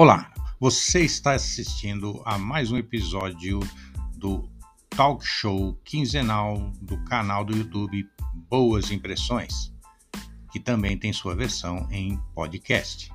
Olá, 0.00 0.32
você 0.60 1.00
está 1.00 1.32
assistindo 1.32 2.22
a 2.24 2.38
mais 2.38 2.70
um 2.70 2.76
episódio 2.76 3.58
do 4.14 4.48
talk 4.90 5.26
show 5.26 5.74
quinzenal 5.84 6.70
do 6.80 7.02
canal 7.02 7.44
do 7.44 7.56
YouTube 7.56 8.08
Boas 8.48 8.92
Impressões, 8.92 9.74
que 10.52 10.60
também 10.60 10.96
tem 10.96 11.12
sua 11.12 11.34
versão 11.34 11.88
em 11.90 12.16
podcast. 12.32 13.12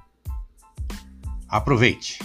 Aproveite! 1.48 2.20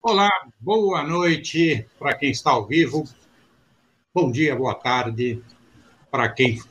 Olá, 0.00 0.30
boa 0.60 1.02
noite 1.02 1.88
para 1.98 2.14
quem 2.14 2.30
está 2.30 2.52
ao 2.52 2.68
vivo, 2.68 3.02
bom 4.14 4.30
dia, 4.30 4.54
boa 4.54 4.76
tarde 4.76 5.42
para 6.08 6.28
quem 6.28 6.62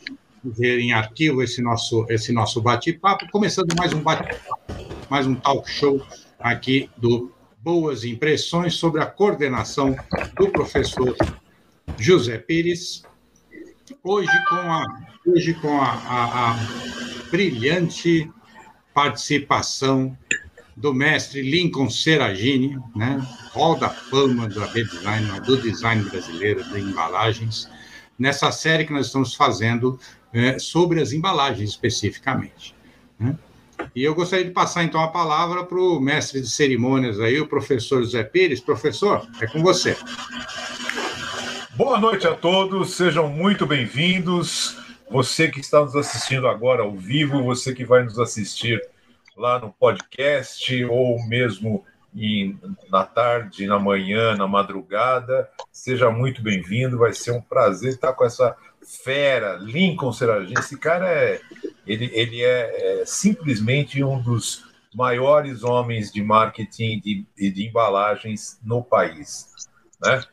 ver 0.43 0.79
em 0.79 0.91
arquivo 0.91 1.41
esse 1.41 1.61
nosso, 1.61 2.05
esse 2.09 2.33
nosso 2.33 2.61
bate-papo, 2.61 3.29
começando 3.31 3.73
mais 3.77 3.93
um 3.93 4.01
bate-papo, 4.01 4.63
mais 5.09 5.25
um 5.25 5.35
talk 5.35 5.69
show 5.69 6.05
aqui 6.39 6.89
do 6.97 7.31
Boas 7.59 8.03
Impressões 8.03 8.75
sobre 8.75 9.01
a 9.01 9.05
coordenação 9.05 9.95
do 10.35 10.49
professor 10.49 11.15
José 11.97 12.37
Pires. 12.37 13.03
Hoje 14.03 14.31
com 14.49 14.55
a, 14.55 14.85
hoje 15.25 15.53
com 15.53 15.79
a, 15.79 15.91
a, 15.91 16.51
a 16.51 16.59
brilhante 17.31 18.29
participação 18.93 20.17
do 20.75 20.93
mestre 20.93 21.41
Lincoln 21.41 21.89
Seragini, 21.89 22.77
né? 22.95 23.25
Hall 23.53 23.77
da 23.77 23.89
Fama 23.89 24.47
do 24.49 24.59
design, 24.73 25.39
do 25.41 25.61
design 25.61 26.03
brasileiro 26.03 26.63
de 26.65 26.79
embalagens, 26.79 27.69
nessa 28.17 28.51
série 28.51 28.85
que 28.85 28.91
nós 28.91 29.05
estamos 29.05 29.35
fazendo 29.35 29.99
é, 30.33 30.57
sobre 30.57 31.01
as 31.01 31.13
embalagens 31.13 31.69
especificamente. 31.69 32.75
Né? 33.19 33.37
E 33.95 34.03
eu 34.03 34.15
gostaria 34.15 34.45
de 34.45 34.51
passar 34.51 34.83
então 34.83 35.01
a 35.01 35.07
palavra 35.07 35.63
para 35.63 35.79
o 35.79 35.99
mestre 35.99 36.41
de 36.41 36.49
cerimônias 36.49 37.19
aí, 37.19 37.39
o 37.39 37.47
professor 37.47 38.01
José 38.03 38.23
Pires. 38.23 38.59
Professor, 38.59 39.27
é 39.39 39.47
com 39.47 39.61
você. 39.61 39.95
Boa 41.75 41.99
noite 41.99 42.27
a 42.27 42.33
todos, 42.33 42.95
sejam 42.95 43.27
muito 43.27 43.65
bem-vindos. 43.65 44.77
Você 45.09 45.47
que 45.47 45.59
está 45.59 45.81
nos 45.81 45.95
assistindo 45.95 46.47
agora 46.47 46.81
ao 46.81 46.95
vivo, 46.95 47.43
você 47.43 47.73
que 47.73 47.85
vai 47.85 48.03
nos 48.03 48.17
assistir 48.17 48.81
lá 49.37 49.59
no 49.59 49.71
podcast 49.71 50.85
ou 50.85 51.23
mesmo 51.27 51.83
em, 52.15 52.57
na 52.89 53.03
tarde, 53.03 53.65
na 53.67 53.79
manhã, 53.79 54.35
na 54.35 54.47
madrugada, 54.47 55.49
seja 55.71 56.09
muito 56.09 56.41
bem-vindo. 56.41 56.97
Vai 56.97 57.13
ser 57.13 57.31
um 57.31 57.41
prazer 57.41 57.89
estar 57.89 58.13
com 58.13 58.23
essa 58.23 58.55
fera, 58.85 59.55
Lincoln 59.57 60.11
Seragin. 60.11 60.53
Esse 60.57 60.77
cara 60.77 61.07
é, 61.07 61.41
ele, 61.85 62.09
ele 62.13 62.41
é, 62.41 63.01
é, 63.01 63.05
simplesmente 63.05 64.03
um 64.03 64.21
dos 64.21 64.65
maiores 64.93 65.63
homens 65.63 66.11
de 66.11 66.23
marketing 66.23 67.01
e 67.03 67.25
de, 67.35 67.51
de, 67.51 67.67
embalagens 67.67 68.59
no 68.63 68.83
país, 68.83 69.47
né? 70.03 70.23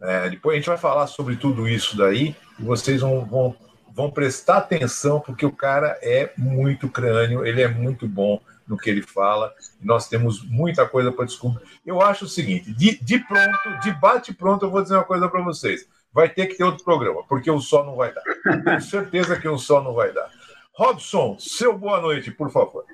É, 0.00 0.28
depois 0.28 0.54
a 0.54 0.58
gente 0.58 0.68
vai 0.68 0.76
falar 0.76 1.06
sobre 1.06 1.36
tudo 1.36 1.66
isso 1.66 1.96
daí 1.96 2.36
e 2.58 2.62
vocês 2.62 3.00
vão, 3.00 3.24
vão, 3.24 3.56
vão 3.92 4.10
prestar 4.10 4.58
atenção 4.58 5.18
porque 5.18 5.46
o 5.46 5.52
cara 5.52 5.98
é 6.02 6.32
muito 6.36 6.88
crânio, 6.88 7.44
ele 7.44 7.62
é 7.62 7.68
muito 7.68 8.06
bom 8.06 8.40
no 8.66 8.76
que 8.76 8.90
ele 8.90 9.02
fala. 9.02 9.52
Nós 9.80 10.08
temos 10.08 10.42
muita 10.44 10.86
coisa 10.86 11.10
para 11.10 11.24
descobrir. 11.24 11.64
Eu 11.84 12.02
acho 12.02 12.26
o 12.26 12.28
seguinte: 12.28 12.72
de, 12.72 13.02
de 13.02 13.18
pronto, 13.18 13.80
de 13.82 13.92
bate 13.92 14.34
pronto, 14.34 14.66
eu 14.66 14.70
vou 14.70 14.82
dizer 14.82 14.94
uma 14.94 15.04
coisa 15.04 15.28
para 15.28 15.42
vocês 15.42 15.86
vai 16.14 16.28
ter 16.28 16.46
que 16.46 16.54
ter 16.54 16.62
outro 16.62 16.84
programa, 16.84 17.24
porque 17.28 17.50
o 17.50 17.60
sol 17.60 17.84
não 17.84 17.96
vai 17.96 18.14
dar. 18.14 18.22
Tenho 18.62 18.80
certeza 18.80 19.38
que 19.38 19.48
o 19.48 19.58
sol 19.58 19.82
não 19.82 19.92
vai 19.92 20.12
dar. 20.12 20.30
Robson, 20.72 21.36
seu 21.40 21.76
boa 21.76 22.00
noite, 22.00 22.30
por 22.30 22.50
favor. 22.50 22.84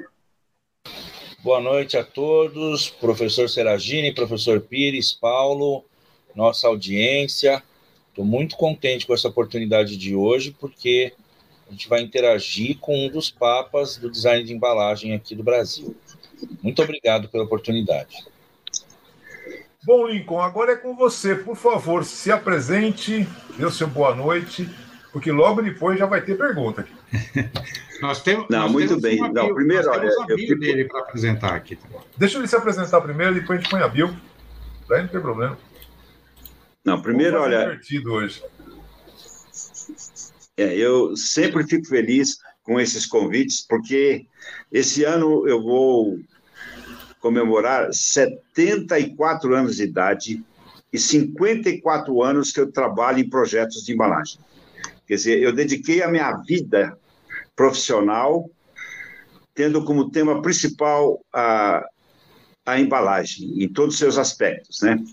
Boa 1.43 1.61
noite 1.61 1.99
a 1.99 2.05
todos, 2.05 2.89
professor 2.89 3.49
Seragini, 3.49 4.15
professor 4.15 4.61
Pires, 4.61 5.13
Paulo, 5.13 5.85
nossa 6.35 6.67
audiência. 6.67 7.63
Estou 8.09 8.25
muito 8.25 8.57
contente 8.57 9.07
com 9.07 9.15
essa 9.15 9.29
oportunidade 9.29 9.97
de 9.97 10.15
hoje, 10.15 10.57
porque 10.59 11.13
a 11.69 11.73
gente 11.73 11.89
vai 11.89 12.01
interagir 12.01 12.79
com 12.79 13.07
um 13.07 13.09
dos 13.09 13.31
papas 13.31 13.97
do 13.97 14.11
design 14.11 14.45
de 14.45 14.53
embalagem 14.53 15.15
aqui 15.15 15.35
do 15.35 15.43
Brasil. 15.43 15.95
Muito 16.63 16.83
obrigado 16.83 17.29
pela 17.29 17.45
oportunidade. 17.45 18.25
Bom, 19.85 20.07
Lincoln, 20.07 20.41
agora 20.41 20.73
é 20.73 20.77
com 20.77 20.95
você. 20.95 21.35
Por 21.35 21.57
favor, 21.57 22.05
se 22.05 22.31
apresente, 22.31 23.27
dê 23.57 23.65
o 23.65 23.71
seu 23.71 23.87
boa 23.87 24.15
noite, 24.15 24.69
porque 25.11 25.33
logo 25.33 25.63
depois 25.63 25.99
já 25.99 26.05
vai 26.05 26.21
ter 26.21 26.37
pergunta 26.37 26.83
aqui. 26.83 26.93
nós 28.03 28.23
temos, 28.23 28.47
não, 28.51 28.61
nós 28.61 28.73
muito 28.73 28.89
temos 28.89 29.03
bem. 29.03 29.17
Bio, 29.17 29.33
não, 29.33 29.55
primeiro, 29.55 29.87
nós 29.87 29.97
olha, 29.97 30.11
eu 30.29 30.39
fico... 30.39 30.61
dele 30.61 30.85
para 30.85 31.01
apresentar 31.01 31.55
aqui. 31.55 31.79
Deixa 32.17 32.39
ele 32.39 32.47
se 32.47 32.57
apresentar 32.57 33.01
primeiro, 33.01 33.35
depois 33.35 33.59
a 33.59 33.63
gente 33.63 33.71
põe 33.71 33.81
a 33.81 33.89
Bill. 33.89 34.15
Daí 34.87 35.03
não 35.03 35.09
tem 35.09 35.21
problema. 35.21 35.57
Não, 36.85 37.01
primeiro, 37.01 37.41
olha. 37.41 37.61
divertido 37.61 38.13
hoje. 38.13 38.43
É, 40.59 40.77
eu 40.77 41.17
sempre 41.17 41.65
fico 41.67 41.87
feliz 41.87 42.37
com 42.63 42.79
esses 42.79 43.07
convites, 43.07 43.67
porque 43.67 44.27
esse 44.71 45.05
ano 45.05 45.49
eu 45.49 45.63
vou 45.63 46.19
comemorar 47.21 47.93
74 47.93 49.55
anos 49.55 49.77
de 49.77 49.85
idade 49.85 50.43
e 50.93 50.99
54 50.99 52.23
anos 52.23 52.51
que 52.51 52.61
eu 52.61 52.73
trabalho 52.73 53.21
em 53.21 53.29
projetos 53.29 53.85
de 53.85 53.93
embalagem. 53.93 54.41
Quer 55.07 55.15
dizer, 55.15 55.43
eu 55.43 55.53
dediquei 55.53 56.03
a 56.03 56.11
minha 56.11 56.33
vida 56.39 56.99
profissional 57.55 58.51
tendo 59.55 59.85
como 59.85 60.11
tema 60.11 60.41
principal 60.41 61.21
a, 61.33 61.85
a 62.65 62.81
embalagem, 62.81 63.63
em 63.63 63.69
todos 63.69 63.95
os 63.95 63.99
seus 63.99 64.17
aspectos, 64.17 64.81
né? 64.81 65.05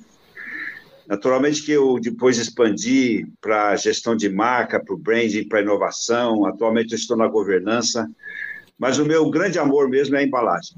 Naturalmente 1.08 1.64
que 1.64 1.72
eu 1.72 2.00
depois 2.00 2.38
expandi 2.38 3.26
para 3.42 3.76
gestão 3.78 4.16
de 4.16 4.30
marca, 4.30 4.84
para 4.84 4.94
o 4.94 4.98
branding, 4.98 5.48
para 5.48 5.62
inovação, 5.62 6.46
atualmente 6.46 6.92
eu 6.92 6.98
estou 6.98 7.16
na 7.16 7.28
governança, 7.28 8.10
mas 8.78 9.00
o 9.00 9.06
meu 9.06 9.30
grande 9.30 9.58
amor 9.58 9.90
mesmo 9.90 10.16
é 10.16 10.20
a 10.20 10.24
embalagem. 10.24 10.78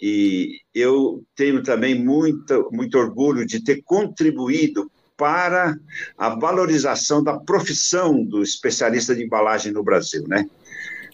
E 0.00 0.60
eu 0.74 1.24
tenho 1.34 1.62
também 1.62 1.94
muito, 1.94 2.68
muito 2.70 2.98
orgulho 2.98 3.46
de 3.46 3.62
ter 3.62 3.82
contribuído 3.82 4.90
para 5.16 5.74
a 6.18 6.28
valorização 6.28 7.22
da 7.22 7.38
profissão 7.38 8.22
do 8.22 8.42
especialista 8.42 9.14
de 9.14 9.24
embalagem 9.24 9.72
no 9.72 9.82
Brasil, 9.82 10.24
né? 10.28 10.46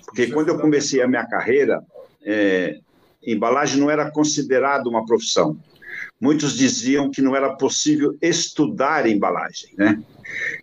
Porque 0.04 0.26
quando 0.26 0.48
eu 0.48 0.58
comecei 0.58 1.00
a 1.00 1.08
minha 1.08 1.24
carreira, 1.24 1.82
é, 2.24 2.80
embalagem 3.24 3.80
não 3.80 3.88
era 3.88 4.10
considerado 4.10 4.88
uma 4.88 5.06
profissão. 5.06 5.56
Muitos 6.22 6.56
diziam 6.56 7.10
que 7.10 7.20
não 7.20 7.34
era 7.34 7.56
possível 7.56 8.16
estudar 8.22 9.08
embalagem, 9.08 9.74
né? 9.76 10.00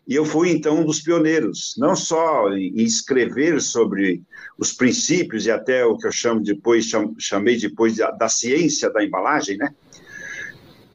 E 0.07 0.15
eu 0.15 0.23
fui, 0.23 0.51
então, 0.51 0.79
um 0.79 0.85
dos 0.85 1.01
pioneiros, 1.01 1.75
não 1.77 1.97
só 1.97 2.49
em 2.53 2.81
escrever 2.81 3.59
sobre 3.59 4.23
os 4.57 4.71
princípios 4.71 5.45
e 5.45 5.51
até 5.51 5.83
o 5.83 5.97
que 5.97 6.07
eu 6.07 6.13
chamo 6.13 6.41
depois, 6.41 6.89
chamei 7.17 7.59
depois 7.59 7.97
da 7.97 8.29
ciência 8.29 8.89
da 8.89 9.03
embalagem, 9.03 9.57
né? 9.57 9.75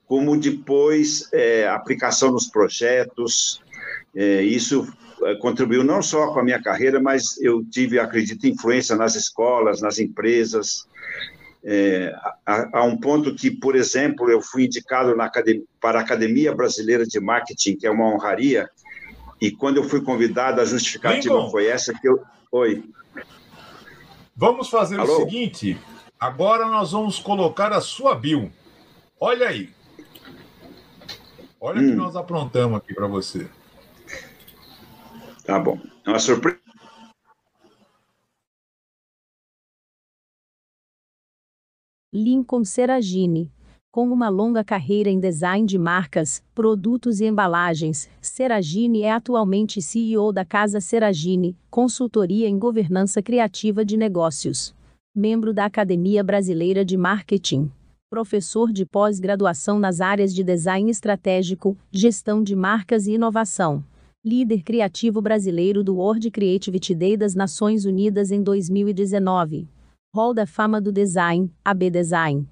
Como 0.06 0.40
depois 0.40 1.28
é, 1.30 1.68
aplicação 1.68 2.32
nos 2.32 2.46
projetos. 2.46 3.60
É, 4.16 4.42
isso 4.42 4.90
é, 5.24 5.34
contribuiu 5.34 5.84
não 5.84 6.00
só 6.00 6.32
com 6.32 6.40
a 6.40 6.44
minha 6.44 6.62
carreira, 6.62 6.98
mas 6.98 7.38
eu 7.38 7.62
tive, 7.66 7.98
acredito, 7.98 8.46
influência 8.46 8.96
nas 8.96 9.14
escolas, 9.14 9.82
nas 9.82 9.98
empresas, 9.98 10.86
é, 11.64 12.14
a, 12.44 12.80
a, 12.80 12.82
um 12.84 12.96
ponto 12.96 13.34
que, 13.34 13.50
por 13.50 13.74
exemplo, 13.74 14.30
eu 14.30 14.42
fui 14.42 14.66
indicado 14.66 15.18
academia, 15.20 15.62
para 15.80 15.98
a 15.98 16.02
Academia 16.02 16.54
Brasileira 16.54 17.06
de 17.06 17.18
Marketing, 17.18 17.76
que 17.76 17.86
é 17.86 17.90
uma 17.90 18.06
honraria, 18.06 18.68
e 19.40 19.50
quando 19.50 19.78
eu 19.78 19.84
fui 19.84 20.02
convidado, 20.02 20.60
a 20.60 20.64
justificativa 20.64 21.34
Lincoln, 21.34 21.50
foi 21.50 21.66
essa 21.66 21.92
que 21.94 22.06
eu... 22.06 22.22
Oi. 22.52 22.84
Vamos 24.36 24.68
fazer 24.68 25.00
Alô? 25.00 25.12
o 25.12 25.24
seguinte, 25.24 25.78
agora 26.20 26.66
nós 26.66 26.92
vamos 26.92 27.18
colocar 27.18 27.72
a 27.72 27.80
sua 27.80 28.14
bio. 28.14 28.52
Olha 29.18 29.48
aí. 29.48 29.70
Olha 31.60 31.80
o 31.80 31.84
hum. 31.84 31.88
que 31.88 31.94
nós 31.94 32.14
aprontamos 32.14 32.76
aqui 32.76 32.92
para 32.92 33.06
você. 33.06 33.48
Tá 35.44 35.58
bom. 35.58 35.78
É 36.06 36.10
uma 36.10 36.18
surpresa 36.18 36.58
Lincoln 42.16 42.62
Seragini. 42.62 43.50
Com 43.90 44.08
uma 44.08 44.28
longa 44.28 44.62
carreira 44.62 45.10
em 45.10 45.18
design 45.18 45.66
de 45.66 45.76
marcas, 45.76 46.40
produtos 46.54 47.20
e 47.20 47.24
embalagens, 47.24 48.08
Seragini 48.20 49.02
é 49.02 49.10
atualmente 49.10 49.82
CEO 49.82 50.32
da 50.32 50.44
Casa 50.44 50.80
Seragini, 50.80 51.56
consultoria 51.68 52.48
em 52.48 52.56
governança 52.56 53.20
criativa 53.20 53.84
de 53.84 53.96
negócios. 53.96 54.72
Membro 55.12 55.52
da 55.52 55.64
Academia 55.64 56.22
Brasileira 56.22 56.84
de 56.84 56.96
Marketing. 56.96 57.68
Professor 58.08 58.72
de 58.72 58.86
pós-graduação 58.86 59.80
nas 59.80 60.00
áreas 60.00 60.32
de 60.32 60.44
design 60.44 60.88
estratégico, 60.88 61.76
gestão 61.90 62.44
de 62.44 62.54
marcas 62.54 63.08
e 63.08 63.14
inovação. 63.14 63.82
Líder 64.24 64.62
criativo 64.62 65.20
brasileiro 65.20 65.82
do 65.82 65.96
World 65.96 66.30
Creativity 66.30 66.94
Day 66.94 67.16
das 67.16 67.34
Nações 67.34 67.84
Unidas 67.84 68.30
em 68.30 68.40
2019 68.40 69.73
Hall 70.14 70.32
da 70.32 70.46
Fama 70.46 70.80
do 70.80 70.92
Design, 70.92 71.50
AB 71.64 71.90
Design. 71.90 72.46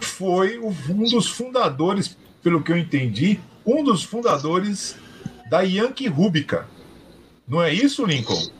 Foi 0.00 0.58
um 0.58 1.04
dos 1.04 1.28
fundadores, 1.28 2.16
pelo 2.42 2.62
que 2.62 2.72
eu 2.72 2.78
entendi, 2.78 3.38
um 3.64 3.84
dos 3.84 4.02
fundadores 4.02 4.96
da 5.50 5.60
Yankee 5.60 6.08
Rubica. 6.08 6.66
Não 7.46 7.62
é 7.62 7.70
isso, 7.70 8.06
Lincoln? 8.06 8.50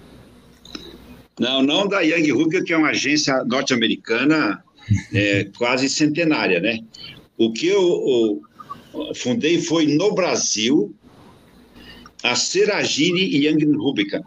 Não, 1.41 1.63
não 1.63 1.89
da 1.89 2.01
Yankee 2.01 2.33
Rubica, 2.33 2.63
que 2.63 2.75
é 2.75 2.77
uma 2.77 2.91
agência 2.91 3.43
norte-americana 3.45 4.63
é, 5.15 5.45
quase 5.57 5.89
centenária, 5.89 6.61
né? 6.61 6.81
O 7.39 7.51
que 7.51 7.67
eu, 7.67 8.43
eu 8.93 9.15
fundei 9.15 9.59
foi 9.59 9.87
no 9.87 10.15
Brasil 10.15 10.95
a 12.23 12.35
Seragine 12.35 13.21
Young 13.21 13.77
Rubica. 13.77 14.23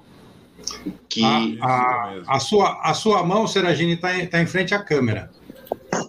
Que... 1.10 1.24
A, 1.24 1.62
a, 1.62 2.36
a, 2.36 2.40
sua, 2.40 2.80
a 2.82 2.94
sua 2.94 3.24
mão, 3.24 3.48
Seragine, 3.48 3.94
está 3.94 4.18
em, 4.18 4.28
tá 4.28 4.42
em 4.42 4.48
frente 4.48 4.74
à 4.74 4.80
câmera. 4.80 5.32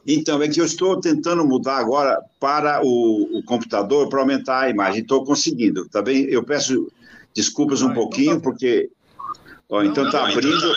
Então, 0.06 0.42
é 0.42 0.48
que 0.48 0.60
eu 0.60 0.64
estou 0.64 1.00
tentando 1.00 1.44
mudar 1.44 1.78
agora 1.78 2.20
para 2.38 2.84
o, 2.84 3.38
o 3.38 3.42
computador 3.44 4.08
para 4.08 4.20
aumentar 4.20 4.60
a 4.62 4.70
imagem. 4.70 5.02
Estou 5.02 5.24
conseguindo, 5.24 5.88
tá 5.88 6.02
bem? 6.02 6.24
Eu 6.24 6.42
peço 6.44 6.90
desculpas 7.34 7.82
um 7.82 7.90
ah, 7.90 7.94
pouquinho, 7.94 8.32
então 8.32 8.40
tá 8.40 8.44
porque. 8.44 8.90
Ó, 9.68 9.82
então 9.82 10.06
está 10.06 10.28
abrindo. 10.28 10.74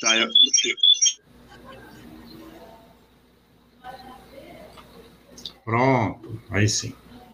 Tá, 0.00 0.16
eu... 0.16 0.28
Pronto, 5.64 6.42
aí 6.50 6.68
sim. 6.68 6.92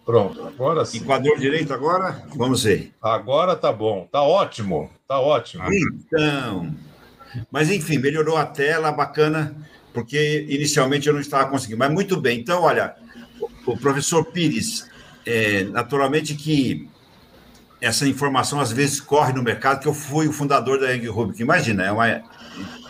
Pronto, 0.09 0.43
agora 0.43 0.83
sim. 0.85 0.97
Enquadrou 0.97 1.37
direito 1.37 1.71
agora? 1.71 2.23
Vamos 2.35 2.63
ver. 2.63 2.91
Agora 2.99 3.55
tá 3.55 3.71
bom, 3.71 4.09
tá 4.11 4.23
ótimo, 4.23 4.89
tá 5.07 5.19
ótimo. 5.19 5.63
Então, 5.71 6.75
mas 7.51 7.69
enfim, 7.69 7.99
melhorou 7.99 8.35
a 8.35 8.43
tela, 8.43 8.91
bacana, 8.91 9.55
porque 9.93 10.47
inicialmente 10.49 11.05
eu 11.05 11.13
não 11.13 11.21
estava 11.21 11.47
conseguindo. 11.47 11.77
Mas 11.77 11.91
muito 11.91 12.19
bem, 12.19 12.39
então, 12.39 12.63
olha, 12.63 12.95
o 13.67 13.77
professor 13.77 14.25
Pires, 14.25 14.89
é, 15.27 15.65
naturalmente 15.65 16.33
que 16.33 16.89
essa 17.79 18.07
informação 18.07 18.59
às 18.59 18.71
vezes 18.71 18.99
corre 18.99 19.31
no 19.31 19.43
mercado, 19.43 19.79
que 19.79 19.87
eu 19.87 19.93
fui 19.93 20.27
o 20.27 20.33
fundador 20.33 20.79
da 20.79 20.89
Young 20.89 21.05
Rubik. 21.05 21.39
Imagina, 21.39 21.83
é 21.83 21.91
uma, 21.91 22.23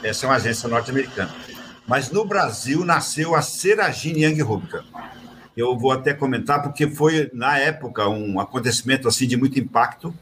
essa 0.02 0.26
é 0.26 0.30
uma 0.30 0.38
agência 0.38 0.70
norte-americana. 0.70 1.36
Mas 1.86 2.12
no 2.12 2.24
Brasil 2.24 2.86
nasceu 2.86 3.36
a 3.36 3.42
Seragine 3.42 4.24
Young 4.24 4.42
Rubika 4.42 4.86
eu 5.60 5.78
vou 5.78 5.92
até 5.92 6.14
comentar, 6.14 6.62
porque 6.62 6.88
foi, 6.88 7.30
na 7.34 7.58
época, 7.58 8.08
um 8.08 8.40
acontecimento 8.40 9.08
assim 9.08 9.28
de 9.28 9.36
muito 9.36 9.60
impacto, 9.60 10.14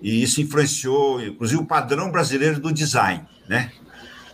e 0.00 0.22
isso 0.22 0.40
influenciou, 0.40 1.22
inclusive, 1.22 1.60
o 1.60 1.66
padrão 1.66 2.10
brasileiro 2.10 2.60
do 2.60 2.72
design, 2.72 3.24
né? 3.48 3.72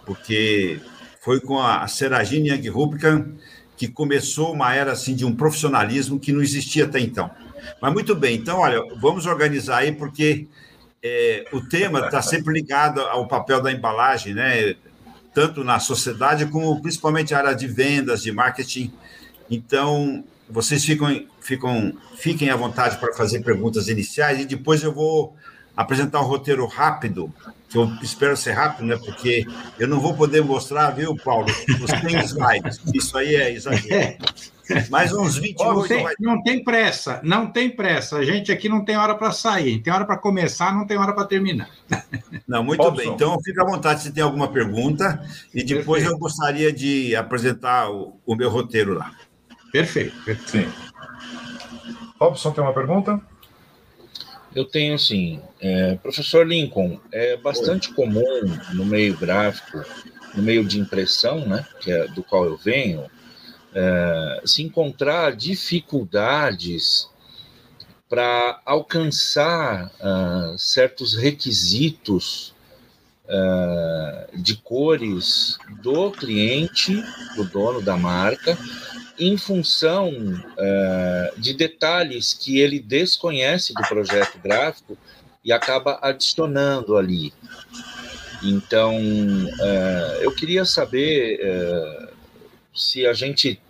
Porque 0.05 0.81
foi 1.21 1.41
com 1.41 1.61
a 1.61 1.87
Seragine 1.89 2.51
Young 2.51 2.69
Rubicam 2.69 3.35
que 3.77 3.89
começou 3.89 4.53
uma 4.53 4.75
era 4.75 4.93
assim 4.93 5.15
de 5.15 5.25
um 5.25 5.35
profissionalismo 5.35 6.19
que 6.19 6.33
não 6.33 6.41
existia 6.41 6.85
até 6.85 6.99
então. 6.99 7.31
Mas 7.81 7.93
muito 7.93 8.15
bem, 8.15 8.37
então, 8.37 8.61
olha, 8.61 8.81
vamos 9.01 9.27
organizar 9.27 9.79
aí, 9.79 9.93
porque 9.93 10.47
é, 11.03 11.45
o 11.53 11.61
tema 11.61 12.07
está 12.07 12.23
sempre 12.23 12.55
ligado 12.55 13.01
ao 13.01 13.29
papel 13.29 13.61
da 13.61 13.71
embalagem, 13.71 14.35
né? 14.35 14.75
Tanto 15.35 15.63
na 15.63 15.79
sociedade 15.79 16.47
como 16.47 16.81
principalmente 16.81 17.35
a 17.35 17.39
área 17.39 17.55
de 17.55 17.67
vendas, 17.67 18.23
de 18.23 18.33
marketing 18.33 18.91
então, 19.51 20.25
vocês 20.49 20.85
ficam, 20.85 21.25
ficam, 21.41 21.93
fiquem 22.17 22.51
à 22.51 22.57
vontade 22.57 22.99
para 22.99 23.13
fazer 23.15 23.41
perguntas 23.41 23.89
iniciais 23.89 24.41
e 24.41 24.45
depois 24.45 24.83
eu 24.83 24.93
vou 24.93 25.35
apresentar 25.77 26.21
um 26.21 26.25
roteiro 26.25 26.67
rápido, 26.67 27.33
que 27.69 27.77
eu 27.77 27.87
espero 28.03 28.37
ser 28.37 28.53
rápido, 28.53 28.87
né? 28.87 28.97
Porque 28.97 29.45
eu 29.79 29.87
não 29.87 30.01
vou 30.01 30.15
poder 30.15 30.43
mostrar, 30.43 30.91
viu, 30.91 31.15
Paulo, 31.17 31.47
os 31.47 31.91
100 31.91 32.25
slides. 32.25 32.81
Isso 32.95 33.19
aí 33.19 33.35
é 33.35 33.53
exagero. 33.53 34.17
Mais 34.91 35.13
uns 35.13 35.37
28. 35.37 35.63
Oh, 35.63 35.75
não, 35.75 35.87
tem, 35.87 36.03
vai... 36.03 36.15
não 36.19 36.43
tem 36.43 36.65
pressa, 36.65 37.21
não 37.23 37.47
tem 37.47 37.71
pressa. 37.71 38.17
A 38.17 38.25
gente 38.25 38.51
aqui 38.51 38.69
não 38.69 38.85
tem 38.85 38.97
hora 38.97 39.15
para 39.15 39.31
sair, 39.31 39.81
tem 39.81 39.93
hora 39.93 40.05
para 40.05 40.17
começar, 40.19 40.75
não 40.75 40.87
tem 40.87 40.97
hora 40.97 41.13
para 41.13 41.25
terminar. 41.25 41.69
Não, 42.47 42.63
muito 42.63 42.81
Robson. 42.81 43.03
bem. 43.03 43.13
Então, 43.13 43.37
fica 43.43 43.63
à 43.63 43.67
vontade 43.67 44.03
se 44.03 44.13
tem 44.13 44.23
alguma 44.23 44.47
pergunta, 44.47 45.21
e 45.53 45.65
depois 45.65 46.03
Perfeito. 46.03 46.13
eu 46.13 46.19
gostaria 46.19 46.73
de 46.73 47.17
apresentar 47.17 47.91
o, 47.91 48.21
o 48.25 48.37
meu 48.37 48.49
roteiro 48.49 48.95
lá. 48.95 49.13
Perfeito. 49.73 50.17
Sim. 50.47 50.73
Robson, 52.21 52.53
tem 52.53 52.65
uma 52.65 52.73
pergunta? 52.73 53.21
Eu 54.55 54.65
tenho 54.65 54.99
sim. 54.99 55.41
É, 55.61 55.97
professor 55.97 56.47
Lincoln, 56.47 56.99
é 57.13 57.37
bastante 57.37 57.91
Oi. 57.91 57.95
comum 57.95 58.59
no 58.73 58.87
meio 58.87 59.17
gráfico, 59.17 59.85
no 60.35 60.43
meio 60.43 60.65
de 60.65 60.81
impressão, 60.81 61.47
né, 61.47 61.67
que 61.81 61.93
é 61.93 62.09
do 62.09 62.23
qual 62.23 62.47
eu 62.47 62.57
venho, 62.57 63.05
é, 63.75 64.43
se 64.47 64.63
encontrar 64.63 65.37
dificuldades 65.37 67.11
para 68.09 68.61
alcançar 68.65 69.91
uh, 70.01 70.59
certos 70.59 71.15
requisitos 71.15 72.55
uh, 73.25 74.39
de 74.41 74.57
cores 74.57 75.59
do 75.83 76.11
cliente, 76.13 77.03
do 77.35 77.45
dono 77.45 77.83
da 77.83 77.97
marca, 77.97 78.57
em 79.19 79.37
função 79.37 80.11
uh, 80.11 81.41
de 81.41 81.55
detalhes 81.55 82.35
que 82.35 82.59
ele 82.59 82.79
desconhece 82.79 83.73
do 83.73 83.83
projeto 83.83 84.39
gráfico 84.39 84.97
e 85.45 85.53
acaba 85.53 85.99
adicionando 86.03 86.97
ali. 86.97 87.33
Então, 88.43 88.97
uh, 88.97 90.21
eu 90.21 90.35
queria 90.35 90.65
saber 90.65 91.41
uh, 91.41 92.09
se 92.75 93.07
a 93.07 93.13
gente. 93.13 93.61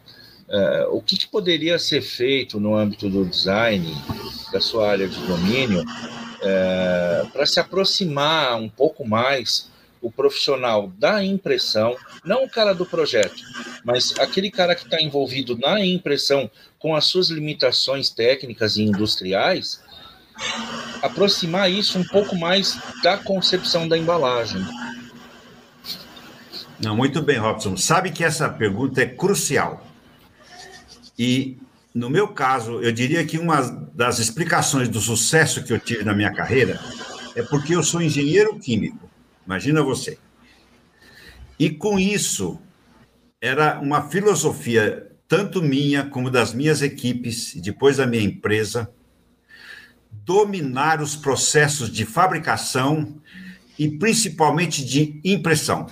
o 0.90 1.02
que, 1.02 1.16
que, 1.16 1.26
poderia 1.26 1.76
ser 1.76 2.02
feito 2.02 2.60
no 2.60 2.76
âmbito 2.76 3.10
do 3.10 3.24
design, 3.24 3.92
da 4.52 4.60
sua 4.60 4.90
área 4.92 5.08
de 5.08 5.18
domínio, 5.26 5.84
para 7.32 7.44
se 7.44 7.58
aproximar 7.58 8.54
um 8.54 8.68
pouco 8.68 9.04
mais 9.04 9.68
o 10.06 10.10
profissional 10.12 10.86
da 10.98 11.24
impressão, 11.24 11.96
não 12.24 12.44
o 12.44 12.48
cara 12.48 12.72
do 12.72 12.86
projeto, 12.86 13.42
mas 13.84 14.14
aquele 14.20 14.52
cara 14.52 14.76
que 14.76 14.84
está 14.84 15.02
envolvido 15.02 15.58
na 15.58 15.84
impressão 15.84 16.48
com 16.78 16.94
as 16.94 17.06
suas 17.06 17.28
limitações 17.28 18.08
técnicas 18.08 18.76
e 18.76 18.84
industriais, 18.84 19.82
aproximar 21.02 21.68
isso 21.68 21.98
um 21.98 22.04
pouco 22.04 22.36
mais 22.36 22.78
da 23.02 23.18
concepção 23.18 23.88
da 23.88 23.98
embalagem. 23.98 24.64
Não, 26.78 26.94
muito 26.94 27.20
bem, 27.20 27.38
Robson. 27.38 27.76
Sabe 27.76 28.12
que 28.12 28.22
essa 28.22 28.48
pergunta 28.48 29.02
é 29.02 29.06
crucial. 29.06 29.84
E, 31.18 31.58
no 31.92 32.08
meu 32.08 32.28
caso, 32.28 32.80
eu 32.80 32.92
diria 32.92 33.26
que 33.26 33.40
uma 33.40 33.60
das 33.92 34.20
explicações 34.20 34.88
do 34.88 35.00
sucesso 35.00 35.64
que 35.64 35.72
eu 35.72 35.80
tive 35.80 36.04
na 36.04 36.14
minha 36.14 36.32
carreira 36.32 36.78
é 37.34 37.42
porque 37.42 37.74
eu 37.74 37.82
sou 37.82 38.00
engenheiro 38.00 38.56
químico. 38.60 39.05
Imagina 39.46 39.82
você. 39.82 40.18
E 41.58 41.70
com 41.70 41.98
isso, 41.98 42.58
era 43.40 43.80
uma 43.80 44.08
filosofia, 44.08 45.10
tanto 45.28 45.62
minha 45.62 46.04
como 46.04 46.30
das 46.30 46.52
minhas 46.52 46.82
equipes, 46.82 47.54
e 47.54 47.60
depois 47.60 47.96
da 47.96 48.06
minha 48.06 48.22
empresa, 48.22 48.90
dominar 50.10 51.00
os 51.00 51.14
processos 51.14 51.90
de 51.90 52.04
fabricação 52.04 53.20
e 53.78 53.88
principalmente 53.88 54.84
de 54.84 55.20
impressão. 55.24 55.86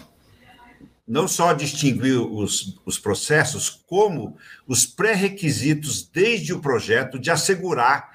Não 1.07 1.29
só 1.29 1.53
distinguir 1.53 2.19
os, 2.19 2.81
os 2.85 2.99
processos, 2.99 3.71
como 3.87 4.37
os 4.67 4.87
pré-requisitos 4.87 6.03
desde 6.03 6.53
o 6.53 6.61
projeto 6.61 7.19
de 7.19 7.31
assegurar 7.31 8.11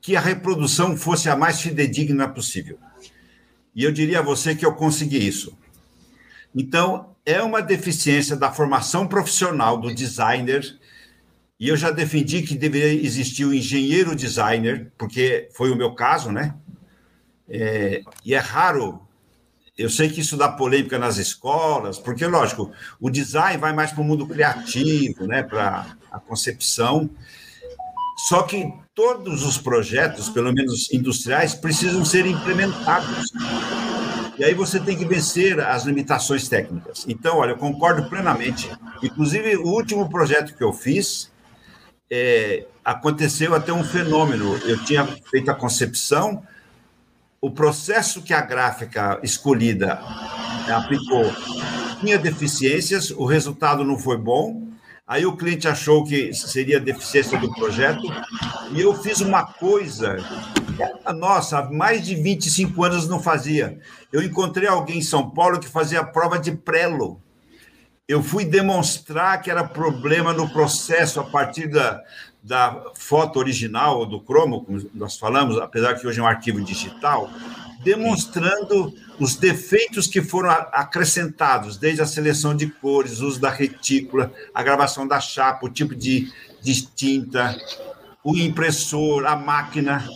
que 0.00 0.14
a 0.14 0.20
reprodução 0.20 0.96
fosse 0.96 1.30
a 1.30 1.36
mais 1.36 1.60
fidedigna 1.60 2.28
possível. 2.28 2.78
E 3.74 3.84
eu 3.84 3.92
diria 3.92 4.20
a 4.20 4.22
você 4.22 4.54
que 4.54 4.64
eu 4.64 4.74
consegui 4.74 5.26
isso. 5.26 5.56
Então, 6.54 7.14
é 7.26 7.42
uma 7.42 7.60
deficiência 7.60 8.36
da 8.36 8.52
formação 8.52 9.06
profissional 9.06 9.78
do 9.78 9.92
designer, 9.92 10.78
e 11.58 11.68
eu 11.68 11.76
já 11.76 11.90
defendi 11.90 12.42
que 12.42 12.56
deveria 12.56 13.02
existir 13.02 13.44
o 13.44 13.54
engenheiro 13.54 14.14
designer, 14.14 14.92
porque 14.96 15.48
foi 15.54 15.70
o 15.70 15.76
meu 15.76 15.94
caso, 15.94 16.30
né? 16.30 16.54
É, 17.48 18.02
e 18.24 18.34
é 18.34 18.38
raro, 18.38 19.00
eu 19.76 19.90
sei 19.90 20.08
que 20.08 20.20
isso 20.20 20.36
dá 20.36 20.48
polêmica 20.48 20.98
nas 20.98 21.16
escolas, 21.16 21.98
porque, 21.98 22.26
lógico, 22.26 22.70
o 23.00 23.10
design 23.10 23.58
vai 23.58 23.72
mais 23.72 23.90
para 23.90 24.02
o 24.02 24.04
mundo 24.04 24.26
criativo, 24.26 25.26
né? 25.26 25.42
Para 25.42 25.96
a 26.12 26.20
concepção. 26.20 27.10
Só 28.28 28.42
que 28.42 28.72
todos 28.94 29.44
os 29.44 29.58
projetos, 29.58 30.28
pelo 30.28 30.52
menos 30.52 30.92
industriais, 30.92 31.54
precisam 31.54 32.04
ser 32.04 32.26
implementados. 32.26 33.32
E 34.38 34.44
aí 34.44 34.54
você 34.54 34.78
tem 34.80 34.96
que 34.96 35.04
vencer 35.04 35.60
as 35.60 35.84
limitações 35.84 36.48
técnicas. 36.48 37.04
Então, 37.08 37.38
olha, 37.38 37.50
eu 37.52 37.56
concordo 37.56 38.08
plenamente. 38.08 38.70
Inclusive, 39.02 39.56
o 39.56 39.68
último 39.68 40.08
projeto 40.08 40.54
que 40.56 40.62
eu 40.62 40.72
fiz, 40.72 41.32
é, 42.10 42.66
aconteceu 42.84 43.54
até 43.54 43.72
um 43.72 43.82
fenômeno. 43.84 44.56
Eu 44.64 44.82
tinha 44.84 45.04
feito 45.04 45.50
a 45.50 45.54
concepção, 45.54 46.42
o 47.40 47.50
processo 47.50 48.22
que 48.22 48.32
a 48.32 48.40
gráfica 48.40 49.18
escolhida 49.22 50.00
aplicou 50.68 51.30
tinha 52.00 52.18
deficiências, 52.18 53.10
o 53.10 53.24
resultado 53.24 53.84
não 53.84 53.98
foi 53.98 54.16
bom. 54.16 54.73
Aí 55.06 55.26
o 55.26 55.36
cliente 55.36 55.68
achou 55.68 56.04
que 56.04 56.32
seria 56.32 56.80
deficiência 56.80 57.38
do 57.38 57.52
projeto, 57.52 58.02
e 58.72 58.80
eu 58.80 58.94
fiz 58.94 59.20
uma 59.20 59.44
coisa 59.44 60.16
nossa, 61.12 61.58
há 61.58 61.70
mais 61.70 62.04
de 62.04 62.14
25 62.14 62.82
anos 62.82 63.08
não 63.08 63.20
fazia. 63.20 63.78
Eu 64.12 64.22
encontrei 64.22 64.68
alguém 64.68 64.98
em 64.98 65.02
São 65.02 65.30
Paulo 65.30 65.60
que 65.60 65.68
fazia 65.68 66.00
a 66.00 66.04
prova 66.04 66.38
de 66.38 66.52
prelo. 66.52 67.20
Eu 68.06 68.22
fui 68.22 68.44
demonstrar 68.44 69.40
que 69.40 69.50
era 69.50 69.64
problema 69.64 70.32
no 70.32 70.48
processo 70.50 71.20
a 71.20 71.24
partir 71.24 71.68
da, 71.68 72.02
da 72.42 72.92
foto 72.94 73.38
original 73.38 74.04
do 74.04 74.20
cromo, 74.20 74.64
como 74.64 74.90
nós 74.94 75.16
falamos, 75.16 75.58
apesar 75.58 75.94
que 75.94 76.06
hoje 76.06 76.20
é 76.20 76.22
um 76.22 76.26
arquivo 76.26 76.62
digital, 76.62 77.30
demonstrando 77.84 78.94
os 79.20 79.36
defeitos 79.36 80.06
que 80.06 80.22
foram 80.22 80.50
acrescentados, 80.50 81.76
desde 81.76 82.02
a 82.02 82.06
seleção 82.06 82.56
de 82.56 82.66
cores, 82.66 83.20
uso 83.20 83.40
da 83.40 83.50
retícula, 83.50 84.32
a 84.52 84.62
gravação 84.62 85.06
da 85.06 85.20
chapa, 85.20 85.66
o 85.66 85.70
tipo 85.70 85.94
de, 85.94 86.32
de 86.60 86.86
tinta, 86.86 87.56
o 88.24 88.36
impressor, 88.36 89.26
a 89.26 89.36
máquina. 89.36 90.08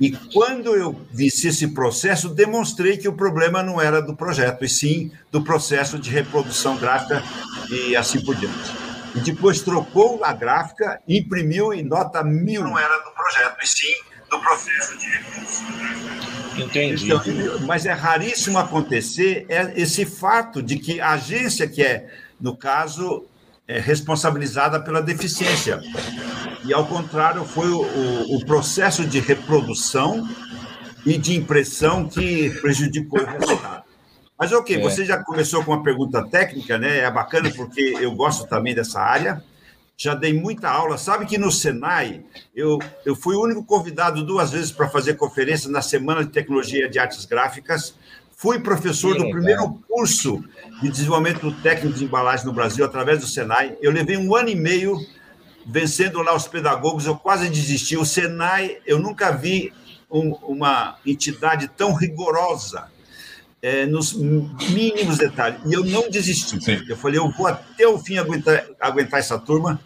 E 0.00 0.12
quando 0.32 0.76
eu 0.76 1.00
visse 1.10 1.48
esse 1.48 1.68
processo, 1.68 2.28
demonstrei 2.28 2.98
que 2.98 3.08
o 3.08 3.14
problema 3.14 3.62
não 3.62 3.80
era 3.80 4.02
do 4.02 4.14
projeto, 4.14 4.64
e 4.64 4.68
sim 4.68 5.10
do 5.32 5.42
processo 5.42 5.98
de 5.98 6.10
reprodução 6.10 6.76
gráfica 6.76 7.24
e 7.70 7.96
assim 7.96 8.22
por 8.22 8.36
diante. 8.36 8.70
E 9.14 9.20
depois 9.20 9.62
trocou 9.62 10.22
a 10.22 10.32
gráfica, 10.32 11.00
imprimiu 11.08 11.72
em 11.72 11.82
nota 11.82 12.22
mil. 12.22 12.62
Não 12.62 12.78
era 12.78 12.98
do 12.98 13.10
projeto, 13.10 13.56
e 13.62 13.66
sim 13.66 13.94
do 14.30 14.38
processo 14.40 14.98
de 14.98 15.06
reprodução 15.06 15.66
gráfica. 15.78 16.37
Entendi. 16.62 17.06
Então, 17.06 17.22
mas 17.66 17.86
é 17.86 17.92
raríssimo 17.92 18.58
acontecer 18.58 19.46
esse 19.76 20.04
fato 20.04 20.62
de 20.62 20.78
que 20.78 21.00
a 21.00 21.10
agência 21.10 21.68
que 21.68 21.82
é, 21.82 22.08
no 22.40 22.56
caso, 22.56 23.26
é 23.66 23.78
responsabilizada 23.78 24.80
pela 24.80 25.02
deficiência. 25.02 25.80
E, 26.64 26.72
ao 26.72 26.86
contrário, 26.86 27.44
foi 27.44 27.68
o, 27.68 27.82
o, 27.82 28.36
o 28.36 28.46
processo 28.46 29.04
de 29.04 29.20
reprodução 29.20 30.28
e 31.04 31.16
de 31.16 31.36
impressão 31.36 32.08
que 32.08 32.50
prejudicou 32.60 33.20
o 33.20 33.26
resultado. 33.26 33.84
Mas, 34.38 34.52
ok, 34.52 34.76
é. 34.76 34.80
você 34.80 35.04
já 35.04 35.18
começou 35.18 35.64
com 35.64 35.72
uma 35.72 35.82
pergunta 35.82 36.24
técnica, 36.26 36.78
né? 36.78 36.98
É 36.98 37.10
bacana 37.10 37.50
porque 37.50 37.96
eu 38.00 38.12
gosto 38.12 38.46
também 38.46 38.74
dessa 38.74 39.00
área. 39.00 39.42
Já 40.00 40.14
dei 40.14 40.32
muita 40.32 40.70
aula. 40.70 40.96
Sabe 40.96 41.26
que 41.26 41.36
no 41.36 41.50
Senai, 41.50 42.22
eu, 42.54 42.78
eu 43.04 43.16
fui 43.16 43.34
o 43.34 43.42
único 43.42 43.64
convidado 43.64 44.24
duas 44.24 44.52
vezes 44.52 44.70
para 44.70 44.88
fazer 44.88 45.14
conferência 45.14 45.68
na 45.68 45.82
Semana 45.82 46.24
de 46.24 46.30
Tecnologia 46.30 46.88
de 46.88 47.00
Artes 47.00 47.24
Gráficas. 47.24 47.96
Fui 48.36 48.60
professor 48.60 49.18
do 49.18 49.28
primeiro 49.28 49.82
curso 49.88 50.44
de 50.80 50.88
desenvolvimento 50.88 51.50
técnico 51.62 51.98
de 51.98 52.04
embalagem 52.04 52.46
no 52.46 52.52
Brasil, 52.52 52.84
através 52.84 53.18
do 53.18 53.26
Senai. 53.26 53.76
Eu 53.82 53.90
levei 53.90 54.16
um 54.16 54.36
ano 54.36 54.48
e 54.50 54.54
meio 54.54 54.96
vencendo 55.66 56.22
lá 56.22 56.32
os 56.32 56.46
pedagogos, 56.46 57.04
eu 57.04 57.16
quase 57.16 57.48
desisti. 57.48 57.96
O 57.96 58.04
Senai, 58.04 58.78
eu 58.86 59.00
nunca 59.00 59.32
vi 59.32 59.72
um, 60.08 60.30
uma 60.46 60.96
entidade 61.04 61.66
tão 61.76 61.92
rigorosa 61.92 62.88
é, 63.60 63.86
nos 63.86 64.14
mínimos 64.14 65.18
detalhes. 65.18 65.60
E 65.66 65.72
eu 65.72 65.84
não 65.84 66.08
desisti. 66.10 66.62
Sim. 66.62 66.82
Eu 66.88 66.96
falei, 66.96 67.18
eu 67.18 67.30
vou 67.30 67.46
até 67.46 67.86
o 67.86 67.98
fim 67.98 68.18
aguentar, 68.18 68.64
aguentar 68.80 69.20
essa 69.20 69.38
turma, 69.38 69.80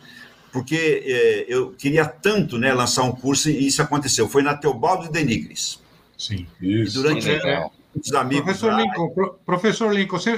porque 0.52 1.02
é, 1.06 1.46
eu 1.48 1.72
queria 1.72 2.04
tanto 2.04 2.58
né, 2.58 2.72
lançar 2.72 3.02
um 3.02 3.12
curso 3.12 3.48
e 3.48 3.66
isso 3.66 3.80
aconteceu. 3.80 4.28
Foi 4.28 4.42
na 4.42 4.54
Teobaldo 4.54 5.04
de 5.04 5.12
Denigres. 5.12 5.80
Sim, 6.18 6.46
isso. 6.60 6.98
E 6.98 7.02
durante, 7.02 7.30
é, 7.30 7.70
os 7.94 8.12
amigos. 8.12 8.44
Professor 8.44 8.74
Lincoln, 8.74 9.10
pro, 9.10 9.34
professor 9.44 9.94
Lincoln, 9.94 10.18
você, 10.18 10.36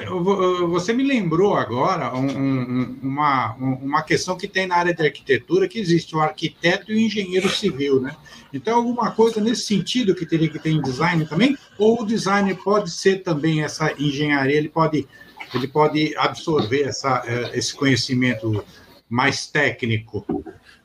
você, 0.66 0.92
me 0.92 1.04
lembrou 1.04 1.56
agora 1.56 2.14
um, 2.14 2.26
um, 2.26 2.98
uma, 3.02 3.54
uma 3.54 4.02
questão 4.02 4.36
que 4.36 4.48
tem 4.48 4.66
na 4.66 4.76
área 4.76 4.94
de 4.94 5.02
arquitetura, 5.02 5.68
que 5.68 5.78
existe 5.78 6.14
o 6.16 6.20
arquiteto 6.20 6.90
e 6.90 6.96
o 6.96 6.98
engenheiro 6.98 7.48
civil, 7.48 8.00
né? 8.00 8.14
Então, 8.52 8.76
alguma 8.76 9.10
coisa 9.10 9.40
nesse 9.40 9.62
sentido 9.62 10.14
que 10.14 10.26
teria 10.26 10.48
que 10.48 10.58
ter 10.58 10.70
em 10.70 10.82
design 10.82 11.26
também? 11.26 11.56
Ou 11.78 12.02
o 12.02 12.06
design 12.06 12.54
pode 12.54 12.90
ser 12.90 13.22
também 13.22 13.62
essa 13.62 13.92
engenharia, 13.98 14.56
ele 14.56 14.68
pode, 14.68 15.08
ele 15.54 15.68
pode 15.68 16.14
absorver 16.16 16.82
essa, 16.82 17.22
eh, 17.26 17.50
esse 17.54 17.74
conhecimento 17.74 18.64
mais 19.08 19.46
técnico? 19.46 20.24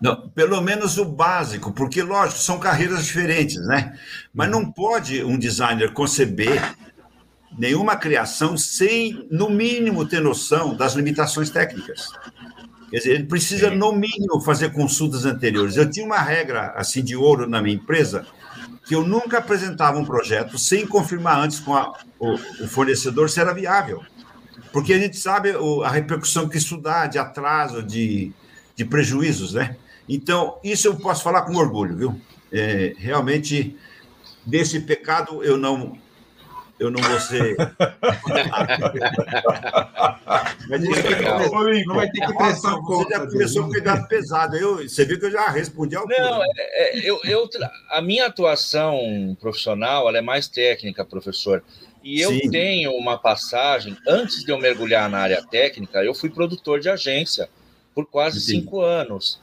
Não, 0.02 0.30
pelo 0.30 0.62
menos 0.62 0.98
o 0.98 1.04
básico, 1.04 1.74
porque, 1.74 2.02
lógico, 2.02 2.40
são 2.40 2.58
carreiras 2.58 3.06
diferentes, 3.06 3.58
né? 3.66 3.98
Mas 4.34 4.50
não 4.50 4.72
pode 4.72 5.24
um 5.24 5.38
designer 5.38 5.92
conceber 5.92 6.62
nenhuma 7.58 7.98
criação 7.98 8.58
sem, 8.58 9.28
no 9.30 9.50
mínimo, 9.50 10.06
ter 10.06 10.22
noção 10.22 10.74
das 10.74 10.94
limitações 10.94 11.50
técnicas. 11.50 12.08
Quer 12.90 12.98
dizer, 12.98 13.12
ele 13.12 13.26
precisa, 13.26 13.70
no 13.70 13.92
mínimo, 13.92 14.40
fazer 14.42 14.72
consultas 14.72 15.26
anteriores. 15.26 15.76
Eu 15.76 15.90
tinha 15.90 16.06
uma 16.06 16.20
regra, 16.20 16.74
assim, 16.76 17.04
de 17.04 17.16
ouro 17.16 17.48
na 17.48 17.62
minha 17.62 17.76
empresa, 17.76 18.26
que 18.86 18.96
eu 18.96 19.06
nunca 19.06 19.38
apresentava 19.38 20.00
um 20.00 20.06
projeto 20.06 20.58
sem 20.58 20.88
confirmar 20.88 21.40
antes 21.40 21.60
com 21.60 21.76
a, 21.76 21.94
o, 22.18 22.34
o, 22.34 22.68
fornecedor 22.68 23.30
se 23.30 23.40
era 23.40 23.54
viável. 23.54 24.02
Porque 24.72 24.94
a 24.94 24.98
gente 24.98 25.18
sabe 25.18 25.52
a 25.84 25.90
repercussão 25.90 26.48
que 26.48 26.58
isso 26.58 26.78
dá 26.78 27.06
de 27.06 27.20
atraso, 27.20 27.84
de, 27.84 28.32
de 28.76 28.86
prejuízos, 28.86 29.54
né? 29.54 29.76
Então, 30.10 30.60
isso 30.64 30.88
eu 30.88 30.96
posso 30.96 31.24
falar 31.24 31.44
com 31.44 31.56
orgulho, 31.56 31.96
viu? 31.96 32.20
É, 32.52 32.96
realmente, 32.98 33.78
desse 34.44 34.80
pecado 34.80 35.44
eu 35.44 35.56
não 35.56 35.96
eu 36.80 36.90
não 36.90 37.02
vou 37.04 37.20
ser. 37.20 37.58
Mas 40.70 40.82
isso 40.82 41.08
é 41.08 41.84
não 41.86 41.96
vai 41.96 42.10
ter 42.10 42.26
que 42.26 42.34
prestar 42.34 42.76
Você 42.78 43.10
já 43.10 43.28
começou 43.28 43.66
a 43.66 43.70
pegar 43.70 44.08
pesado. 44.08 44.56
Eu, 44.56 44.78
você 44.78 45.04
viu 45.04 45.20
que 45.20 45.26
eu 45.26 45.32
já 45.32 45.50
respondi 45.50 45.98
ao 45.98 46.08
Não, 46.08 46.42
é, 46.42 46.48
é, 46.58 47.00
eu, 47.00 47.20
eu, 47.26 47.50
a 47.92 48.02
minha 48.02 48.28
atuação 48.28 49.36
profissional 49.42 50.10
é 50.16 50.22
mais 50.22 50.48
técnica, 50.48 51.04
professor. 51.04 51.62
E 52.02 52.22
eu 52.22 52.32
Sim. 52.32 52.50
tenho 52.50 52.92
uma 52.94 53.18
passagem, 53.18 53.98
antes 54.08 54.46
de 54.46 54.52
eu 54.52 54.58
mergulhar 54.58 55.10
na 55.10 55.20
área 55.20 55.44
técnica, 55.46 56.02
eu 56.02 56.14
fui 56.14 56.30
produtor 56.30 56.80
de 56.80 56.88
agência 56.90 57.50
por 57.94 58.06
quase 58.06 58.40
Sim. 58.40 58.62
cinco 58.62 58.80
anos. 58.80 59.42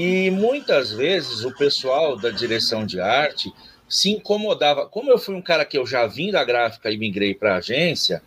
E 0.00 0.30
muitas 0.30 0.92
vezes 0.92 1.44
o 1.44 1.50
pessoal 1.50 2.16
da 2.16 2.30
direção 2.30 2.86
de 2.86 3.00
arte 3.00 3.52
se 3.88 4.10
incomodava. 4.10 4.86
Como 4.86 5.10
eu 5.10 5.18
fui 5.18 5.34
um 5.34 5.42
cara 5.42 5.64
que 5.64 5.76
eu 5.76 5.84
já 5.84 6.06
vim 6.06 6.30
da 6.30 6.44
gráfica 6.44 6.88
e 6.88 6.96
migrei 6.96 7.34
para 7.34 7.54
a 7.54 7.58
agência, 7.58 8.22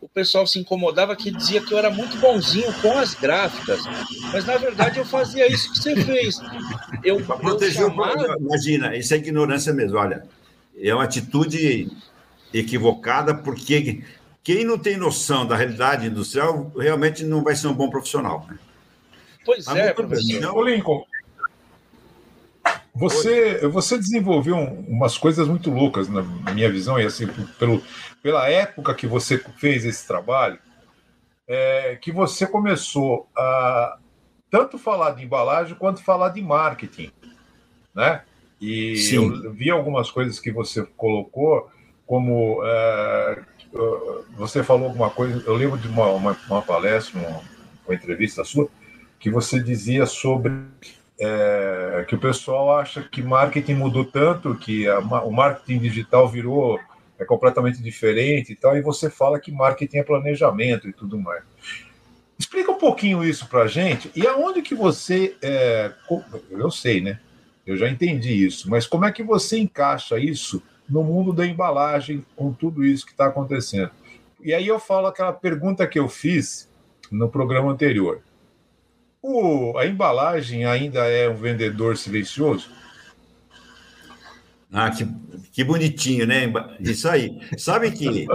o 0.00 0.08
pessoal 0.08 0.46
se 0.46 0.58
incomodava 0.58 1.14
que 1.14 1.30
dizia 1.30 1.60
que 1.60 1.74
eu 1.74 1.76
era 1.76 1.90
muito 1.90 2.16
bonzinho 2.16 2.72
com 2.80 2.96
as 2.96 3.12
gráficas, 3.12 3.82
mas 4.32 4.46
na 4.46 4.56
verdade 4.56 4.98
eu 4.98 5.04
fazia 5.04 5.46
isso 5.46 5.70
que 5.70 5.82
você 5.82 5.94
fez. 5.94 6.40
Eu, 7.04 7.22
protegeu, 7.22 7.88
eu 7.88 7.90
chamava... 7.90 8.36
imagina, 8.40 8.96
isso 8.96 9.12
é 9.12 9.18
ignorância 9.18 9.74
mesmo. 9.74 9.98
Olha, 9.98 10.22
é 10.74 10.94
uma 10.94 11.04
atitude 11.04 11.86
equivocada 12.50 13.34
porque 13.34 14.02
quem 14.42 14.64
não 14.64 14.78
tem 14.78 14.96
noção 14.96 15.46
da 15.46 15.54
realidade 15.54 16.06
industrial 16.06 16.72
realmente 16.78 17.24
não 17.24 17.44
vai 17.44 17.54
ser 17.54 17.66
um 17.66 17.74
bom 17.74 17.90
profissional. 17.90 18.46
Né? 18.48 18.56
Pois 19.50 19.66
Mas 19.66 19.76
é, 19.78 19.92
professor. 19.92 20.40
Não... 20.40 20.62
Lincoln, 20.62 21.04
você, 22.94 23.66
você 23.66 23.98
desenvolveu 23.98 24.56
umas 24.56 25.18
coisas 25.18 25.48
muito 25.48 25.72
loucas, 25.72 26.08
na 26.08 26.22
minha 26.54 26.70
visão, 26.70 27.00
e 27.00 27.04
assim, 27.04 27.26
pelo, 27.58 27.82
pela 28.22 28.48
época 28.48 28.94
que 28.94 29.08
você 29.08 29.38
fez 29.56 29.84
esse 29.84 30.06
trabalho, 30.06 30.56
é, 31.48 31.96
que 31.96 32.12
você 32.12 32.46
começou 32.46 33.28
a 33.36 33.98
tanto 34.48 34.78
falar 34.78 35.12
de 35.16 35.24
embalagem 35.24 35.74
quanto 35.74 36.00
falar 36.04 36.28
de 36.28 36.40
marketing, 36.40 37.10
né? 37.92 38.22
E 38.60 38.96
Sim. 38.98 39.16
eu 39.16 39.52
vi 39.52 39.68
algumas 39.68 40.12
coisas 40.12 40.38
que 40.38 40.52
você 40.52 40.84
colocou, 40.96 41.68
como 42.06 42.62
é, 42.64 43.42
você 44.36 44.62
falou 44.62 44.86
alguma 44.86 45.10
coisa, 45.10 45.42
eu 45.44 45.56
lembro 45.56 45.76
de 45.76 45.88
uma, 45.88 46.06
uma, 46.06 46.38
uma 46.48 46.62
palestra, 46.62 47.18
uma, 47.18 47.40
uma 47.84 47.94
entrevista 47.96 48.44
sua, 48.44 48.70
que 49.20 49.30
você 49.30 49.62
dizia 49.62 50.06
sobre 50.06 50.50
é, 51.20 52.06
que 52.08 52.14
o 52.14 52.18
pessoal 52.18 52.78
acha 52.78 53.02
que 53.02 53.22
marketing 53.22 53.74
mudou 53.74 54.06
tanto, 54.06 54.56
que 54.56 54.88
a, 54.88 54.98
o 54.98 55.30
marketing 55.30 55.78
digital 55.78 56.26
virou 56.26 56.80
é 57.18 57.24
completamente 57.26 57.82
diferente 57.82 58.52
e 58.52 58.56
tal, 58.56 58.74
e 58.74 58.80
você 58.80 59.10
fala 59.10 59.38
que 59.38 59.52
marketing 59.52 59.98
é 59.98 60.02
planejamento 60.02 60.88
e 60.88 60.92
tudo 60.92 61.18
mais. 61.18 61.44
Explica 62.38 62.72
um 62.72 62.78
pouquinho 62.78 63.22
isso 63.22 63.46
para 63.46 63.64
a 63.64 63.66
gente, 63.66 64.10
e 64.16 64.26
aonde 64.26 64.62
que 64.62 64.74
você, 64.74 65.36
é, 65.42 65.92
eu 66.50 66.70
sei, 66.70 67.02
né? 67.02 67.20
Eu 67.66 67.76
já 67.76 67.90
entendi 67.90 68.46
isso, 68.46 68.70
mas 68.70 68.86
como 68.86 69.04
é 69.04 69.12
que 69.12 69.22
você 69.22 69.58
encaixa 69.58 70.18
isso 70.18 70.62
no 70.88 71.04
mundo 71.04 71.30
da 71.30 71.46
embalagem 71.46 72.24
com 72.34 72.54
tudo 72.54 72.82
isso 72.82 73.04
que 73.04 73.12
está 73.12 73.26
acontecendo? 73.26 73.90
E 74.42 74.54
aí 74.54 74.66
eu 74.66 74.80
falo 74.80 75.08
aquela 75.08 75.34
pergunta 75.34 75.86
que 75.86 75.98
eu 75.98 76.08
fiz 76.08 76.70
no 77.12 77.28
programa 77.28 77.70
anterior 77.70 78.22
o, 79.22 79.76
a 79.78 79.86
embalagem 79.86 80.64
ainda 80.64 81.00
é 81.06 81.28
um 81.28 81.36
vendedor 81.36 81.96
silencioso? 81.96 82.70
Ah, 84.72 84.90
que, 84.90 85.06
que 85.52 85.64
bonitinho, 85.64 86.26
né? 86.26 86.44
Isso 86.78 87.08
aí. 87.08 87.40
Sabe 87.58 87.90
que 87.90 88.26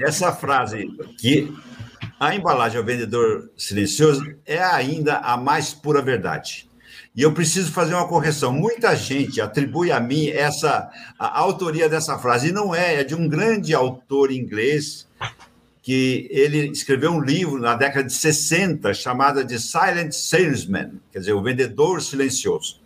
essa 0.00 0.32
frase 0.32 0.88
que 1.18 1.52
a 2.18 2.34
embalagem 2.34 2.78
é 2.78 2.80
o 2.80 2.84
vendedor 2.84 3.50
silencioso 3.56 4.22
é 4.44 4.62
ainda 4.62 5.18
a 5.18 5.36
mais 5.36 5.72
pura 5.72 6.02
verdade. 6.02 6.68
E 7.14 7.22
eu 7.22 7.32
preciso 7.32 7.72
fazer 7.72 7.94
uma 7.94 8.08
correção. 8.08 8.52
Muita 8.52 8.94
gente 8.96 9.40
atribui 9.40 9.90
a 9.90 10.00
mim 10.00 10.28
essa 10.28 10.90
a 11.18 11.38
autoria 11.38 11.88
dessa 11.88 12.18
frase. 12.18 12.48
E 12.48 12.52
não 12.52 12.74
é, 12.74 12.96
é 12.96 13.04
de 13.04 13.14
um 13.14 13.28
grande 13.28 13.74
autor 13.74 14.32
inglês 14.32 15.06
que 15.88 16.28
ele 16.30 16.68
escreveu 16.68 17.12
um 17.12 17.20
livro 17.22 17.58
na 17.58 17.74
década 17.74 18.06
de 18.06 18.12
60 18.12 18.92
chamado 18.92 19.42
de 19.42 19.58
Silent 19.58 20.12
Salesman, 20.12 21.00
quer 21.10 21.20
dizer, 21.20 21.32
o 21.32 21.42
vendedor 21.42 22.02
silencioso. 22.02 22.82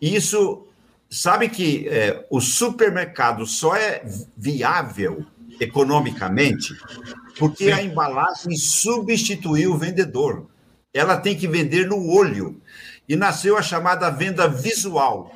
Isso, 0.00 0.66
sabe 1.10 1.50
que 1.50 1.86
é, 1.86 2.24
o 2.30 2.40
supermercado 2.40 3.46
só 3.46 3.76
é 3.76 4.02
viável 4.38 5.26
economicamente 5.60 6.74
porque 7.38 7.70
a 7.70 7.82
embalagem 7.82 8.56
substituiu 8.56 9.74
o 9.74 9.76
vendedor. 9.76 10.46
Ela 10.94 11.18
tem 11.18 11.36
que 11.36 11.46
vender 11.46 11.86
no 11.86 12.08
olho. 12.08 12.58
E 13.06 13.16
nasceu 13.16 13.58
a 13.58 13.60
chamada 13.60 14.08
venda 14.08 14.48
visual. 14.48 15.30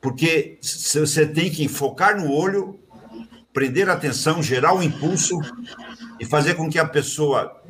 Porque 0.00 0.58
você 0.62 1.26
tem 1.26 1.50
que 1.50 1.68
focar 1.68 2.18
no 2.18 2.32
olho, 2.32 2.80
prender 3.52 3.88
a 3.88 3.94
atenção, 3.94 4.42
gerar 4.42 4.74
o 4.74 4.82
impulso 4.82 5.38
e 6.18 6.24
fazer 6.24 6.54
com 6.54 6.68
que 6.68 6.78
a 6.78 6.86
pessoa 6.86 7.60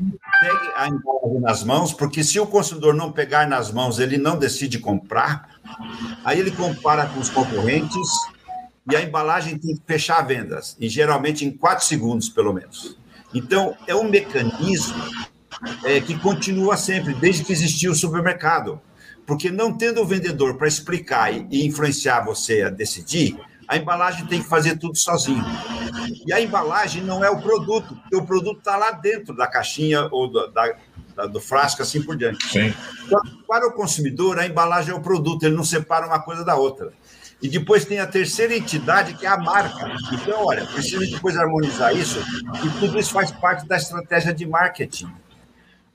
pegue 0.41 0.73
a 0.77 0.89
embalagem 0.89 1.41
nas 1.41 1.63
mãos, 1.63 1.93
porque 1.93 2.23
se 2.23 2.39
o 2.39 2.47
consumidor 2.47 2.95
não 2.95 3.13
pegar 3.13 3.49
nas 3.49 3.73
mãos, 3.73 3.99
ele 3.99 4.19
não 4.19 4.39
decide 4.39 4.79
comprar. 4.79 5.61
Aí 6.25 6.39
ele 6.39 6.51
compara 6.51 7.07
com 7.07 7.21
os 7.21 7.31
concorrentes 7.31 8.09
e 8.91 8.97
a 8.97 9.03
embalagem 9.03 9.57
tem 9.59 9.77
que 9.77 9.83
fechar 9.87 10.21
vendas, 10.23 10.77
e 10.81 10.89
geralmente 10.89 11.45
em 11.45 11.51
quatro 11.51 11.85
segundos, 11.85 12.29
pelo 12.29 12.53
menos. 12.53 12.99
Então, 13.33 13.77
é 13.87 13.95
um 13.95 14.09
mecanismo 14.09 15.03
é, 15.85 16.01
que 16.01 16.19
continua 16.19 16.77
sempre, 16.77 17.15
desde 17.15 17.45
que 17.45 17.53
existiu 17.53 17.93
o 17.93 17.97
supermercado. 17.97 18.81
Porque 19.27 19.51
não 19.51 19.73
tendo 19.73 20.01
o 20.01 20.07
vendedor 20.07 20.57
para 20.57 20.67
explicar 20.67 21.33
e 21.33 21.65
influenciar 21.65 22.25
você 22.25 22.63
a 22.63 22.71
decidir, 22.71 23.39
a 23.71 23.77
embalagem 23.77 24.27
tem 24.27 24.43
que 24.43 24.49
fazer 24.49 24.77
tudo 24.77 24.99
sozinho. 24.99 25.45
E 26.27 26.33
a 26.33 26.41
embalagem 26.41 27.05
não 27.05 27.25
é 27.25 27.31
o 27.31 27.41
produto, 27.41 27.95
porque 27.95 28.17
o 28.17 28.27
produto 28.27 28.59
está 28.59 28.77
lá 28.77 28.91
dentro 28.91 29.33
da 29.33 29.47
caixinha 29.47 30.09
ou 30.11 30.27
do, 30.27 30.49
da, 30.49 30.75
da, 31.15 31.27
do 31.27 31.41
frasco, 31.41 31.81
assim 31.81 32.03
por 32.03 32.17
diante. 32.17 32.45
Sim. 32.49 32.75
Então, 33.07 33.21
para 33.47 33.69
o 33.69 33.73
consumidor, 33.73 34.41
a 34.41 34.45
embalagem 34.45 34.93
é 34.93 34.97
o 34.97 35.01
produto, 35.01 35.45
ele 35.45 35.55
não 35.55 35.63
separa 35.63 36.05
uma 36.05 36.19
coisa 36.19 36.45
da 36.45 36.57
outra. 36.57 36.93
E 37.41 37.49
depois 37.49 37.85
tem 37.85 38.01
a 38.01 38.09
terceira 38.09 38.57
entidade, 38.57 39.15
que 39.15 39.25
é 39.25 39.29
a 39.29 39.39
marca. 39.39 39.89
Então, 40.15 40.47
olha, 40.47 40.67
precisa 40.67 41.07
depois 41.07 41.37
harmonizar 41.37 41.97
isso, 41.97 42.19
e 42.65 42.81
tudo 42.81 42.99
isso 42.99 43.13
faz 43.13 43.31
parte 43.31 43.69
da 43.69 43.77
estratégia 43.77 44.35
de 44.35 44.45
marketing. 44.47 45.13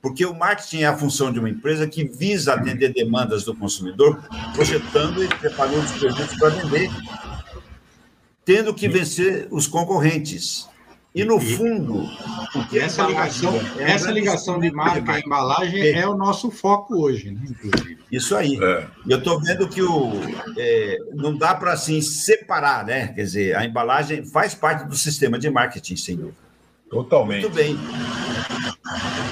Porque 0.02 0.26
o 0.26 0.34
marketing 0.34 0.84
é 0.84 0.86
a 0.86 0.96
função 0.96 1.30
de 1.30 1.40
uma 1.40 1.50
empresa 1.50 1.86
que 1.88 2.06
visa 2.06 2.54
atender 2.54 2.94
demandas 2.94 3.44
do 3.44 3.54
consumidor, 3.54 4.24
projetando 4.54 5.22
e 5.22 5.28
preparando 5.28 5.84
os 5.84 5.92
produtos 5.92 6.38
para 6.38 6.50
vender, 6.50 6.90
tendo 8.46 8.74
que 8.74 8.88
vencer 8.88 9.48
os 9.50 9.68
concorrentes. 9.68 10.70
E 11.14 11.24
no 11.24 11.40
fundo, 11.40 12.04
essa 12.74 13.04
ligação, 13.04 13.54
é 13.80 13.92
essa 13.92 14.12
ligação 14.12 14.60
de 14.60 14.70
marca 14.70 15.18
e 15.18 15.22
embalagem 15.22 15.82
é. 15.82 16.00
é 16.00 16.08
o 16.08 16.14
nosso 16.14 16.52
foco 16.52 17.02
hoje, 17.02 17.32
né? 17.32 17.40
Inclusive. 17.50 17.98
Isso 18.12 18.36
aí. 18.36 18.60
É. 18.62 18.86
Eu 19.08 19.20
estou 19.20 19.40
vendo 19.40 19.66
que 19.68 19.82
o, 19.82 20.12
é, 20.58 20.98
não 21.14 21.38
dá 21.38 21.56
para 21.56 21.72
assim 21.72 22.02
separar, 22.02 22.86
né? 22.86 23.08
Quer 23.08 23.24
dizer, 23.24 23.56
a 23.56 23.66
embalagem 23.66 24.26
faz 24.26 24.54
parte 24.54 24.90
do 24.90 24.96
sistema 24.96 25.40
de 25.40 25.50
marketing, 25.50 25.96
sem 25.96 26.18
dúvida. 26.18 26.38
Totalmente. 26.90 27.44
Muito 27.44 27.56
bem. 27.56 27.78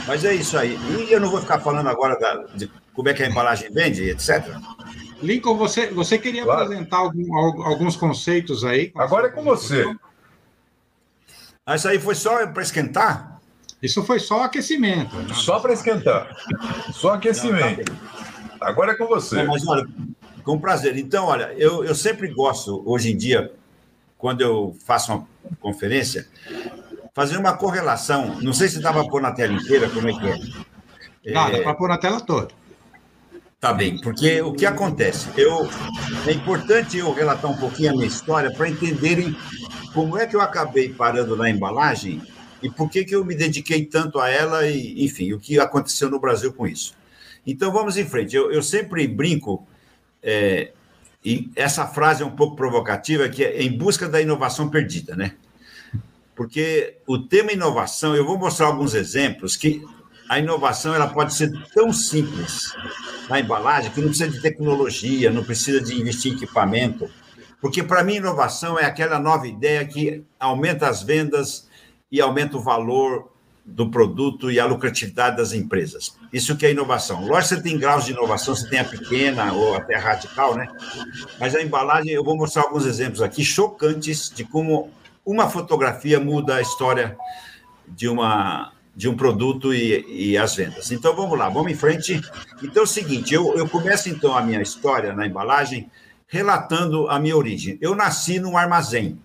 Mas 0.07 0.23
é 0.23 0.33
isso 0.33 0.57
aí. 0.57 0.79
E 1.09 1.11
eu 1.11 1.19
não 1.19 1.29
vou 1.29 1.41
ficar 1.41 1.59
falando 1.59 1.87
agora 1.87 2.17
da, 2.17 2.45
de 2.55 2.71
como 2.93 3.09
é 3.09 3.13
que 3.13 3.23
a 3.23 3.27
embalagem 3.27 3.69
vende, 3.71 4.09
etc. 4.09 4.55
Lincoln, 5.23 5.57
você, 5.57 5.87
você 5.87 6.17
queria 6.17 6.43
claro. 6.43 6.63
apresentar 6.63 6.97
algum, 6.97 7.35
alguns 7.63 7.95
conceitos 7.95 8.63
aí? 8.65 8.91
Agora 8.95 9.27
é 9.27 9.31
com 9.31 9.43
você. 9.43 9.85
Ah, 11.65 11.75
isso 11.75 11.87
aí 11.87 11.97
foi 11.97 12.13
só 12.13 12.45
para 12.47 12.61
esquentar? 12.61 13.41
Isso 13.81 14.03
foi 14.03 14.19
só 14.19 14.43
aquecimento. 14.43 15.15
Né? 15.15 15.33
Só 15.33 15.59
para 15.59 15.73
esquentar. 15.73 16.35
Só 16.91 17.13
aquecimento. 17.13 17.89
Não, 17.89 18.57
tá 18.57 18.67
Agora 18.67 18.91
é 18.91 18.95
com 18.95 19.07
você. 19.07 19.37
Não, 19.37 19.47
mas 19.47 19.65
olha, 19.67 19.87
com 20.43 20.59
prazer. 20.59 20.97
Então, 20.97 21.25
olha, 21.25 21.53
eu, 21.57 21.83
eu 21.83 21.95
sempre 21.95 22.27
gosto, 22.27 22.83
hoje 22.85 23.11
em 23.11 23.17
dia, 23.17 23.51
quando 24.17 24.41
eu 24.41 24.75
faço 24.85 25.13
uma 25.13 25.27
conferência, 25.59 26.27
fazer 27.13 27.37
uma 27.37 27.57
correlação. 27.57 28.39
Não 28.41 28.53
sei 28.53 28.67
se 28.67 28.81
dá 28.81 28.91
para 28.91 29.07
pôr 29.07 29.21
na 29.21 29.31
tela 29.31 29.53
inteira, 29.53 29.89
como 29.89 30.09
é 30.09 30.13
que 30.13 30.27
é. 30.27 31.33
Dá, 31.33 31.49
é... 31.49 31.57
dá 31.57 31.63
para 31.63 31.73
pôr 31.75 31.89
na 31.89 31.97
tela 31.97 32.19
toda. 32.19 32.49
Tá 33.63 33.71
bem, 33.71 33.97
porque 33.97 34.41
o 34.41 34.51
que 34.51 34.65
acontece? 34.65 35.29
Eu, 35.37 35.69
é 36.27 36.33
importante 36.33 36.97
eu 36.97 37.13
relatar 37.13 37.49
um 37.49 37.55
pouquinho 37.55 37.91
a 37.91 37.93
minha 37.93 38.07
história 38.07 38.51
para 38.51 38.67
entenderem 38.67 39.33
como 39.93 40.17
é 40.17 40.27
que 40.27 40.35
eu 40.35 40.41
acabei 40.41 40.89
parando 40.89 41.37
na 41.37 41.49
embalagem 41.49 42.21
e 42.61 42.69
por 42.69 42.89
que, 42.89 43.05
que 43.05 43.15
eu 43.15 43.23
me 43.23 43.33
dediquei 43.33 43.85
tanto 43.85 44.19
a 44.19 44.29
ela 44.29 44.67
e, 44.67 45.05
enfim, 45.05 45.31
o 45.31 45.39
que 45.39 45.61
aconteceu 45.61 46.09
no 46.09 46.19
Brasil 46.19 46.51
com 46.51 46.67
isso. 46.67 46.93
Então, 47.47 47.71
vamos 47.71 47.95
em 47.95 48.03
frente. 48.03 48.35
Eu, 48.35 48.51
eu 48.51 48.61
sempre 48.61 49.07
brinco, 49.07 49.65
é, 50.21 50.73
e 51.23 51.49
essa 51.55 51.87
frase 51.87 52.21
é 52.21 52.25
um 52.25 52.35
pouco 52.35 52.57
provocativa, 52.57 53.29
que 53.29 53.45
é 53.45 53.63
em 53.63 53.77
busca 53.77 54.09
da 54.09 54.21
inovação 54.21 54.67
perdida, 54.67 55.15
né? 55.15 55.35
Porque 56.35 56.97
o 57.07 57.17
tema 57.17 57.53
inovação, 57.53 58.13
eu 58.13 58.25
vou 58.25 58.37
mostrar 58.37 58.65
alguns 58.65 58.93
exemplos 58.93 59.55
que 59.55 59.81
a 60.29 60.39
inovação 60.39 60.93
ela 60.95 61.07
pode 61.07 61.33
ser 61.33 61.51
tão 61.73 61.91
simples 61.91 62.73
na 63.29 63.39
embalagem 63.39 63.91
que 63.91 64.01
não 64.01 64.09
precisa 64.09 64.29
de 64.29 64.41
tecnologia, 64.41 65.31
não 65.31 65.43
precisa 65.43 65.81
de 65.81 65.99
investir 65.99 66.31
em 66.31 66.35
equipamento, 66.35 67.09
porque, 67.63 67.81
para 67.81 68.03
mim, 68.03 68.15
inovação 68.15 68.77
é 68.77 68.83
aquela 68.83 69.17
nova 69.17 69.47
ideia 69.47 69.85
que 69.85 70.21
aumenta 70.37 70.89
as 70.89 71.01
vendas 71.01 71.69
e 72.11 72.19
aumenta 72.19 72.57
o 72.57 72.61
valor 72.61 73.31
do 73.65 73.89
produto 73.89 74.51
e 74.51 74.59
a 74.59 74.65
lucratividade 74.65 75.37
das 75.37 75.53
empresas. 75.53 76.17
Isso 76.33 76.57
que 76.57 76.65
é 76.65 76.71
inovação. 76.71 77.25
Lógico 77.25 77.55
você 77.55 77.61
tem 77.61 77.79
graus 77.79 78.03
de 78.03 78.11
inovação, 78.11 78.53
você 78.53 78.69
tem 78.69 78.79
a 78.79 78.83
pequena 78.83 79.53
ou 79.53 79.75
até 79.75 79.95
radical, 79.95 80.55
né? 80.55 80.67
Mas 81.39 81.55
a 81.55 81.61
embalagem, 81.61 82.11
eu 82.11 82.23
vou 82.23 82.35
mostrar 82.35 82.63
alguns 82.63 82.85
exemplos 82.85 83.21
aqui 83.21 83.45
chocantes 83.45 84.29
de 84.29 84.43
como 84.43 84.91
uma 85.25 85.49
fotografia 85.49 86.19
muda 86.19 86.55
a 86.55 86.61
história 86.61 87.15
de 87.87 88.09
uma 88.09 88.73
de 88.95 89.09
um 89.09 89.15
produto 89.15 89.73
e, 89.73 90.31
e, 90.31 90.37
as 90.37 90.55
vendas. 90.55 90.91
Então 90.91 91.15
vamos 91.15 91.37
lá, 91.37 91.49
vamos 91.49 91.71
em 91.71 91.75
frente. 91.75 92.21
Então 92.61 92.83
é 92.83 92.85
o 92.85 92.87
seguinte, 92.87 93.33
eu, 93.33 93.55
eu 93.55 93.67
começo 93.67 94.09
então 94.09 94.35
a 94.35 94.41
minha 94.41 94.61
história 94.61 95.13
na 95.13 95.25
embalagem 95.25 95.89
relatando 96.27 97.07
a 97.09 97.19
minha 97.19 97.35
origem. 97.35 97.77
Eu 97.81 97.95
nasci 97.95 98.39
num 98.39 98.57
armazém 98.57 99.19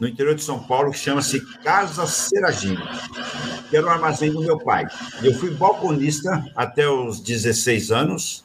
no 0.00 0.08
interior 0.08 0.34
de 0.34 0.42
São 0.42 0.58
Paulo 0.58 0.90
que 0.90 0.98
chama-se 0.98 1.40
Casa 1.62 2.06
Seragini, 2.06 2.82
que 3.68 3.76
era 3.76 3.86
o 3.86 3.90
armazém 3.90 4.32
do 4.32 4.40
meu 4.40 4.58
pai. 4.58 4.86
Eu 5.22 5.34
fui 5.34 5.50
balconista 5.50 6.44
até 6.56 6.88
os 6.88 7.20
16 7.20 7.90
anos, 7.90 8.44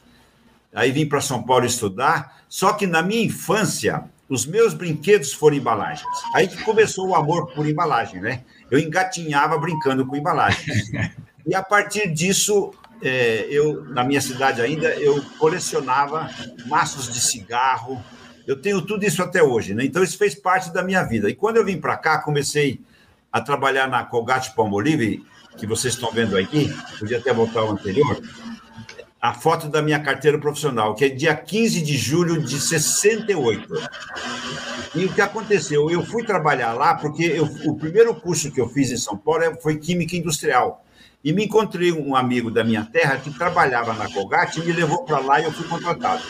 aí 0.74 0.92
vim 0.92 1.06
para 1.06 1.20
São 1.22 1.42
Paulo 1.42 1.64
estudar, 1.64 2.42
só 2.46 2.74
que 2.74 2.86
na 2.86 3.02
minha 3.02 3.24
infância 3.24 4.04
os 4.28 4.44
meus 4.44 4.74
brinquedos 4.74 5.32
foram 5.32 5.56
embalagens. 5.56 6.06
Aí 6.34 6.46
que 6.46 6.62
começou 6.62 7.08
o 7.08 7.14
amor 7.14 7.46
por 7.54 7.66
embalagem, 7.66 8.20
né? 8.20 8.42
Eu 8.70 8.78
engatinhava 8.78 9.58
brincando 9.58 10.06
com 10.06 10.16
embalagens. 10.16 10.90
E 11.46 11.54
a 11.54 11.62
partir 11.62 12.12
disso, 12.12 12.72
é, 13.00 13.46
eu, 13.48 13.84
na 13.84 14.02
minha 14.02 14.20
cidade 14.20 14.60
ainda, 14.60 14.88
eu 14.96 15.22
colecionava 15.38 16.28
maços 16.66 17.12
de 17.12 17.20
cigarro. 17.20 18.02
Eu 18.46 18.60
tenho 18.60 18.82
tudo 18.82 19.04
isso 19.04 19.22
até 19.22 19.42
hoje, 19.42 19.74
né? 19.74 19.84
Então, 19.84 20.02
isso 20.02 20.18
fez 20.18 20.34
parte 20.34 20.72
da 20.72 20.82
minha 20.82 21.02
vida. 21.04 21.28
E 21.30 21.34
quando 21.34 21.56
eu 21.56 21.64
vim 21.64 21.80
para 21.80 21.96
cá, 21.96 22.18
comecei 22.18 22.80
a 23.30 23.40
trabalhar 23.40 23.88
na 23.88 24.04
Colgate 24.04 24.54
Palmolive, 24.54 25.24
que 25.56 25.66
vocês 25.66 25.94
estão 25.94 26.10
vendo 26.10 26.36
aqui, 26.36 26.72
podia 26.98 27.18
até 27.18 27.32
voltar 27.32 27.60
ao 27.60 27.70
anterior, 27.70 28.20
a 29.26 29.34
foto 29.34 29.68
da 29.68 29.82
minha 29.82 29.98
carteira 29.98 30.38
profissional, 30.38 30.94
que 30.94 31.04
é 31.04 31.08
dia 31.08 31.34
15 31.34 31.82
de 31.82 31.96
julho 31.96 32.40
de 32.40 32.60
68. 32.60 33.68
E 34.94 35.04
o 35.04 35.12
que 35.12 35.20
aconteceu? 35.20 35.90
Eu 35.90 36.06
fui 36.06 36.22
trabalhar 36.24 36.74
lá 36.74 36.94
porque 36.94 37.24
eu, 37.24 37.44
o 37.64 37.76
primeiro 37.76 38.14
curso 38.14 38.52
que 38.52 38.60
eu 38.60 38.68
fiz 38.68 38.92
em 38.92 38.96
São 38.96 39.16
Paulo 39.16 39.42
foi 39.60 39.78
Química 39.78 40.14
Industrial. 40.14 40.84
E 41.24 41.32
me 41.32 41.44
encontrei 41.44 41.90
um 41.90 42.14
amigo 42.14 42.52
da 42.52 42.62
minha 42.62 42.84
terra 42.84 43.16
que 43.16 43.36
trabalhava 43.36 43.92
na 43.94 44.08
Colgate 44.08 44.60
e 44.60 44.64
me 44.64 44.70
levou 44.70 45.04
para 45.04 45.18
lá 45.18 45.40
e 45.40 45.44
eu 45.44 45.50
fui 45.50 45.66
contratado. 45.66 46.22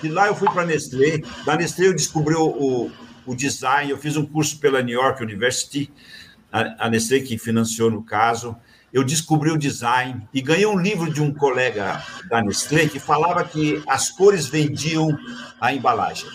De 0.00 0.08
lá 0.08 0.28
eu 0.28 0.36
fui 0.36 0.48
para 0.48 0.62
a 0.62 0.66
Nestlé. 0.66 1.22
Da 1.44 1.56
Nestlé 1.56 1.88
eu 1.88 1.94
descobri 1.94 2.36
o, 2.36 2.88
o 3.26 3.34
design, 3.34 3.90
eu 3.90 3.98
fiz 3.98 4.16
um 4.16 4.24
curso 4.24 4.60
pela 4.60 4.80
New 4.82 4.94
York 4.94 5.20
University, 5.20 5.92
a, 6.52 6.86
a 6.86 6.88
Nestlé 6.88 7.18
que 7.18 7.36
financiou 7.38 7.90
no 7.90 8.04
caso. 8.04 8.56
Eu 8.96 9.04
descobri 9.04 9.50
o 9.50 9.58
design 9.58 10.26
e 10.32 10.40
ganhei 10.40 10.64
um 10.64 10.78
livro 10.78 11.12
de 11.12 11.20
um 11.20 11.30
colega 11.30 12.02
da 12.30 12.40
Nestlé 12.40 12.88
que 12.88 12.98
falava 12.98 13.44
que 13.44 13.82
as 13.86 14.08
cores 14.10 14.46
vendiam 14.46 15.14
a 15.60 15.70
embalagem. 15.70 16.26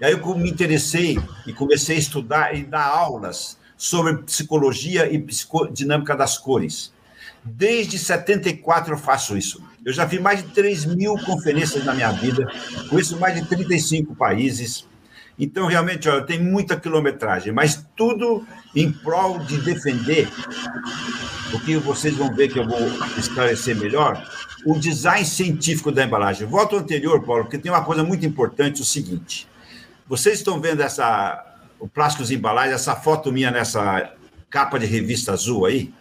E 0.00 0.06
aí 0.06 0.12
eu 0.12 0.34
me 0.34 0.48
interessei 0.48 1.18
e 1.46 1.52
comecei 1.52 1.96
a 1.96 1.98
estudar 1.98 2.56
e 2.56 2.64
dar 2.64 2.86
aulas 2.86 3.58
sobre 3.76 4.22
psicologia 4.22 5.12
e 5.12 5.18
psicodinâmica 5.18 6.16
das 6.16 6.38
cores. 6.38 6.94
Desde 7.44 7.98
74 7.98 8.94
eu 8.94 8.98
faço 8.98 9.36
isso. 9.36 9.62
Eu 9.84 9.92
já 9.92 10.08
fiz 10.08 10.18
mais 10.18 10.42
de 10.42 10.48
3 10.48 10.86
mil 10.86 11.14
conferências 11.26 11.84
na 11.84 11.92
minha 11.92 12.10
vida, 12.10 12.50
conheço 12.88 13.18
mais 13.18 13.34
de 13.34 13.46
35 13.46 14.16
países. 14.16 14.88
Então, 15.38 15.66
realmente, 15.66 16.08
olha, 16.08 16.24
tem 16.24 16.42
muita 16.42 16.80
quilometragem, 16.80 17.52
mas 17.52 17.86
tudo 17.94 18.46
em 18.74 18.92
prol 18.92 19.38
de 19.40 19.58
defender 19.58 20.28
o 21.52 21.60
que 21.60 21.76
vocês 21.76 22.14
vão 22.14 22.34
ver 22.34 22.48
que 22.48 22.58
eu 22.58 22.66
vou 22.66 22.80
esclarecer 23.16 23.76
melhor, 23.76 24.26
o 24.64 24.78
design 24.78 25.24
científico 25.24 25.90
da 25.90 26.04
embalagem. 26.04 26.46
Volto 26.46 26.76
ao 26.76 26.82
anterior, 26.82 27.22
Paulo, 27.22 27.44
porque 27.44 27.56
tem 27.58 27.72
uma 27.72 27.84
coisa 27.84 28.04
muito 28.04 28.26
importante, 28.26 28.82
o 28.82 28.84
seguinte. 28.84 29.48
Vocês 30.06 30.38
estão 30.38 30.60
vendo 30.60 30.82
essa 30.82 31.44
o 31.80 31.86
plásticos 31.86 32.32
embalagem, 32.32 32.74
essa 32.74 32.96
foto 32.96 33.30
minha 33.30 33.52
nessa 33.52 34.12
capa 34.50 34.76
de 34.78 34.86
revista 34.86 35.32
azul 35.32 35.66
aí? 35.66 35.92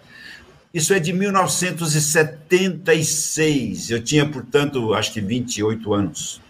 Isso 0.74 0.94
é 0.94 1.00
de 1.00 1.14
1976. 1.14 3.92
Eu 3.92 4.04
tinha, 4.04 4.30
portanto, 4.30 4.94
acho 4.94 5.14
que 5.14 5.22
28 5.22 5.94
anos. 5.94 6.42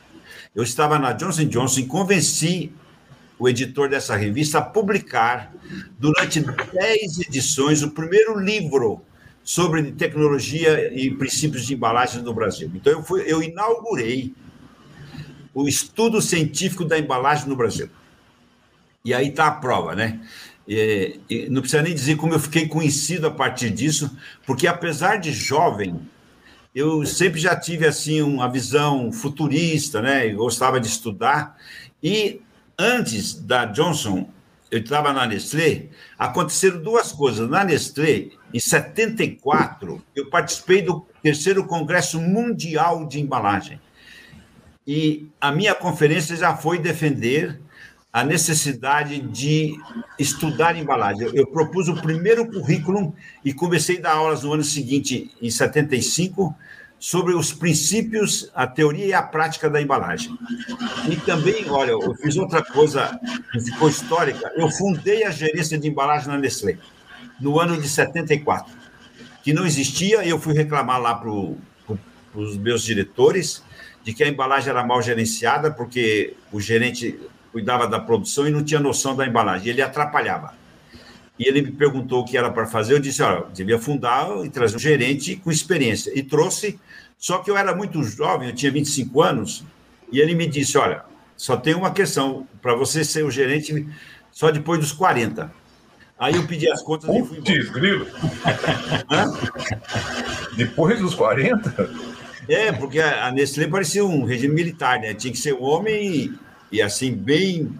Eu 0.56 0.63
estava 0.63 0.97
na 0.97 1.13
Johnson 1.13 1.45
Johnson 1.45 1.82
e 1.82 1.86
convenci 1.86 2.73
o 3.39 3.47
editor 3.47 3.89
dessa 3.89 4.15
revista 4.15 4.60
a 4.60 4.62
publicar, 4.62 5.54
durante 6.00 6.41
10 6.41 7.19
edições, 7.19 7.84
o 7.84 7.91
primeiro 7.91 8.39
livro 8.39 9.02
sobre 9.43 9.91
tecnologia 9.91 10.93
e 10.93 11.12
princípios 11.12 11.65
de 11.65 11.73
embalagem 11.73 12.21
no 12.21 12.34
Brasil. 12.34 12.69
Então, 12.73 12.93
eu, 12.93 13.04
fui, 13.04 13.23
eu 13.26 13.41
inaugurei 13.41 14.34
o 15.54 15.67
estudo 15.67 16.21
científico 16.21 16.84
da 16.84 17.00
embalagem 17.00 17.47
no 17.47 17.56
Brasil. 17.56 17.89
E 19.06 19.13
aí 19.13 19.30
está 19.30 19.47
a 19.47 19.52
prova, 19.52 19.95
né? 19.95 20.19
E, 20.67 21.19
e 21.30 21.50
não 21.50 21.62
precisa 21.62 21.82
nem 21.82 21.93
dizer 21.93 22.17
como 22.17 22.34
eu 22.34 22.39
fiquei 22.39 22.67
conhecido 22.67 23.26
a 23.26 23.32
partir 23.32 23.69
disso, 23.69 24.15
porque 24.45 24.67
apesar 24.67 25.15
de 25.15 25.32
jovem, 25.32 25.97
eu 26.76 27.06
sempre 27.06 27.39
já 27.39 27.56
tive 27.56 27.88
assim 27.88 28.21
uma 28.21 28.52
visão 28.52 29.12
futurista, 29.12 30.02
né? 30.02 30.30
Eu 30.30 30.38
gostava 30.38 30.80
de 30.80 30.88
estudar 30.88 31.56
e 32.04 32.41
antes 32.78 33.34
da 33.34 33.66
Johnson, 33.66 34.30
eu 34.70 34.80
estava 34.80 35.13
na 35.13 35.26
Nestlé, 35.26 35.88
aconteceram 36.20 36.82
duas 36.82 37.12
coisas. 37.12 37.50
Na 37.50 37.63
Nestlé, 37.63 38.30
em 38.54 38.60
74, 38.60 40.04
eu 40.16 40.30
participei 40.30 40.82
do 40.82 41.06
terceiro 41.24 41.66
Congresso 41.66 42.20
Mundial 42.20 43.06
de 43.08 43.20
Embalagem. 43.20 43.80
E 44.86 45.30
a 45.40 45.52
minha 45.52 45.74
conferência 45.74 46.36
já 46.36 46.56
foi 46.56 46.80
defender 46.80 47.60
a 48.12 48.24
necessidade 48.24 49.20
de 49.20 49.78
estudar 50.18 50.76
embalagem. 50.76 51.30
Eu, 51.34 51.46
propus 51.46 51.88
o 51.88 52.02
primeiro 52.02 52.50
currículo 52.50 53.13
e 53.44 53.54
comecei 53.54 53.98
a 54.00 54.02
dar 54.02 54.13
aulas 54.13 54.44
no 54.44 54.54
ano 54.54 54.63
seguinte, 54.63 55.30
em 55.42 55.52
75, 55.52 56.56
sobre 56.99 57.36
os 57.36 57.53
princípios, 57.53 58.51
a 58.55 58.65
teoria 58.65 59.05
e 59.05 59.13
a 59.13 59.21
prática 59.21 59.69
da 59.69 59.81
embalagem. 59.81 60.38
E 61.10 61.15
também, 61.17 61.69
olha, 61.69 61.91
eu 61.91 62.13
fiz 62.15 62.36
outra 62.38 62.63
coisa 62.63 63.19
que 63.51 63.60
ficou 63.60 63.88
histórica. 63.88 64.51
Eu 64.55 64.69
fundei 64.71 65.23
a 65.23 65.29
gerência 65.29 65.77
de 65.77 65.88
embalagem 65.88 66.27
na 66.27 66.38
Nestlé, 66.38 66.77
no 67.39 67.60
ano 67.60 67.79
de 67.79 67.88
74, 67.88 68.73
que 69.43 69.53
não 69.53 69.65
existia, 69.65 70.25
eu 70.25 70.39
fui 70.39 70.53
reclamar 70.53 70.99
lá 70.99 71.15
para 71.15 71.29
os 71.29 72.57
meus 72.57 72.83
diretores 72.83 73.63
de 74.03 74.13
que 74.13 74.23
a 74.23 74.27
embalagem 74.27 74.69
era 74.69 74.83
mal 74.86 75.01
gerenciada, 75.01 75.69
porque 75.69 76.33
o 76.51 76.60
gerente 76.60 77.19
cuidava 77.51 77.88
da 77.88 77.99
produção 77.99 78.47
e 78.47 78.51
não 78.51 78.63
tinha 78.63 78.79
noção 78.79 79.15
da 79.15 79.25
embalagem, 79.25 79.69
ele 79.69 79.81
atrapalhava. 79.81 80.53
E 81.39 81.47
ele 81.47 81.62
me 81.62 81.71
perguntou 81.71 82.21
o 82.21 82.25
que 82.25 82.38
era 82.38 82.49
para 82.49 82.65
fazer, 82.65 82.93
eu 82.93 82.99
disse, 82.99 83.21
olha, 83.21 83.45
devia 83.53 83.77
fundar 83.77 84.27
e 84.43 84.49
trazer 84.49 84.75
um 84.75 84.79
gerente 84.79 85.36
com 85.36 85.51
experiência. 85.51 86.12
E 86.17 86.23
trouxe, 86.23 86.79
só 87.17 87.39
que 87.39 87.49
eu 87.49 87.58
era 87.58 87.75
muito 87.75 88.03
jovem, 88.03 88.49
eu 88.49 88.56
tinha 88.56 88.71
25 88.71 89.21
anos, 89.21 89.63
e 90.12 90.19
ele 90.19 90.36
me 90.36 90.47
disse, 90.47 90.77
olha, 90.77 91.03
só 91.36 91.58
tem 91.58 91.73
uma 91.73 91.91
questão, 91.91 92.47
para 92.62 92.75
você 92.75 93.03
ser 93.03 93.23
o 93.23 93.32
gerente 93.32 93.88
só 94.32 94.51
depois 94.51 94.80
dos 94.80 94.91
40. 94.91 95.51
Aí 96.19 96.36
eu 96.36 96.47
pedi 96.47 96.69
as 96.69 96.82
contas 96.82 97.10
e 97.10 97.23
fui 97.23 97.38
embora. 97.38 98.08
Depois 100.58 100.99
dos 100.99 101.13
40? 101.13 101.91
É, 102.49 102.71
porque 102.71 102.99
a 102.99 103.32
Nestlé 103.32 103.67
parecia 103.67 104.03
um 104.03 104.23
regime 104.23 104.56
militar, 104.56 104.99
né? 104.99 105.13
Tinha 105.13 105.32
que 105.32 105.38
ser 105.38 105.53
um 105.53 105.62
homem 105.62 106.15
e, 106.15 106.34
e 106.71 106.82
assim, 106.82 107.13
bem 107.13 107.71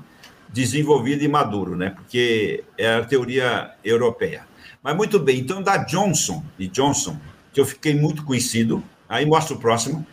desenvolvido 0.50 1.24
e 1.24 1.28
maduro, 1.28 1.76
né? 1.76 1.92
Porque 1.92 2.64
é 2.78 2.96
a 2.96 3.04
teoria 3.04 3.72
europeia. 3.84 4.46
Mas 4.84 4.96
muito 4.96 5.20
bem, 5.20 5.40
então 5.40 5.62
da 5.62 5.78
Johnson, 5.78 6.44
de 6.60 6.68
Johnson, 6.68 7.18
que 7.52 7.60
eu 7.60 7.66
fiquei 7.66 7.96
muito 7.96 8.24
conhecido, 8.24 8.84
aí 9.08 9.26
mostra 9.26 9.56
o 9.56 9.60
próximo. 9.60 10.06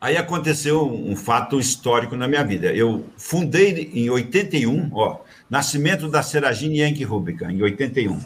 Aí 0.00 0.16
aconteceu 0.16 0.84
um, 0.84 1.14
fato 1.14 1.60
histórico 1.60 2.16
na 2.16 2.26
minha 2.26 2.42
vida. 2.42 2.72
Eu 2.74 3.06
fundei 3.16 3.90
em 3.94 4.10
81, 4.10 4.90
ó, 4.92 5.20
nascimento 5.48 6.08
da 6.08 6.24
Seragine 6.24 6.80
Yankee 6.80 7.04
Rubica, 7.04 7.52
em 7.52 7.62
81. 7.62 8.20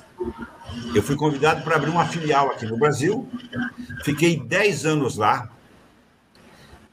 Eu 0.94 1.02
fui 1.02 1.16
convidado 1.16 1.62
para 1.62 1.76
abrir 1.76 1.90
uma 1.90 2.06
filial 2.06 2.50
aqui 2.50 2.64
no 2.64 2.78
Brasil, 2.78 3.28
fiquei 4.04 4.40
10 4.40 4.86
anos 4.86 5.16
lá, 5.16 5.50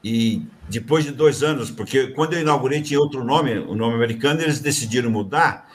e 0.04 0.42
depois 0.68 1.04
de 1.06 1.12
dois 1.12 1.42
anos, 1.42 1.70
porque 1.70 2.08
quando 2.08 2.34
eu 2.34 2.42
inaugurei 2.42 2.82
tinha 2.82 3.00
outro 3.00 3.24
nome, 3.24 3.58
o 3.58 3.74
nome 3.74 3.94
americano, 3.94 4.42
eles 4.42 4.60
decidiram 4.60 5.10
mudar, 5.10 5.70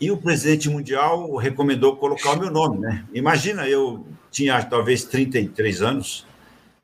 e 0.00 0.10
o 0.10 0.16
presidente 0.16 0.68
mundial 0.68 1.36
recomendou 1.36 1.96
colocar 1.96 2.32
o 2.32 2.38
meu 2.38 2.50
nome, 2.50 2.78
né? 2.78 3.04
Imagina, 3.12 3.68
eu 3.68 4.06
tinha 4.30 4.62
talvez 4.62 5.04
33 5.04 5.82
anos, 5.82 6.26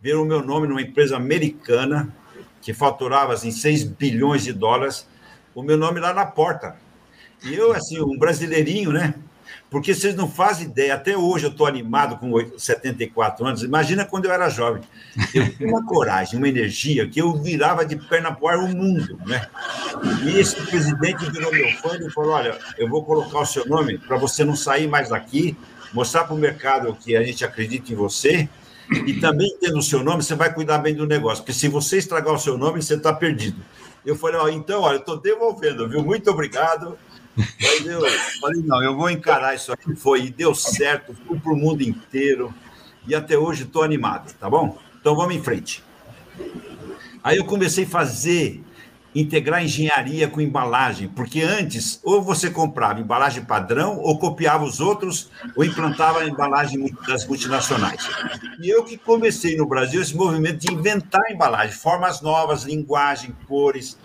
ver 0.00 0.16
o 0.16 0.24
meu 0.24 0.44
nome 0.44 0.66
numa 0.66 0.82
empresa 0.82 1.16
americana 1.16 2.14
que 2.60 2.74
faturava 2.74 3.32
assim, 3.32 3.50
6 3.50 3.84
bilhões 3.84 4.44
de 4.44 4.52
dólares, 4.52 5.08
o 5.54 5.62
meu 5.62 5.76
nome 5.76 6.00
lá 6.00 6.12
na 6.12 6.26
porta. 6.26 6.76
E 7.44 7.54
eu, 7.54 7.72
assim, 7.72 8.00
um 8.00 8.18
brasileirinho, 8.18 8.92
né? 8.92 9.14
Porque 9.68 9.92
vocês 9.92 10.14
não 10.14 10.28
fazem 10.28 10.66
ideia, 10.66 10.94
até 10.94 11.16
hoje 11.16 11.46
eu 11.46 11.50
estou 11.50 11.66
animado 11.66 12.16
com 12.18 12.32
74 12.56 13.44
anos, 13.44 13.62
imagina 13.64 14.04
quando 14.04 14.26
eu 14.26 14.32
era 14.32 14.48
jovem. 14.48 14.82
Eu 15.34 15.56
tinha 15.56 15.68
uma 15.68 15.84
coragem, 15.84 16.38
uma 16.38 16.48
energia, 16.48 17.08
que 17.08 17.20
eu 17.20 17.34
virava 17.34 17.84
de 17.84 17.96
perna 17.96 18.32
para 18.32 18.44
o 18.44 18.48
ar 18.48 18.58
o 18.58 18.68
mundo. 18.68 19.18
Né? 19.26 19.44
E 20.24 20.38
esse 20.38 20.54
presidente 20.66 21.28
virou 21.30 21.52
meu 21.52 21.68
fã 21.78 21.96
e 21.96 22.10
falou: 22.12 22.32
Olha, 22.32 22.56
eu 22.78 22.88
vou 22.88 23.04
colocar 23.04 23.40
o 23.40 23.46
seu 23.46 23.66
nome 23.66 23.98
para 23.98 24.16
você 24.16 24.44
não 24.44 24.54
sair 24.54 24.86
mais 24.86 25.08
daqui, 25.08 25.56
mostrar 25.92 26.24
para 26.24 26.34
o 26.34 26.38
mercado 26.38 26.94
que 26.94 27.16
a 27.16 27.22
gente 27.24 27.44
acredita 27.44 27.92
em 27.92 27.96
você. 27.96 28.48
E 29.04 29.14
também 29.14 29.52
tendo 29.60 29.78
o 29.78 29.82
seu 29.82 30.04
nome, 30.04 30.22
você 30.22 30.36
vai 30.36 30.54
cuidar 30.54 30.78
bem 30.78 30.94
do 30.94 31.06
negócio, 31.06 31.42
porque 31.42 31.52
se 31.52 31.66
você 31.66 31.98
estragar 31.98 32.32
o 32.32 32.38
seu 32.38 32.56
nome, 32.56 32.80
você 32.80 32.94
está 32.94 33.12
perdido. 33.12 33.60
Eu 34.04 34.14
falei, 34.14 34.40
ó, 34.40 34.48
então, 34.48 34.82
olha, 34.82 34.94
eu 34.94 35.00
estou 35.00 35.20
devolvendo, 35.20 35.88
viu? 35.88 36.04
Muito 36.04 36.30
obrigado. 36.30 36.96
Eu 37.84 38.00
falei, 38.40 38.62
não, 38.62 38.82
eu 38.82 38.96
vou 38.96 39.10
encarar 39.10 39.54
isso 39.54 39.72
aqui. 39.72 39.94
Foi, 39.94 40.24
e 40.24 40.30
deu 40.30 40.54
certo, 40.54 41.14
fui 41.26 41.38
para 41.38 41.52
o 41.52 41.56
mundo 41.56 41.82
inteiro. 41.82 42.52
E 43.06 43.14
até 43.14 43.38
hoje 43.38 43.64
estou 43.64 43.82
animado, 43.82 44.32
tá 44.34 44.48
bom? 44.48 44.78
Então 45.00 45.14
vamos 45.14 45.34
em 45.34 45.42
frente. 45.42 45.84
Aí 47.22 47.36
eu 47.36 47.44
comecei 47.44 47.84
a 47.84 47.88
fazer, 47.88 48.62
integrar 49.14 49.64
engenharia 49.64 50.28
com 50.28 50.40
embalagem, 50.40 51.08
porque 51.08 51.42
antes, 51.42 52.00
ou 52.02 52.22
você 52.22 52.50
comprava 52.50 53.00
embalagem 53.00 53.44
padrão, 53.44 53.98
ou 53.98 54.18
copiava 54.18 54.64
os 54.64 54.80
outros, 54.80 55.30
ou 55.54 55.64
implantava 55.64 56.20
a 56.20 56.26
embalagem 56.26 56.92
das 57.06 57.26
multinacionais. 57.26 58.08
E 58.60 58.68
eu 58.68 58.84
que 58.84 58.96
comecei 58.96 59.56
no 59.56 59.66
Brasil 59.66 60.00
esse 60.00 60.16
movimento 60.16 60.58
de 60.58 60.72
inventar 60.72 61.22
embalagem, 61.30 61.74
formas 61.76 62.20
novas, 62.20 62.64
linguagem, 62.64 63.34
cores 63.46 63.96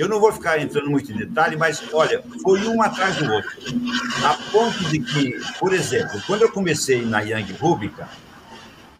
eu 0.00 0.08
não 0.08 0.18
vou 0.18 0.32
ficar 0.32 0.58
entrando 0.58 0.90
muito 0.90 1.12
em 1.12 1.16
detalhe, 1.16 1.56
mas 1.56 1.82
olha, 1.92 2.24
foi 2.42 2.66
um 2.66 2.80
atrás 2.80 3.16
do 3.16 3.30
outro. 3.30 3.50
A 4.24 4.34
ponto 4.50 4.84
de 4.84 4.98
que, 4.98 5.38
por 5.58 5.74
exemplo, 5.74 6.20
quando 6.26 6.42
eu 6.42 6.50
comecei 6.50 7.04
na 7.04 7.20
Young 7.20 7.52
Rubica, 7.60 8.08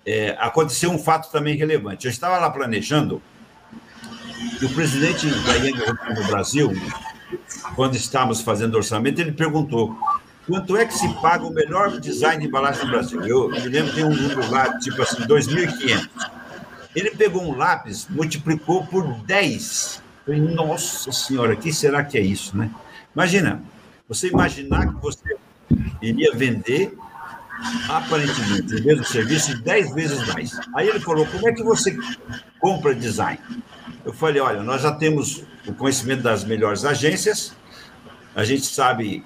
é, 0.05 0.37
aconteceu 0.39 0.91
um 0.91 0.99
fato 0.99 1.33
também 1.33 1.57
relevante. 1.57 2.07
Eu 2.07 2.11
estava 2.11 2.39
lá 2.39 2.51
planejando 2.51 3.23
e 4.61 4.65
o 4.67 4.69
presidente 4.75 5.27
da 5.27 5.55
Young 5.55 5.79
Rubica 5.79 6.15
no 6.15 6.27
Brasil, 6.27 6.71
quando 7.75 7.95
estávamos 7.95 8.43
fazendo 8.43 8.75
orçamento, 8.75 9.23
ele 9.23 9.33
perguntou 9.33 9.97
quanto 10.47 10.77
é 10.77 10.85
que 10.85 10.93
se 10.93 11.09
paga 11.15 11.45
o 11.45 11.51
melhor 11.51 11.99
design 11.99 12.43
de 12.43 12.49
embalagem 12.49 12.85
no 12.85 12.91
Brasil. 12.91 13.27
Eu, 13.27 13.49
me 13.49 13.61
lembro 13.61 13.89
que 13.91 13.97
tem 13.97 14.05
um 14.05 14.15
número 14.15 14.51
lá, 14.51 14.79
tipo 14.79 15.01
assim, 15.01 15.23
2.500. 15.23 16.09
Ele 16.95 17.11
pegou 17.13 17.43
um 17.43 17.57
lápis, 17.57 18.07
multiplicou 18.11 18.85
por 18.87 19.07
10 19.25 20.10
Falei, 20.25 20.41
nossa 20.41 21.11
senhora, 21.13 21.57
que 21.57 21.73
será 21.73 22.05
que 22.05 22.19
é 22.19 22.21
isso, 22.21 22.57
né? 22.57 22.71
Imagina, 23.15 23.63
você 24.09 24.29
imaginar 24.29 24.95
que 24.95 25.01
você 25.01 25.37
iria 26.03 26.33
vender 26.35 26.97
aparentemente, 27.89 28.75
o 28.75 28.85
mesmo 28.85 29.05
serviço 29.05 29.61
10 29.63 29.95
vezes 29.95 30.27
mais. 30.29 30.59
Aí 30.75 30.89
ele 30.89 31.01
falou: 31.01 31.27
como 31.27 31.49
é 31.49 31.53
que 31.53 31.63
você 31.63 31.97
compra 32.59 32.95
design? 32.95 33.41
Eu 34.05 34.13
falei: 34.13 34.41
olha, 34.41 34.63
nós 34.63 34.83
já 34.83 34.93
temos 34.93 35.45
o 35.67 35.75
conhecimento 35.75 36.23
das 36.23 36.45
melhores 36.45 36.85
agências, 36.85 37.55
a 38.35 38.45
gente 38.45 38.65
sabe 38.67 39.25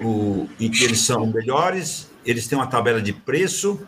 o, 0.00 0.48
em 0.60 0.70
que 0.70 0.84
eles 0.84 1.00
são 1.00 1.26
melhores, 1.26 2.10
eles 2.24 2.46
têm 2.46 2.58
uma 2.58 2.66
tabela 2.66 3.00
de 3.00 3.12
preço, 3.12 3.80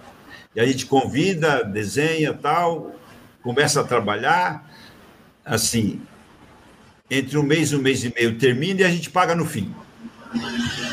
e 0.54 0.60
a 0.60 0.66
gente 0.66 0.86
convida, 0.86 1.62
desenha 1.62 2.32
tal, 2.32 2.94
começa 3.42 3.80
a 3.80 3.84
trabalhar, 3.84 4.69
assim, 5.44 6.00
entre 7.10 7.36
um 7.38 7.42
mês 7.42 7.72
e 7.72 7.76
um 7.76 7.80
mês 7.80 8.04
e 8.04 8.12
meio 8.14 8.38
termina 8.38 8.80
e 8.80 8.84
a 8.84 8.90
gente 8.90 9.10
paga 9.10 9.34
no 9.34 9.44
fim. 9.44 9.74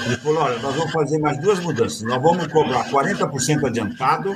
Ele 0.06 0.18
falou: 0.18 0.42
olha, 0.42 0.58
nós 0.60 0.76
vamos 0.76 0.92
fazer 0.92 1.20
mais 1.20 1.40
duas 1.40 1.60
mudanças. 1.60 2.02
Nós 2.02 2.22
vamos 2.22 2.48
cobrar 2.48 2.90
40% 2.90 3.68
adiantado 3.68 4.34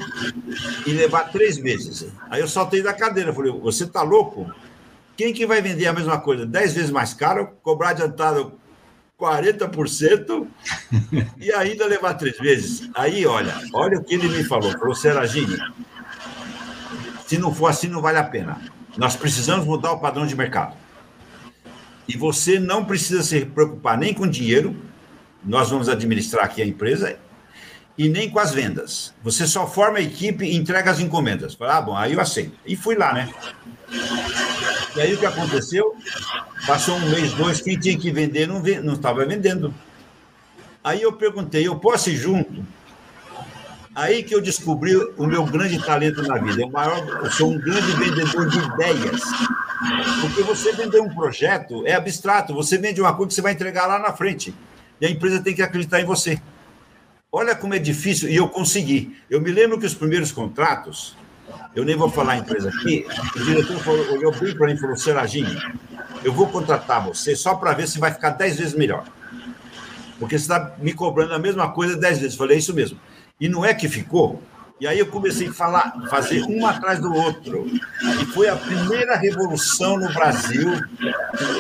e 0.86 0.92
levar 0.92 1.32
três 1.32 1.58
meses. 1.58 2.08
Aí 2.30 2.42
eu 2.42 2.48
saltei 2.48 2.84
da 2.84 2.94
cadeira. 2.94 3.34
Falei: 3.34 3.52
você 3.52 3.86
está 3.86 4.04
louco? 4.04 4.52
Quem 5.18 5.34
que 5.34 5.46
vai 5.46 5.62
vender 5.62 5.88
a 5.88 5.94
mesma 5.94 6.20
coisa? 6.20 6.46
Dez 6.46 6.74
vezes 6.74 6.92
mais 6.92 7.14
caro, 7.14 7.50
cobrar 7.64 7.90
adiantado 7.90 8.54
40% 9.20 10.48
e 11.38 11.52
ainda 11.52 11.86
levar 11.86 12.16
três 12.16 12.40
meses. 12.40 12.90
Aí, 12.96 13.26
olha, 13.26 13.54
olha 13.74 14.00
o 14.00 14.04
que 14.04 14.16
ele 14.16 14.28
me 14.30 14.44
falou. 14.44 14.72
Falou, 14.72 14.96
se 14.96 15.10
não 17.38 17.54
for 17.54 17.68
assim, 17.68 17.88
não 17.88 18.02
vale 18.02 18.18
a 18.18 18.24
pena. 18.24 18.60
Nós 18.98 19.16
precisamos 19.16 19.66
mudar 19.66 19.92
o 19.92 20.00
padrão 20.00 20.26
de 20.26 20.36
mercado. 20.36 20.76
E 22.08 22.18
você 22.18 22.60
não 22.60 22.84
precisa 22.84 23.24
se 23.24 23.46
preocupar 23.46 23.98
nem 23.98 24.14
com 24.14 24.28
dinheiro, 24.28 24.76
nós 25.44 25.70
vamos 25.70 25.88
administrar 25.88 26.46
aqui 26.46 26.62
a 26.62 26.66
empresa, 26.66 27.18
e 27.98 28.10
nem 28.10 28.30
com 28.30 28.40
as 28.40 28.52
vendas. 28.52 29.14
Você 29.24 29.48
só 29.48 29.68
forma 29.68 30.00
a 30.00 30.02
equipe 30.02 30.46
e 30.46 30.56
entrega 30.56 30.92
as 30.92 31.00
encomendas. 31.00 31.54
Falei, 31.54 31.76
ah, 31.76 31.82
bom, 31.82 31.96
aí 31.96 32.14
eu 32.14 32.22
aceito. 32.22 32.58
E 32.66 32.76
fui 32.76 32.96
lá, 32.96 33.14
né? 33.14 33.34
E 34.96 35.02
aí 35.02 35.14
o 35.14 35.18
que 35.18 35.26
aconteceu? 35.26 35.96
Passou 36.66 36.96
um 36.96 37.10
mês, 37.10 37.34
dois, 37.34 37.62
quem 37.62 37.80
tinha 37.80 37.98
que 37.98 38.12
vender 38.12 38.48
não 38.48 38.94
estava 38.94 39.26
vendendo. 39.26 39.74
Aí 40.84 41.02
eu 41.02 41.14
perguntei, 41.14 41.68
eu 41.68 41.78
posso 41.78 42.10
ir 42.10 42.16
junto? 42.16 42.66
Aí 43.94 44.24
que 44.24 44.34
eu 44.34 44.42
descobri 44.42 44.96
o 44.96 45.28
meu 45.28 45.46
grande 45.46 45.84
talento 45.84 46.22
na 46.24 46.38
vida. 46.38 46.62
Eu, 46.62 46.70
maior, 46.70 47.06
eu 47.24 47.32
sou 47.32 47.52
um 47.52 47.60
grande 47.60 47.92
vendedor 47.94 48.48
de 48.50 48.58
ideias. 48.58 49.22
Porque 50.22 50.44
você 50.44 50.72
vender 50.72 51.02
um 51.02 51.14
projeto 51.14 51.86
é 51.86 51.94
abstrato. 51.94 52.54
Você 52.54 52.78
vende 52.78 53.02
uma 53.02 53.14
coisa 53.14 53.28
que 53.30 53.34
você 53.36 53.42
vai 53.42 53.52
entregar 53.52 53.88
lá 53.88 54.00
na 54.00 54.14
frente. 54.14 54.56
E 55.00 55.06
a 55.06 55.10
empresa 55.10 55.42
tem 55.42 55.54
que 55.54 55.62
acreditar 55.62 56.00
em 56.00 56.06
você. 56.06 56.40
Olha 57.30 57.54
como 57.54 57.74
é 57.74 57.80
difícil. 57.80 58.30
E 58.30 58.36
eu 58.36 58.48
consegui. 58.48 59.18
Eu 59.30 59.42
me 59.42 59.52
lembro 59.52 59.78
que 59.78 59.86
os 59.86 59.94
primeiros 59.94 60.32
contratos, 60.32 61.18
eu 61.76 61.84
nem 61.84 61.96
vou 61.96 62.10
falar 62.10 62.34
a 62.34 62.38
empresa 62.38 62.70
aqui, 62.70 63.06
o 63.36 63.40
diretor 63.44 63.78
falou, 63.80 64.14
olhou 64.14 64.32
bem 64.34 64.56
para 64.56 64.68
mim 64.68 64.74
e 64.74 64.78
falou: 64.78 64.96
Seragini, 64.96 65.58
eu 66.24 66.32
vou 66.32 66.48
contratar 66.48 67.06
você 67.06 67.36
só 67.36 67.56
para 67.56 67.74
ver 67.74 67.88
se 67.88 68.00
vai 68.00 68.14
ficar 68.14 68.32
dez 68.32 68.58
vezes 68.58 68.74
melhor. 68.74 69.04
Porque 70.20 70.38
você 70.38 70.44
está 70.44 70.76
me 70.78 70.94
cobrando 70.94 71.34
a 71.34 71.40
mesma 71.40 71.72
coisa 71.72 71.98
dez 71.98 72.20
vezes. 72.20 72.34
Eu 72.34 72.38
falei: 72.38 72.58
é 72.58 72.60
isso 72.60 72.74
mesmo. 72.74 72.98
E 73.42 73.50
não 73.50 73.66
é 73.66 73.74
que 73.74 73.90
ficou. 73.90 74.42
E 74.80 74.88
aí 74.88 75.00
eu 75.00 75.08
comecei 75.08 75.48
a 75.48 75.54
falar, 75.54 75.94
fazer 76.10 76.44
um 76.44 76.66
atrás 76.66 77.00
do 77.00 77.12
outro. 77.14 77.66
E 77.68 78.26
foi 78.28 78.48
a 78.48 78.56
primeira 78.56 79.16
revolução 79.16 79.98
no 79.98 80.14
Brasil 80.14 80.70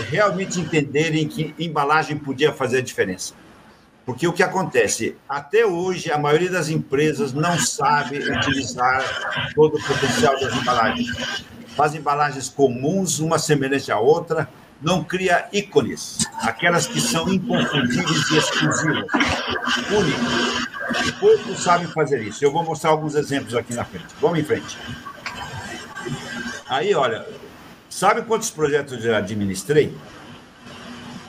realmente 0.09 0.59
entenderem 0.59 1.27
que 1.27 1.55
embalagem 1.57 2.17
podia 2.17 2.53
fazer 2.53 2.77
a 2.77 2.81
diferença. 2.81 3.33
Porque 4.05 4.27
o 4.27 4.33
que 4.33 4.43
acontece? 4.43 5.15
Até 5.27 5.65
hoje, 5.65 6.11
a 6.11 6.17
maioria 6.17 6.49
das 6.49 6.69
empresas 6.69 7.33
não 7.33 7.57
sabe 7.59 8.17
utilizar 8.17 9.03
todo 9.55 9.77
o 9.77 9.83
potencial 9.83 10.39
das 10.39 10.53
embalagens. 10.55 11.45
Faz 11.75 11.95
embalagens 11.95 12.49
comuns, 12.49 13.19
uma 13.19 13.39
semelhante 13.39 13.91
à 13.91 13.99
outra, 13.99 14.49
não 14.81 15.03
cria 15.03 15.47
ícones, 15.53 16.17
aquelas 16.41 16.87
que 16.87 16.99
são 16.99 17.31
inconfundíveis 17.31 18.31
e 18.31 18.37
exclusivas, 18.37 19.05
únicas. 19.91 20.71
Poucos 21.19 21.63
sabem 21.63 21.87
fazer 21.87 22.21
isso. 22.21 22.43
Eu 22.43 22.51
vou 22.51 22.63
mostrar 22.63 22.91
alguns 22.91 23.15
exemplos 23.15 23.55
aqui 23.55 23.73
na 23.73 23.85
frente. 23.85 24.07
Vamos 24.19 24.39
em 24.39 24.43
frente. 24.43 24.77
Aí, 26.67 26.93
olha, 26.95 27.27
sabe 27.89 28.21
quantos 28.23 28.49
projetos 28.49 28.93
eu 28.93 29.11
já 29.11 29.17
administrei? 29.17 29.95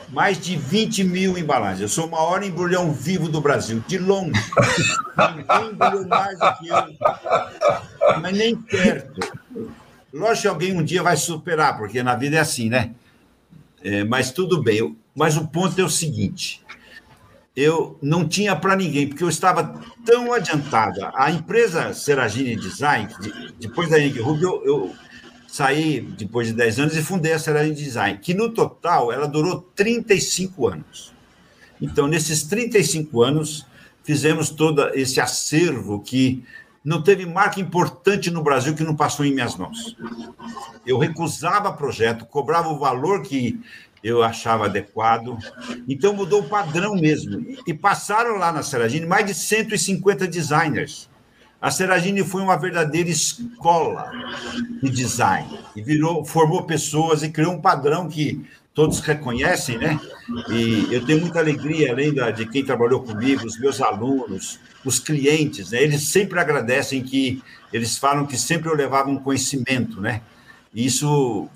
Mais 0.09 0.39
de 0.39 0.57
20 0.57 1.05
mil 1.05 1.39
embalagens. 1.39 1.81
Eu 1.81 1.89
sou 1.89 2.07
o 2.07 2.11
maior 2.11 2.43
embrulhão 2.43 2.93
vivo 2.93 3.29
do 3.29 3.41
Brasil, 3.41 3.83
de 3.87 3.99
longe. 3.99 4.33
Ninguém 5.37 5.71
embrulhou 5.71 6.07
mais 6.07 6.39
do 6.39 6.59
que 6.59 6.69
eu. 6.69 8.21
Mas 8.21 8.37
nem 8.37 8.55
perto. 8.55 9.21
Lógico 10.13 10.43
que 10.43 10.49
alguém 10.49 10.79
um 10.79 10.85
dia 10.85 11.03
vai 11.03 11.17
superar, 11.17 11.79
porque 11.79 12.03
na 12.03 12.15
vida 12.15 12.37
é 12.37 12.41
assim, 12.41 12.69
né? 12.69 12.91
É, 13.83 14.05
mas 14.05 14.31
tudo 14.31 14.63
bem. 14.63 14.97
Mas 15.15 15.37
o 15.37 15.47
ponto 15.47 15.81
é 15.81 15.85
o 15.85 15.91
seguinte: 15.91 16.62
eu 17.55 17.99
não 18.01 18.27
tinha 18.27 18.57
para 18.57 18.75
ninguém, 18.75 19.09
porque 19.09 19.23
eu 19.23 19.29
estava 19.29 19.81
tão 20.05 20.33
adiantada. 20.33 21.13
A 21.15 21.31
empresa 21.31 21.93
Seragini 21.93 22.57
Design, 22.57 23.09
depois 23.61 23.91
da 23.91 23.99
Henrique 23.99 24.21
Rubio, 24.21 24.63
eu, 24.65 24.65
eu, 24.65 24.95
saí 25.47 26.01
depois 26.01 26.47
de 26.47 26.55
10 26.55 26.79
anos 26.79 26.97
e 26.97 27.03
fundei 27.03 27.35
a 27.35 27.39
Seragini 27.39 27.75
Design, 27.75 28.19
que 28.19 28.33
no 28.33 28.49
total 28.49 29.13
ela 29.13 29.29
durou 29.29 29.61
35 29.77 30.67
anos. 30.67 31.13
Então, 31.79 32.07
nesses 32.07 32.45
35 32.45 33.23
anos, 33.23 33.67
fizemos 34.03 34.49
todo 34.49 34.89
esse 34.95 35.21
acervo 35.21 36.01
que 36.01 36.43
não 36.83 37.03
teve 37.03 37.27
marca 37.27 37.61
importante 37.61 38.31
no 38.31 38.43
Brasil 38.43 38.75
que 38.75 38.83
não 38.83 38.97
passou 38.97 39.27
em 39.27 39.33
minhas 39.33 39.55
mãos. 39.57 39.95
Eu 40.87 40.99
recusava 40.99 41.73
projeto, 41.73 42.25
cobrava 42.25 42.69
o 42.69 42.79
valor 42.79 43.23
que 43.23 43.61
eu 44.03 44.23
achava 44.23 44.67
adequado. 44.67 45.39
Então 45.89 46.15
mudou 46.15 46.41
o 46.41 46.49
padrão 46.49 46.95
mesmo. 46.95 47.45
E 47.67 47.73
passaram 47.73 48.37
lá 48.37 48.53
na 48.53 48.63
Seragine 48.63 49.07
mais 49.07 49.27
de 49.27 49.35
150 49.35 50.27
designers. 50.27 51.09
A 51.61 51.71
Seragine 51.71 52.25
foi 52.25 52.43
uma 52.43 52.57
verdadeira 52.57 53.09
escola 53.09 54.11
de 54.83 54.91
design 54.91 55.61
e 55.77 55.81
virou, 55.83 56.25
formou 56.25 56.65
pessoas 56.65 57.23
e 57.23 57.31
criou 57.31 57.53
um 57.53 57.61
padrão 57.61 58.09
que 58.09 58.45
todos 58.75 58.99
reconhecem, 58.99 59.79
né? 59.79 60.01
E 60.51 60.89
eu 60.93 61.05
tenho 61.05 61.21
muita 61.21 61.39
alegria, 61.39 61.93
além 61.93 62.13
de 62.35 62.47
quem 62.47 62.65
trabalhou 62.65 63.03
comigo, 63.03 63.47
os 63.47 63.61
meus 63.61 63.81
alunos, 63.81 64.59
os 64.85 64.99
clientes, 64.99 65.71
né? 65.71 65.83
Eles 65.83 66.09
sempre 66.09 66.41
agradecem 66.41 67.03
que 67.03 67.41
eles 67.73 67.97
falam 67.97 68.27
que 68.27 68.37
sempre 68.37 68.69
eu 68.69 68.75
levava 68.75 69.09
um 69.09 69.19
conhecimento, 69.19 70.01
né? 70.01 70.21
E 70.75 70.85
isso 70.85 71.49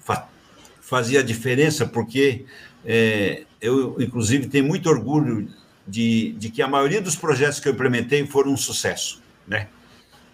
fazia 0.86 1.22
diferença, 1.22 1.84
porque 1.84 2.44
é, 2.84 3.42
eu, 3.60 3.96
inclusive, 4.00 4.46
tenho 4.46 4.64
muito 4.64 4.88
orgulho 4.88 5.48
de, 5.86 6.32
de 6.38 6.48
que 6.48 6.62
a 6.62 6.68
maioria 6.68 7.02
dos 7.02 7.16
projetos 7.16 7.58
que 7.58 7.68
eu 7.68 7.72
implementei 7.72 8.24
foram 8.24 8.52
um 8.52 8.56
sucesso, 8.56 9.20
né? 9.46 9.66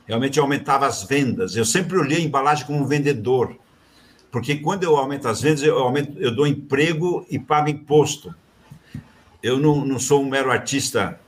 Realmente 0.06 0.38
aumentava 0.38 0.86
as 0.86 1.04
vendas. 1.04 1.56
Eu 1.56 1.64
sempre 1.64 1.96
olhei 1.96 2.18
a 2.18 2.20
embalagem 2.20 2.66
como 2.66 2.80
um 2.80 2.86
vendedor, 2.86 3.56
porque 4.30 4.56
quando 4.56 4.84
eu 4.84 4.96
aumento 4.96 5.26
as 5.26 5.40
vendas, 5.40 5.62
eu, 5.62 5.78
aumento, 5.78 6.18
eu 6.18 6.34
dou 6.34 6.46
emprego 6.46 7.26
e 7.30 7.38
pago 7.38 7.70
imposto. 7.70 8.34
Eu 9.42 9.58
não, 9.58 9.82
não 9.86 9.98
sou 9.98 10.22
um 10.22 10.28
mero 10.28 10.50
artista, 10.50 11.18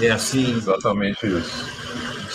é 0.00 0.10
assim. 0.10 0.56
Exatamente 0.56 1.26
isso. 1.26 1.81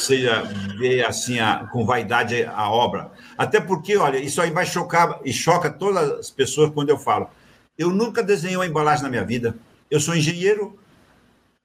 Seja 0.08 0.42
ver 0.78 1.06
assim 1.06 1.38
a, 1.38 1.68
com 1.70 1.86
vaidade 1.86 2.46
a 2.46 2.70
obra. 2.70 3.12
Até 3.38 3.60
porque, 3.60 3.98
olha, 3.98 4.18
isso 4.18 4.42
aí 4.42 4.52
vai 4.52 4.66
chocar 4.66 5.20
e 5.26 5.34
choca 5.34 5.70
todas 5.70 6.12
as 6.12 6.32
pessoas 6.32 6.72
quando 6.74 6.88
eu 6.88 6.98
falo. 6.98 7.30
Eu 7.78 7.90
nunca 7.90 8.24
desenhei 8.24 8.56
uma 8.56 8.66
embalagem 8.66 9.04
na 9.04 9.10
minha 9.10 9.26
vida. 9.26 9.58
Eu 9.92 10.00
sou 10.00 10.16
engenheiro. 10.16 10.80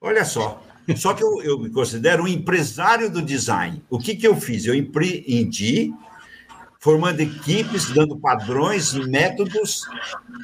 Olha 0.00 0.24
só. 0.24 0.61
Só 0.96 1.14
que 1.14 1.22
eu, 1.22 1.40
eu 1.42 1.57
me 1.57 1.70
considero 1.70 2.24
um 2.24 2.28
empresário 2.28 3.09
do 3.09 3.22
design. 3.22 3.81
O 3.88 3.96
que, 3.96 4.16
que 4.16 4.26
eu 4.26 4.35
fiz? 4.35 4.66
Eu 4.66 4.74
empreendi, 4.74 5.94
formando 6.81 7.20
equipes, 7.20 7.90
dando 7.90 8.16
padrões, 8.18 8.92
métodos 8.92 9.83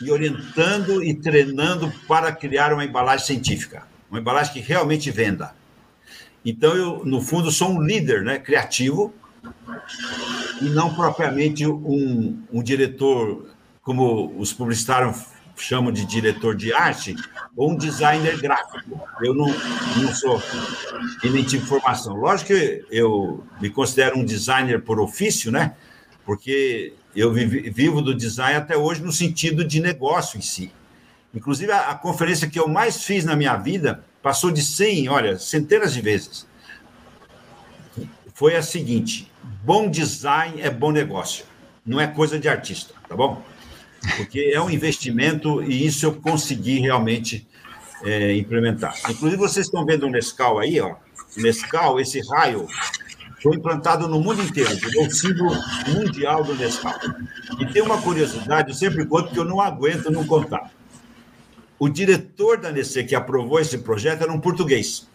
e 0.01 0.13
orientando 0.13 1.03
e 1.03 1.15
treinando 1.15 1.93
para 2.07 2.31
criar 2.31 2.73
uma 2.73 2.85
embalagem 2.85 3.27
científica, 3.27 3.83
uma 4.09 4.21
embalagem 4.21 4.53
que 4.53 4.61
realmente 4.61 5.11
venda. 5.11 5.58
Então, 6.49 6.75
eu, 6.75 7.05
no 7.05 7.21
fundo, 7.21 7.53
sou 7.53 7.73
um 7.73 7.83
líder 7.83 8.23
né, 8.23 8.39
criativo 8.39 9.13
e 10.63 10.65
não 10.71 10.95
propriamente 10.95 11.67
um, 11.67 12.43
um 12.51 12.63
diretor, 12.63 13.51
como 13.83 14.35
os 14.39 14.51
publicitários 14.51 15.27
chamam 15.59 15.93
de 15.93 16.07
diretor 16.07 16.57
de 16.57 16.73
arte, 16.73 17.15
ou 17.55 17.73
um 17.73 17.77
designer 17.77 18.41
gráfico. 18.41 18.99
Eu 19.21 19.35
não, 19.35 19.49
não 20.01 20.15
sou 20.15 20.43
e 21.23 21.29
nem 21.29 21.45
tive 21.45 21.67
formação. 21.67 22.17
Lógico 22.17 22.49
que 22.55 22.83
eu 22.91 23.45
me 23.61 23.69
considero 23.69 24.17
um 24.17 24.25
designer 24.25 24.81
por 24.81 24.99
ofício, 25.01 25.53
né? 25.53 25.75
Porque 26.25 26.95
eu 27.15 27.31
vivo 27.31 28.01
do 28.01 28.15
design 28.15 28.57
até 28.57 28.75
hoje 28.75 29.03
no 29.03 29.13
sentido 29.13 29.63
de 29.63 29.83
negócio 29.83 30.39
em 30.39 30.43
si. 30.43 30.73
Inclusive, 31.35 31.73
a, 31.73 31.91
a 31.91 31.95
conferência 31.95 32.49
que 32.49 32.59
eu 32.59 32.69
mais 32.69 33.05
fiz 33.05 33.27
na 33.27 33.37
minha 33.37 33.55
vida 33.57 34.03
passou 34.23 34.51
de 34.51 34.63
100, 34.63 35.09
olha, 35.09 35.39
centenas 35.39 35.93
de 35.93 36.01
vezes. 36.01 36.47
Foi 38.35 38.57
a 38.57 38.63
seguinte: 38.63 39.31
bom 39.65 39.91
design 39.91 40.61
é 40.61 40.71
bom 40.71 40.93
negócio, 40.93 41.45
não 41.85 42.01
é 42.01 42.07
coisa 42.07 42.39
de 42.39 42.49
artista, 42.49 42.95
tá 43.09 43.17
bom? 43.17 43.43
Porque 44.17 44.53
é 44.55 44.61
um 44.61 44.71
investimento 44.71 45.63
e 45.63 45.87
isso 45.87 46.07
eu 46.07 46.15
consegui 46.15 46.79
realmente 46.79 47.47
é, 48.05 48.37
implementar. 48.37 48.95
Inclusive, 49.09 49.37
vocês 49.37 49.67
estão 49.67 49.85
vendo 49.85 50.07
o 50.07 50.11
Nescau 50.11 50.59
aí, 50.59 50.81
ó. 50.81 50.95
Nescau, 51.37 52.01
esse 52.01 52.21
raio, 52.31 52.67
foi 53.43 53.57
implantado 53.57 54.09
no 54.09 54.21
mundo 54.21 54.43
inteiro, 54.43 54.71
o 55.01 55.11
símbolo 55.11 55.55
mundial 55.89 56.43
do 56.43 56.55
Nescau. 56.55 56.95
E 57.59 57.67
tem 57.67 57.83
uma 57.83 58.01
curiosidade, 58.01 58.71
eu 58.71 58.75
sempre 58.75 59.05
conto 59.07 59.33
que 59.33 59.39
eu 59.39 59.45
não 59.45 59.61
aguento 59.61 60.11
não 60.11 60.27
contar. 60.27 60.71
O 61.79 61.89
diretor 61.89 62.59
da 62.59 62.73
Nestlé 62.73 63.05
que 63.05 63.15
aprovou 63.15 63.61
esse 63.61 63.79
projeto 63.79 64.23
era 64.23 64.33
um 64.33 64.41
português. 64.41 65.07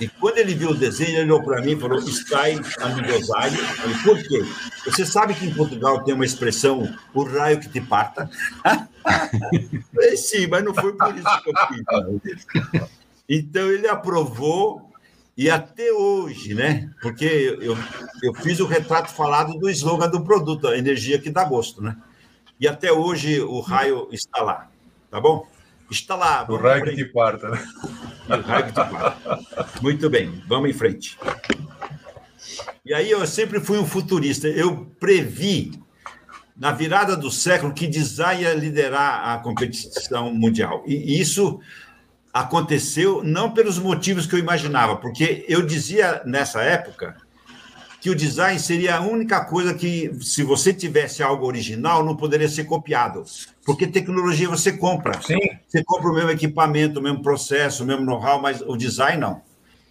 E 0.00 0.08
quando 0.08 0.38
ele 0.38 0.54
viu 0.54 0.70
o 0.70 0.74
desenho, 0.74 1.10
ele 1.10 1.22
olhou 1.24 1.42
para 1.42 1.60
mim 1.60 1.72
e 1.72 1.80
falou: 1.80 1.98
Sky 1.98 2.58
amigosai. 2.80 3.50
Falei, 3.50 3.96
por 4.02 4.16
quê? 4.16 4.44
Você 4.86 5.04
sabe 5.04 5.34
que 5.34 5.44
em 5.44 5.52
Portugal 5.52 6.02
tem 6.02 6.14
uma 6.14 6.24
expressão, 6.24 6.90
o 7.12 7.22
raio 7.22 7.60
que 7.60 7.68
te 7.68 7.82
parta? 7.82 8.30
falei, 9.94 10.16
sim, 10.16 10.46
mas 10.46 10.64
não 10.64 10.74
foi 10.74 10.96
por 10.96 11.14
isso 11.14 11.42
que 11.42 11.50
eu 11.50 12.22
fiz. 12.22 12.46
Então 13.28 13.70
ele 13.70 13.86
aprovou, 13.86 14.90
e 15.36 15.50
até 15.50 15.92
hoje, 15.92 16.54
né? 16.54 16.90
Porque 17.02 17.58
eu, 17.60 17.76
eu 18.22 18.34
fiz 18.34 18.58
o 18.58 18.66
retrato 18.66 19.12
falado 19.12 19.58
do 19.58 19.68
slogan 19.68 20.08
do 20.08 20.24
produto, 20.24 20.66
a 20.66 20.78
energia 20.78 21.18
que 21.18 21.30
dá 21.30 21.44
gosto, 21.44 21.82
né? 21.82 21.96
E 22.60 22.68
até 22.68 22.92
hoje 22.92 23.40
o 23.40 23.58
raio 23.60 24.06
está 24.12 24.42
lá, 24.42 24.70
tá 25.10 25.18
bom? 25.18 25.48
Está 25.90 26.14
lá. 26.14 26.44
O 26.46 26.56
raio 26.56 26.84
que 26.84 26.94
te 26.94 27.04
parta, 27.06 27.48
né? 27.48 27.66
O 28.28 28.40
raio 28.46 28.66
que 28.66 28.72
te 28.72 28.74
parta. 28.74 29.68
Muito 29.80 30.10
bem, 30.10 30.44
vamos 30.46 30.68
em 30.68 30.74
frente. 30.74 31.18
E 32.84 32.92
aí 32.92 33.10
eu 33.10 33.26
sempre 33.26 33.60
fui 33.60 33.78
um 33.78 33.86
futurista. 33.86 34.46
Eu 34.46 34.84
previ, 35.00 35.72
na 36.54 36.70
virada 36.70 37.16
do 37.16 37.30
século, 37.30 37.72
que 37.72 37.86
design 37.86 38.42
ia 38.42 38.52
liderar 38.52 39.30
a 39.30 39.38
competição 39.38 40.32
mundial. 40.34 40.84
E 40.86 41.18
isso 41.18 41.60
aconteceu 42.32 43.24
não 43.24 43.52
pelos 43.52 43.78
motivos 43.78 44.26
que 44.26 44.34
eu 44.34 44.38
imaginava, 44.38 44.96
porque 44.96 45.46
eu 45.48 45.62
dizia 45.62 46.22
nessa 46.26 46.62
época 46.62 47.16
que 48.00 48.08
o 48.08 48.14
design 48.14 48.58
seria 48.58 48.96
a 48.96 49.00
única 49.00 49.44
coisa 49.44 49.74
que, 49.74 50.10
se 50.22 50.42
você 50.42 50.72
tivesse 50.72 51.22
algo 51.22 51.46
original, 51.46 52.02
não 52.02 52.16
poderia 52.16 52.48
ser 52.48 52.64
copiado. 52.64 53.24
Porque 53.64 53.86
tecnologia 53.86 54.48
você 54.48 54.72
compra. 54.72 55.20
Sim. 55.20 55.38
Você 55.68 55.84
compra 55.84 56.10
o 56.10 56.14
mesmo 56.14 56.30
equipamento, 56.30 56.98
o 56.98 57.02
mesmo 57.02 57.22
processo, 57.22 57.84
o 57.84 57.86
mesmo 57.86 58.04
know-how, 58.04 58.40
mas 58.40 58.62
o 58.62 58.74
design 58.74 59.20
não. 59.20 59.42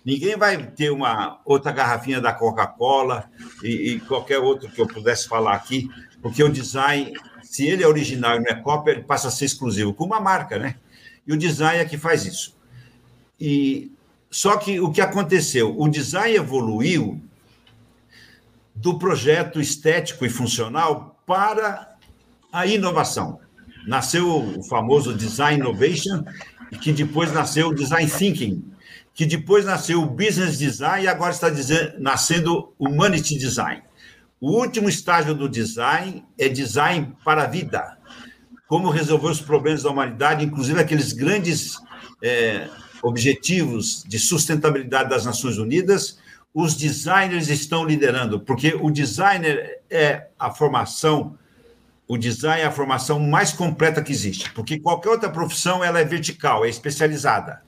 Ninguém 0.04 0.36
vai 0.36 0.58
ter 0.58 0.90
uma 0.90 1.40
outra 1.46 1.72
garrafinha 1.72 2.20
da 2.20 2.34
Coca-Cola 2.34 3.30
e, 3.62 3.92
e, 3.92 4.00
qualquer 4.00 4.40
outro 4.40 4.70
que 4.70 4.82
eu 4.82 4.88
pudesse 4.88 5.28
falar 5.28 5.54
aqui, 5.54 5.88
porque 6.20 6.44
o 6.44 6.50
design, 6.50 7.14
se 7.44 7.68
ele 7.68 7.84
é 7.84 7.88
original 7.88 8.38
e 8.38 8.40
não 8.40 8.48
é 8.50 8.56
cópia, 8.56 8.92
ele 8.94 9.04
passa 9.04 9.28
a 9.28 9.32
ser 9.32 9.46
exclusivo, 9.46 9.94
com 9.94 10.06
uma 10.06 10.20
marca, 10.20 10.58
né? 10.58 10.76
E 11.28 11.34
o 11.34 11.38
design 11.38 11.80
é 11.80 11.86
que 11.86 11.98
faz 11.98 12.26
isso. 12.26 12.58
E 13.40 13.92
só 14.32 14.58
que 14.58 14.80
o 14.80 14.92
que 14.92 15.02
aconteceu? 15.02 15.76
O 15.78 15.88
design 15.88 16.36
evoluiu 16.36 17.22
do 18.82 18.98
projeto 18.98 19.60
estético 19.60 20.26
e 20.26 20.30
funcional 20.30 21.22
para 21.26 21.96
a 22.52 22.66
inovação. 22.66 23.40
Nasceu 23.86 24.58
o 24.58 24.64
famoso 24.64 25.14
Design 25.14 25.60
Innovation, 25.60 26.24
que 26.82 26.94
depois 26.94 27.32
nasceu 27.34 27.68
o 27.68 27.76
Design 27.76 28.10
Thinking, 28.10 28.72
que 29.14 29.26
depois 29.26 29.66
nasceu 29.66 30.02
o 30.02 30.06
Business 30.06 30.58
Design 30.58 31.04
e 31.04 31.08
agora 31.10 31.34
está 31.34 31.48
nascendo 32.00 32.74
o 32.80 32.88
Humanity 32.88 33.38
Design. 33.38 33.84
O 34.40 34.52
último 34.52 34.88
estágio 34.88 35.36
do 35.36 35.50
design 35.50 36.24
é 36.38 36.48
design 36.48 37.14
para 37.26 37.44
a 37.44 37.48
vida. 37.48 37.98
Como 38.66 38.90
resolver 38.90 39.28
os 39.28 39.42
problemas 39.42 39.84
da 39.84 39.90
humanidade, 39.90 40.46
inclusive 40.46 40.80
aqueles 40.80 41.12
grandes 41.12 41.74
é, 42.24 42.70
objetivos 43.04 44.06
de 44.08 44.18
sustentabilidade 44.18 45.10
das 45.10 45.26
Nações 45.26 45.58
Unidas, 45.58 46.19
os 46.54 46.76
designers 46.76 47.50
estão 47.50 47.86
liderando, 47.86 48.40
porque 48.40 48.76
o 48.80 48.90
designer 48.90 49.82
é 49.90 50.28
a 50.38 50.52
formação, 50.52 51.38
o 52.08 52.18
design 52.18 52.62
é 52.62 52.66
a 52.66 52.72
formação 52.72 53.20
mais 53.20 53.52
completa 53.54 54.02
que 54.02 54.12
existe, 54.12 54.52
porque 54.52 54.80
qualquer 54.80 55.10
outra 55.10 55.30
profissão 55.30 55.84
ela 55.84 56.00
é 56.00 56.06
vertical, 56.06 56.66
é 56.66 56.70
especializada. 56.70 57.62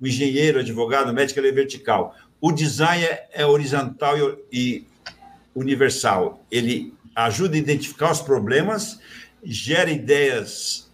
O 0.00 0.06
engenheiro, 0.06 0.58
advogado, 0.58 1.12
médico 1.12 1.40
ele 1.40 1.48
é 1.48 1.52
vertical. 1.52 2.14
O 2.40 2.52
design 2.52 3.02
é, 3.04 3.28
é 3.32 3.46
horizontal 3.46 4.18
e, 4.18 4.36
e 4.52 4.86
universal. 5.54 6.44
Ele 6.50 6.92
ajuda 7.14 7.54
a 7.54 7.58
identificar 7.58 8.12
os 8.12 8.20
problemas, 8.20 9.00
gera 9.42 9.90
ideias 9.90 10.90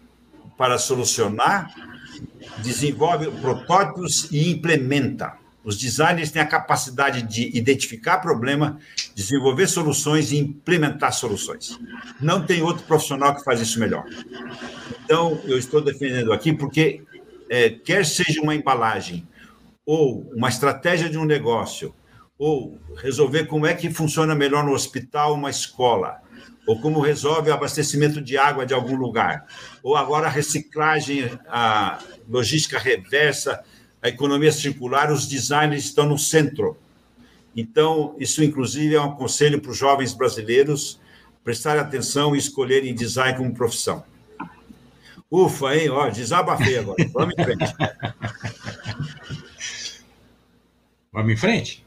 para 0.57 0.79
solucionar, 0.79 1.75
desenvolve 2.63 3.29
protótipos 3.41 4.31
e 4.31 4.53
implementa. 4.53 5.42
Os 5.65 5.79
designers 5.79 6.31
têm 6.31 6.43
a 6.43 6.47
capacidade 6.47 7.23
de 7.23 7.57
identificar 7.57 8.19
problema, 8.19 8.79
desenvolver 9.15 9.67
soluções 9.69 10.33
e 10.33 10.39
implementar 10.39 11.13
soluções. 11.13 11.79
Não 12.21 12.45
tem 12.45 12.63
outro 12.63 12.85
profissional 12.85 13.35
que 13.35 13.45
faz 13.45 13.61
isso 13.61 13.79
melhor. 13.79 14.05
Então, 15.05 15.41
eu 15.45 15.59
estou 15.59 15.81
defendendo 15.81 16.33
aqui 16.33 16.53
porque, 16.53 17.03
é, 17.49 17.71
quer 17.71 18.05
seja 18.05 18.41
uma 18.41 18.55
embalagem, 18.55 19.27
ou 19.87 20.31
uma 20.35 20.49
estratégia 20.49 21.09
de 21.09 21.19
um 21.19 21.25
negócio, 21.25 21.95
ou 22.39 22.79
resolver 22.97 23.47
como 23.47 23.67
é 23.67 23.75
que 23.75 23.91
funciona 23.91 24.35
melhor 24.35 24.65
no 24.65 24.73
hospital, 24.73 25.35
uma 25.35 25.51
escola, 25.51 26.21
ou 26.67 26.81
como 26.81 27.01
resolve 27.01 27.51
o 27.51 27.55
abastecimento 27.55 28.21
de 28.21 28.37
água 28.37 28.65
de 28.65 28.75
algum 28.75 28.97
lugar, 28.97 29.47
ou 29.83 29.97
agora 29.97 30.27
a 30.27 30.31
reciclagem, 30.31 31.31
a 31.49 31.99
logística 32.29 32.79
reversa, 32.79 33.63
a 34.03 34.09
economia 34.09 34.51
circular, 34.51 35.13
os 35.13 35.29
designers 35.29 35.85
estão 35.85 36.07
no 36.07 36.19
centro. 36.19 36.77
Então, 37.55 38.17
isso, 38.19 38.43
inclusive, 38.43 38.95
é 38.97 39.01
um 39.01 39.13
conselho 39.13 39.61
para 39.61 39.71
os 39.71 39.79
jovens 39.79 40.13
brasileiros 40.13 41.01
prestarem 41.45 41.81
atenção 41.81 42.35
e 42.35 42.39
escolherem 42.39 42.95
design 42.95 43.37
como 43.37 43.55
profissão. 43.55 44.05
Ufa, 45.31 45.75
hein? 45.77 45.89
Ó, 45.91 46.09
desabafei 46.09 46.79
agora. 46.79 46.97
Vamos 47.13 47.35
em 47.39 47.45
frente. 47.45 47.75
Vamos 51.13 51.33
em 51.33 51.37
frente? 51.37 51.87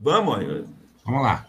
Vamos. 0.00 0.66
Vamos 1.04 1.22
lá. 1.22 1.46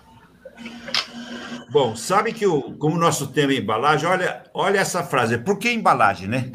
Bom, 1.71 1.95
sabe 1.95 2.33
que 2.33 2.45
o, 2.45 2.73
como 2.73 2.95
o 2.95 2.99
nosso 2.99 3.27
tema 3.27 3.51
é 3.51 3.57
embalagem, 3.57 4.07
olha, 4.07 4.43
olha 4.53 4.79
essa 4.79 5.03
frase. 5.03 5.37
Por 5.39 5.57
que 5.57 5.71
embalagem, 5.71 6.27
né? 6.27 6.51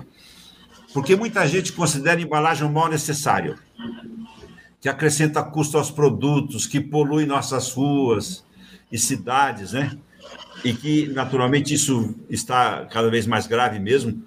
Porque 0.92 1.14
muita 1.14 1.46
gente 1.46 1.72
considera 1.72 2.20
embalagem 2.20 2.66
um 2.66 2.72
mal 2.72 2.88
necessário, 2.88 3.58
que 4.80 4.88
acrescenta 4.88 5.42
custo 5.42 5.76
aos 5.76 5.90
produtos, 5.90 6.66
que 6.66 6.80
polui 6.80 7.26
nossas 7.26 7.72
ruas 7.72 8.44
e 8.90 8.98
cidades, 8.98 9.72
né? 9.72 9.96
E 10.64 10.72
que, 10.72 11.08
naturalmente, 11.08 11.74
isso 11.74 12.14
está 12.28 12.86
cada 12.86 13.10
vez 13.10 13.26
mais 13.26 13.46
grave 13.46 13.78
mesmo. 13.78 14.22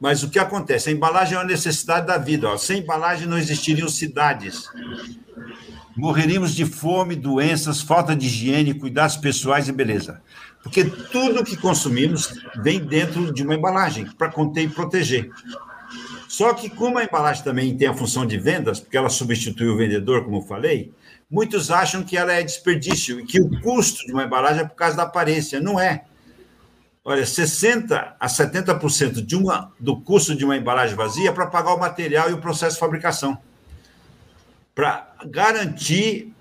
Mas 0.00 0.22
o 0.22 0.30
que 0.30 0.38
acontece? 0.38 0.88
A 0.88 0.92
embalagem 0.92 1.34
é 1.34 1.38
uma 1.38 1.44
necessidade 1.44 2.06
da 2.06 2.18
vida. 2.18 2.48
Ó. 2.48 2.56
Sem 2.56 2.80
embalagem 2.80 3.26
não 3.26 3.36
existiriam 3.36 3.88
cidades. 3.88 4.70
Morreríamos 5.96 6.54
de 6.54 6.64
fome, 6.64 7.16
doenças, 7.16 7.82
falta 7.82 8.14
de 8.14 8.26
higiene, 8.26 8.74
cuidados 8.74 9.16
pessoais 9.16 9.68
e 9.68 9.72
beleza. 9.72 10.22
Porque 10.62 10.84
tudo 10.84 11.44
que 11.44 11.56
consumimos 11.56 12.42
vem 12.56 12.84
dentro 12.84 13.32
de 13.32 13.42
uma 13.42 13.54
embalagem 13.54 14.06
para 14.06 14.30
conter 14.30 14.64
e 14.64 14.68
proteger. 14.68 15.30
Só 16.28 16.52
que, 16.52 16.68
como 16.68 16.98
a 16.98 17.04
embalagem 17.04 17.42
também 17.42 17.76
tem 17.76 17.88
a 17.88 17.94
função 17.94 18.26
de 18.26 18.36
vendas, 18.36 18.80
porque 18.80 18.96
ela 18.96 19.08
substitui 19.08 19.68
o 19.68 19.76
vendedor, 19.76 20.24
como 20.24 20.36
eu 20.36 20.42
falei, 20.42 20.92
muitos 21.30 21.70
acham 21.70 22.02
que 22.02 22.16
ela 22.16 22.32
é 22.32 22.42
desperdício 22.42 23.18
e 23.20 23.24
que 23.24 23.40
o 23.40 23.60
custo 23.62 24.04
de 24.04 24.12
uma 24.12 24.24
embalagem 24.24 24.62
é 24.62 24.68
por 24.68 24.74
causa 24.74 24.96
da 24.96 25.04
aparência. 25.04 25.60
Não 25.60 25.80
é. 25.80 26.04
Olha, 27.02 27.22
60% 27.22 28.14
a 28.20 28.26
70% 28.26 29.24
de 29.24 29.34
uma, 29.34 29.72
do 29.80 29.98
custo 29.98 30.34
de 30.34 30.44
uma 30.44 30.56
embalagem 30.56 30.94
vazia 30.94 31.30
é 31.30 31.32
para 31.32 31.46
pagar 31.46 31.72
o 31.72 31.80
material 31.80 32.28
e 32.28 32.34
o 32.34 32.38
processo 32.38 32.74
de 32.74 32.80
fabricação. 32.80 33.38
Para 34.74 35.14
garantir 35.24 36.34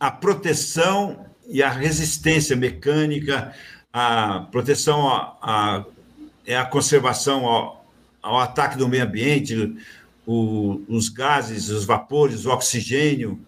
a 0.00 0.10
proteção 0.10 1.26
e 1.48 1.62
a 1.62 1.70
resistência 1.70 2.56
mecânica, 2.56 3.52
a 3.92 4.46
proteção, 4.50 5.08
a, 5.08 5.36
a, 5.40 5.84
é 6.46 6.56
a 6.56 6.64
conservação 6.64 7.46
ao, 7.46 7.86
ao, 8.22 8.38
ataque 8.40 8.76
do 8.76 8.88
meio 8.88 9.04
ambiente, 9.04 9.76
o, 10.26 10.82
os 10.88 11.08
gases, 11.08 11.68
os 11.68 11.84
vapores, 11.84 12.44
o 12.44 12.50
oxigênio, 12.50 13.40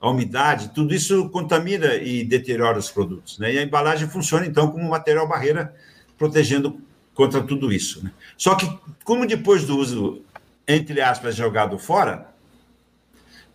a 0.00 0.10
umidade, 0.10 0.70
tudo 0.74 0.94
isso 0.94 1.28
contamina 1.30 1.94
e 1.94 2.24
deteriora 2.24 2.78
os 2.78 2.90
produtos. 2.90 3.38
Né? 3.38 3.54
E 3.54 3.58
a 3.58 3.62
embalagem 3.62 4.08
funciona, 4.08 4.46
então, 4.46 4.70
como 4.70 4.88
material 4.88 5.28
barreira, 5.28 5.74
protegendo 6.18 6.80
contra 7.14 7.42
tudo 7.42 7.72
isso. 7.72 8.02
Né? 8.02 8.10
Só 8.36 8.54
que, 8.54 8.68
como 9.04 9.26
depois 9.26 9.64
do 9.64 9.78
uso 9.78 10.22
entre 10.66 11.00
aspas, 11.00 11.34
jogado 11.34 11.78
fora, 11.78 12.28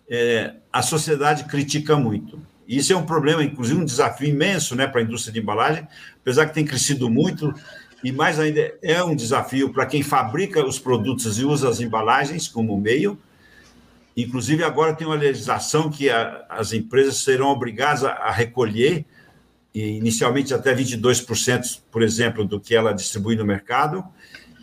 é, 0.08 0.54
a 0.72 0.82
sociedade 0.82 1.44
critica 1.44 1.96
muito. 1.96 2.40
Isso 2.68 2.92
é 2.92 2.96
um 2.96 3.06
problema, 3.06 3.42
inclusive 3.42 3.80
um 3.80 3.84
desafio 3.84 4.28
imenso 4.28 4.76
né, 4.76 4.86
para 4.86 5.00
a 5.00 5.04
indústria 5.04 5.32
de 5.32 5.40
embalagem, 5.40 5.88
apesar 6.20 6.46
que 6.46 6.52
tem 6.52 6.66
crescido 6.66 7.08
muito, 7.08 7.54
e 8.04 8.12
mais 8.12 8.38
ainda 8.38 8.74
é 8.82 9.02
um 9.02 9.16
desafio 9.16 9.72
para 9.72 9.86
quem 9.86 10.02
fabrica 10.02 10.64
os 10.64 10.78
produtos 10.78 11.38
e 11.38 11.44
usa 11.44 11.68
as 11.68 11.80
embalagens 11.80 12.46
como 12.46 12.78
meio. 12.78 13.18
Inclusive, 14.14 14.62
agora 14.62 14.94
tem 14.94 15.06
uma 15.06 15.16
legislação 15.16 15.90
que 15.90 16.10
a, 16.10 16.44
as 16.48 16.74
empresas 16.74 17.16
serão 17.16 17.46
obrigadas 17.48 18.04
a, 18.04 18.10
a 18.10 18.30
recolher, 18.30 19.06
inicialmente 19.74 20.52
até 20.52 20.74
22%, 20.74 21.80
por 21.90 22.02
exemplo, 22.02 22.44
do 22.44 22.60
que 22.60 22.74
ela 22.74 22.92
distribui 22.92 23.34
no 23.34 23.46
mercado, 23.46 24.04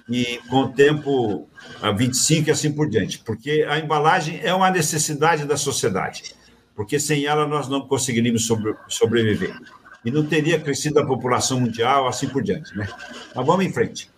e 0.07 0.39
com 0.49 0.57
o 0.63 0.69
tempo 0.69 1.49
a 1.81 1.91
25 1.91 2.49
e 2.49 2.51
assim 2.51 2.71
por 2.71 2.87
diante, 2.87 3.19
porque 3.19 3.65
a 3.67 3.79
embalagem 3.79 4.39
é 4.43 4.53
uma 4.53 4.69
necessidade 4.69 5.45
da 5.45 5.57
sociedade, 5.57 6.35
porque 6.75 6.99
sem 6.99 7.25
ela 7.25 7.47
nós 7.47 7.67
não 7.67 7.87
conseguiríamos 7.87 8.45
sobre, 8.45 8.75
sobreviver. 8.87 9.57
E 10.03 10.11
não 10.11 10.25
teria 10.25 10.59
crescido 10.59 10.99
a 10.99 11.05
população 11.05 11.59
mundial, 11.59 12.07
assim 12.07 12.27
por 12.27 12.43
diante. 12.43 12.75
Né? 12.77 12.87
Mas 13.35 13.45
vamos 13.45 13.65
em 13.65 13.71
frente. 13.71 14.09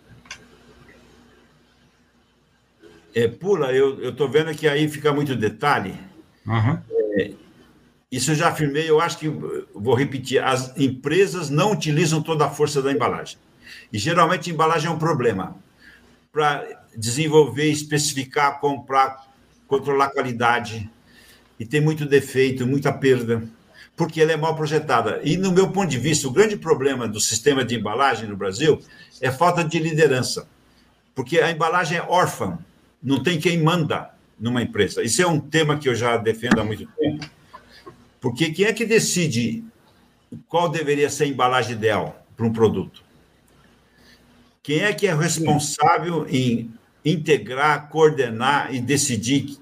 É, 3.14 3.26
pula, 3.26 3.72
eu 3.72 4.10
estou 4.10 4.28
vendo 4.28 4.54
que 4.54 4.68
aí 4.68 4.88
fica 4.88 5.12
muito 5.12 5.34
detalhe. 5.34 5.94
Uhum. 6.46 6.78
É, 7.18 7.32
isso 8.10 8.30
eu 8.30 8.34
já 8.34 8.48
afirmei, 8.48 8.88
eu 8.88 9.00
acho 9.00 9.18
que 9.18 9.28
vou 9.28 9.94
repetir: 9.94 10.42
as 10.42 10.76
empresas 10.76 11.50
não 11.50 11.72
utilizam 11.72 12.22
toda 12.22 12.46
a 12.46 12.50
força 12.50 12.82
da 12.82 12.92
embalagem. 12.92 13.38
E 13.92 13.98
geralmente 13.98 14.50
a 14.50 14.52
embalagem 14.52 14.88
é 14.88 14.90
um 14.90 14.98
problema 14.98 15.56
para 16.30 16.64
desenvolver, 16.96 17.70
especificar, 17.70 18.60
comprar, 18.60 19.26
controlar 19.66 20.06
a 20.06 20.10
qualidade. 20.10 20.90
E 21.58 21.66
tem 21.66 21.80
muito 21.80 22.06
defeito, 22.06 22.66
muita 22.66 22.92
perda, 22.92 23.42
porque 23.96 24.20
ela 24.20 24.32
é 24.32 24.36
mal 24.36 24.54
projetada. 24.54 25.20
E, 25.24 25.36
no 25.36 25.50
meu 25.50 25.70
ponto 25.70 25.88
de 25.88 25.98
vista, 25.98 26.28
o 26.28 26.30
grande 26.30 26.56
problema 26.56 27.08
do 27.08 27.20
sistema 27.20 27.64
de 27.64 27.74
embalagem 27.74 28.28
no 28.28 28.36
Brasil 28.36 28.80
é 29.20 29.30
falta 29.30 29.64
de 29.64 29.78
liderança. 29.78 30.48
Porque 31.14 31.40
a 31.40 31.50
embalagem 31.50 31.98
é 31.98 32.02
órfã, 32.02 32.58
não 33.02 33.22
tem 33.22 33.40
quem 33.40 33.60
manda 33.60 34.10
numa 34.38 34.62
empresa. 34.62 35.02
Isso 35.02 35.20
é 35.20 35.26
um 35.26 35.40
tema 35.40 35.76
que 35.78 35.88
eu 35.88 35.94
já 35.94 36.16
defendo 36.16 36.60
há 36.60 36.64
muito 36.64 36.86
tempo. 36.96 37.28
Porque 38.20 38.50
quem 38.50 38.66
é 38.66 38.72
que 38.72 38.84
decide 38.84 39.64
qual 40.48 40.68
deveria 40.68 41.10
ser 41.10 41.24
a 41.24 41.28
embalagem 41.28 41.72
ideal 41.72 42.24
para 42.36 42.46
um 42.46 42.52
produto? 42.52 43.02
Quem 44.62 44.80
é 44.80 44.92
que 44.92 45.06
é 45.06 45.14
responsável 45.14 46.26
em 46.28 46.72
integrar, 47.04 47.88
coordenar 47.88 48.72
e 48.74 48.80
decidir 48.80 49.56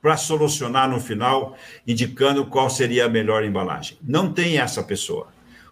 para 0.00 0.16
solucionar 0.16 0.88
no 0.88 1.00
final, 1.00 1.56
indicando 1.86 2.46
qual 2.46 2.70
seria 2.70 3.06
a 3.06 3.08
melhor 3.08 3.44
embalagem? 3.44 3.98
Não 4.02 4.32
tem 4.32 4.58
essa 4.58 4.82
pessoa. 4.82 5.28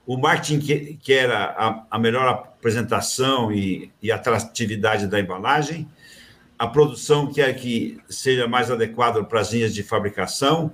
O 0.07 0.17
marketing 0.17 0.99
quer 1.03 1.31
a, 1.31 1.85
a 1.91 1.99
melhor 1.99 2.29
apresentação 2.29 3.53
e, 3.53 3.91
e 4.03 4.13
atratividade 4.13 5.07
da 5.07 5.19
embalagem, 5.19 5.89
a 6.59 6.67
produção 6.67 7.31
quer 7.31 7.53
que 7.55 7.99
seja 8.09 8.49
mais 8.49 8.71
adequado 8.71 9.25
para 9.25 9.41
as 9.41 9.53
linhas 9.53 9.75
de 9.75 9.83
fabricação, 9.83 10.73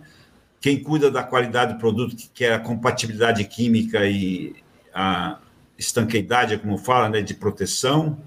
quem 0.61 0.81
cuida 0.81 1.11
da 1.11 1.25
qualidade 1.25 1.75
do 1.75 1.81
produto 1.81 2.15
quer 2.33 2.53
a 2.53 2.61
compatibilidade 2.61 3.43
química 3.45 4.07
e 4.07 4.55
a 4.95 5.39
estanqueidade, 5.77 6.57
como 6.59 6.79
fala, 6.79 7.09
né, 7.09 7.21
de 7.21 7.35
proteção. 7.35 8.21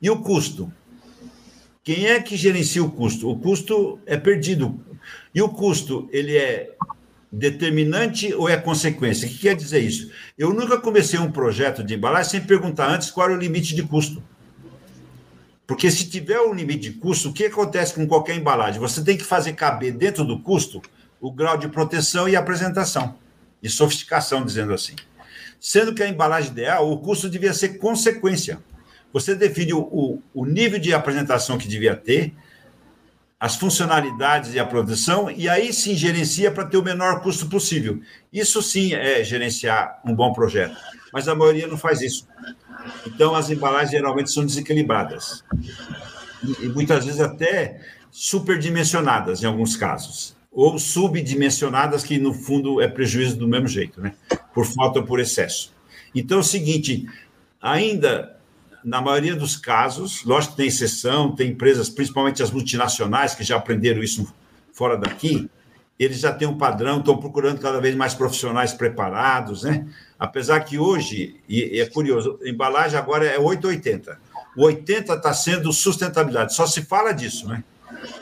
E 0.00 0.08
o 0.08 0.20
custo? 0.22 0.72
Quem 1.84 2.06
é 2.06 2.20
que 2.20 2.36
gerencia 2.36 2.82
o 2.82 2.90
custo? 2.90 3.28
O 3.28 3.38
custo 3.38 3.98
é 4.06 4.16
perdido. 4.16 4.80
E 5.34 5.42
o 5.42 5.48
custo, 5.48 6.08
ele 6.12 6.36
é 6.36 6.74
determinante 7.30 8.32
ou 8.34 8.48
é 8.48 8.56
consequência? 8.56 9.26
O 9.26 9.30
que 9.30 9.38
quer 9.38 9.56
dizer 9.56 9.80
isso? 9.80 10.10
Eu 10.38 10.52
nunca 10.52 10.78
comecei 10.78 11.18
um 11.18 11.32
projeto 11.32 11.82
de 11.82 11.94
embalagem 11.94 12.30
sem 12.30 12.40
perguntar 12.40 12.88
antes 12.88 13.10
qual 13.10 13.26
era 13.28 13.36
o 13.36 13.40
limite 13.40 13.74
de 13.74 13.82
custo. 13.82 14.22
Porque 15.66 15.90
se 15.90 16.08
tiver 16.08 16.40
um 16.40 16.52
limite 16.52 16.90
de 16.90 16.98
custo, 16.98 17.30
o 17.30 17.32
que 17.32 17.46
acontece 17.46 17.94
com 17.94 18.06
qualquer 18.06 18.36
embalagem? 18.36 18.80
Você 18.80 19.02
tem 19.02 19.16
que 19.16 19.24
fazer 19.24 19.54
caber 19.54 19.92
dentro 19.92 20.24
do 20.24 20.38
custo 20.38 20.82
o 21.20 21.32
grau 21.32 21.56
de 21.56 21.68
proteção 21.68 22.28
e 22.28 22.36
apresentação, 22.36 23.16
e 23.62 23.68
sofisticação, 23.68 24.44
dizendo 24.44 24.74
assim 24.74 24.94
sendo 25.62 25.94
que 25.94 26.02
a 26.02 26.08
embalagem 26.08 26.50
ideal, 26.50 26.90
o 26.90 26.98
custo 26.98 27.30
devia 27.30 27.54
ser 27.54 27.78
consequência. 27.78 28.58
Você 29.12 29.34
define 29.34 29.74
o, 29.74 30.20
o 30.34 30.46
nível 30.46 30.78
de 30.78 30.94
apresentação 30.94 31.58
que 31.58 31.68
devia 31.68 31.94
ter, 31.94 32.32
as 33.38 33.56
funcionalidades 33.56 34.54
e 34.54 34.58
a 34.58 34.64
produção, 34.64 35.30
e 35.30 35.48
aí 35.48 35.72
sim 35.72 35.96
gerencia 35.96 36.50
para 36.50 36.64
ter 36.64 36.76
o 36.76 36.82
menor 36.82 37.20
custo 37.20 37.48
possível. 37.48 38.00
Isso 38.32 38.62
sim 38.62 38.94
é 38.94 39.22
gerenciar 39.24 40.00
um 40.04 40.14
bom 40.14 40.32
projeto, 40.32 40.76
mas 41.12 41.26
a 41.26 41.34
maioria 41.34 41.66
não 41.66 41.76
faz 41.76 42.00
isso. 42.00 42.28
Então, 43.06 43.34
as 43.34 43.50
embalagens 43.50 43.90
geralmente 43.90 44.30
são 44.30 44.46
desequilibradas, 44.46 45.44
e, 46.42 46.66
e 46.66 46.68
muitas 46.68 47.04
vezes 47.04 47.20
até 47.20 47.80
superdimensionadas 48.10 49.42
em 49.42 49.46
alguns 49.46 49.76
casos 49.76 50.36
ou 50.52 50.78
subdimensionadas, 50.78 52.04
que 52.04 52.18
no 52.18 52.34
fundo 52.34 52.80
é 52.80 52.86
prejuízo 52.86 53.36
do 53.36 53.48
mesmo 53.48 53.66
jeito, 53.66 54.00
né? 54.00 54.12
por 54.52 54.66
falta 54.66 55.00
ou 55.00 55.06
por 55.06 55.18
excesso. 55.18 55.72
Então 56.14 56.38
é 56.38 56.40
o 56.40 56.44
seguinte: 56.44 57.06
ainda 57.60 58.36
na 58.84 59.00
maioria 59.00 59.36
dos 59.36 59.56
casos, 59.56 60.24
lógico 60.24 60.52
que 60.52 60.58
tem 60.58 60.66
exceção, 60.68 61.34
tem 61.34 61.50
empresas, 61.50 61.88
principalmente 61.88 62.42
as 62.42 62.50
multinacionais, 62.50 63.34
que 63.34 63.44
já 63.44 63.56
aprenderam 63.56 64.02
isso 64.02 64.32
fora 64.72 64.96
daqui, 64.96 65.48
eles 65.98 66.18
já 66.18 66.32
têm 66.32 66.48
um 66.48 66.58
padrão, 66.58 66.98
estão 66.98 67.16
procurando 67.16 67.60
cada 67.60 67.80
vez 67.80 67.94
mais 67.94 68.14
profissionais 68.14 68.72
preparados, 68.72 69.62
né? 69.62 69.86
Apesar 70.18 70.60
que 70.60 70.78
hoje, 70.78 71.36
e 71.48 71.80
é 71.80 71.86
curioso, 71.86 72.38
a 72.44 72.48
embalagem 72.48 72.98
agora 72.98 73.24
é 73.24 73.38
880. 73.38 74.18
O 74.56 74.64
80 74.64 75.14
está 75.14 75.32
sendo 75.32 75.72
sustentabilidade, 75.72 76.54
só 76.54 76.66
se 76.66 76.82
fala 76.82 77.12
disso, 77.12 77.48
né? 77.48 77.62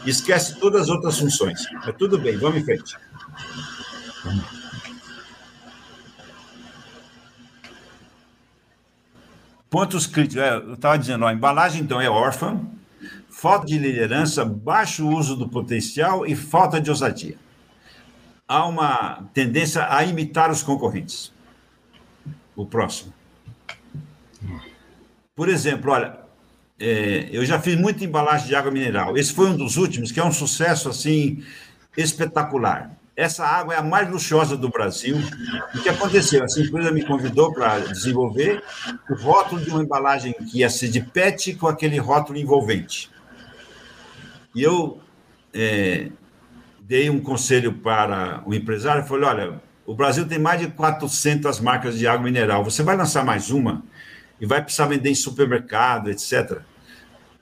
esquece 0.05 0.59
todas 0.59 0.83
as 0.83 0.89
outras 0.89 1.19
funções. 1.19 1.61
Mas 1.73 1.95
tudo 1.97 2.19
bem, 2.19 2.37
vamos 2.37 2.61
em 2.61 2.65
frente. 2.65 2.97
Pontos 9.71 10.07
críticos. 10.07 10.43
É, 10.43 10.57
eu 10.57 10.75
estava 10.75 10.99
dizendo, 10.99 11.25
a 11.25 11.33
embalagem, 11.33 11.81
então, 11.81 12.01
é 12.01 12.11
órfã, 12.11 12.61
falta 13.31 13.67
de 13.67 13.79
liderança, 13.79 14.45
baixo 14.45 15.09
uso 15.09 15.37
do 15.37 15.49
potencial 15.49 16.27
e 16.27 16.35
falta 16.35 16.81
de 16.81 16.91
ousadia. 16.91 17.39
Há 18.47 18.67
uma 18.67 19.31
tendência 19.33 19.87
a 19.89 20.05
imitar 20.05 20.51
os 20.51 20.63
concorrentes. 20.63 21.33
O 22.57 22.67
próximo. 22.67 23.15
Por 25.37 25.49
exemplo, 25.49 25.93
olha, 25.93 26.19
é, 26.79 27.29
eu 27.31 27.45
já 27.45 27.61
fiz 27.61 27.77
muita 27.77 28.05
embalagem 28.05 28.49
de 28.49 28.55
água 28.57 28.73
mineral. 28.73 29.17
Esse 29.17 29.33
foi 29.33 29.47
um 29.49 29.57
dos 29.57 29.77
últimos, 29.77 30.11
que 30.11 30.19
é 30.19 30.25
um 30.25 30.33
sucesso 30.33 30.89
assim 30.89 31.45
espetacular. 31.97 33.00
Essa 33.17 33.45
água 33.45 33.75
é 33.75 33.79
a 33.79 33.83
mais 33.83 34.09
luxuosa 34.11 34.57
do 34.57 34.69
Brasil. 34.69 35.17
O 35.75 35.83
que 35.83 35.89
aconteceu? 35.89 36.43
Essa 36.43 36.61
empresa 36.61 36.91
me 36.91 37.05
convidou 37.05 37.53
para 37.53 37.81
desenvolver 37.81 38.63
o 39.11 39.15
rótulo 39.15 39.61
de 39.61 39.71
uma 39.71 39.83
embalagem 39.83 40.33
que 40.33 40.61
ia 40.61 40.71
ser 40.71 40.89
de 40.89 41.01
PET 41.01 41.55
com 41.55 41.67
aquele 41.67 41.99
rótulo 41.99 42.39
envolvente. 42.39 43.11
E 44.55 44.63
eu 44.63 45.01
é, 45.53 46.11
dei 46.81 47.11
um 47.11 47.21
conselho 47.21 47.75
para 47.75 48.43
o 48.47 48.55
empresário, 48.55 49.05
falei, 49.05 49.25
olha, 49.29 49.63
o 49.85 49.95
Brasil 49.95 50.27
tem 50.27 50.39
mais 50.39 50.61
de 50.61 50.69
400 50.69 51.61
marcas 51.61 51.99
de 51.99 52.07
água 52.07 52.25
mineral, 52.25 52.65
você 52.65 52.83
vai 52.83 52.97
lançar 52.97 53.25
mais 53.25 53.51
uma 53.51 53.83
e 54.41 54.47
vai 54.47 54.63
precisar 54.63 54.87
vender 54.87 55.11
em 55.11 55.15
supermercado, 55.15 56.11
etc 56.11 56.63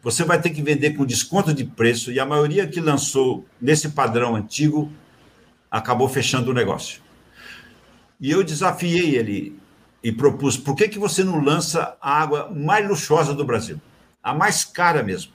você 0.02 0.24
vai 0.24 0.40
ter 0.40 0.50
que 0.50 0.62
vender 0.62 0.94
com 0.94 1.04
desconto 1.04 1.52
de 1.52 1.64
preço 1.64 2.12
e 2.12 2.20
a 2.20 2.24
maioria 2.24 2.66
que 2.66 2.80
lançou 2.80 3.44
nesse 3.60 3.90
padrão 3.90 4.36
antigo 4.36 4.90
acabou 5.70 6.08
fechando 6.08 6.50
o 6.50 6.54
negócio. 6.54 7.00
E 8.20 8.30
eu 8.30 8.42
desafiei 8.42 9.16
ele 9.16 9.58
e 10.02 10.12
propus: 10.12 10.56
por 10.56 10.74
que, 10.74 10.88
que 10.88 10.98
você 10.98 11.22
não 11.22 11.42
lança 11.42 11.96
a 12.00 12.20
água 12.20 12.50
mais 12.54 12.86
luxuosa 12.88 13.34
do 13.34 13.44
Brasil? 13.44 13.80
A 14.22 14.34
mais 14.34 14.64
cara 14.64 15.02
mesmo. 15.02 15.32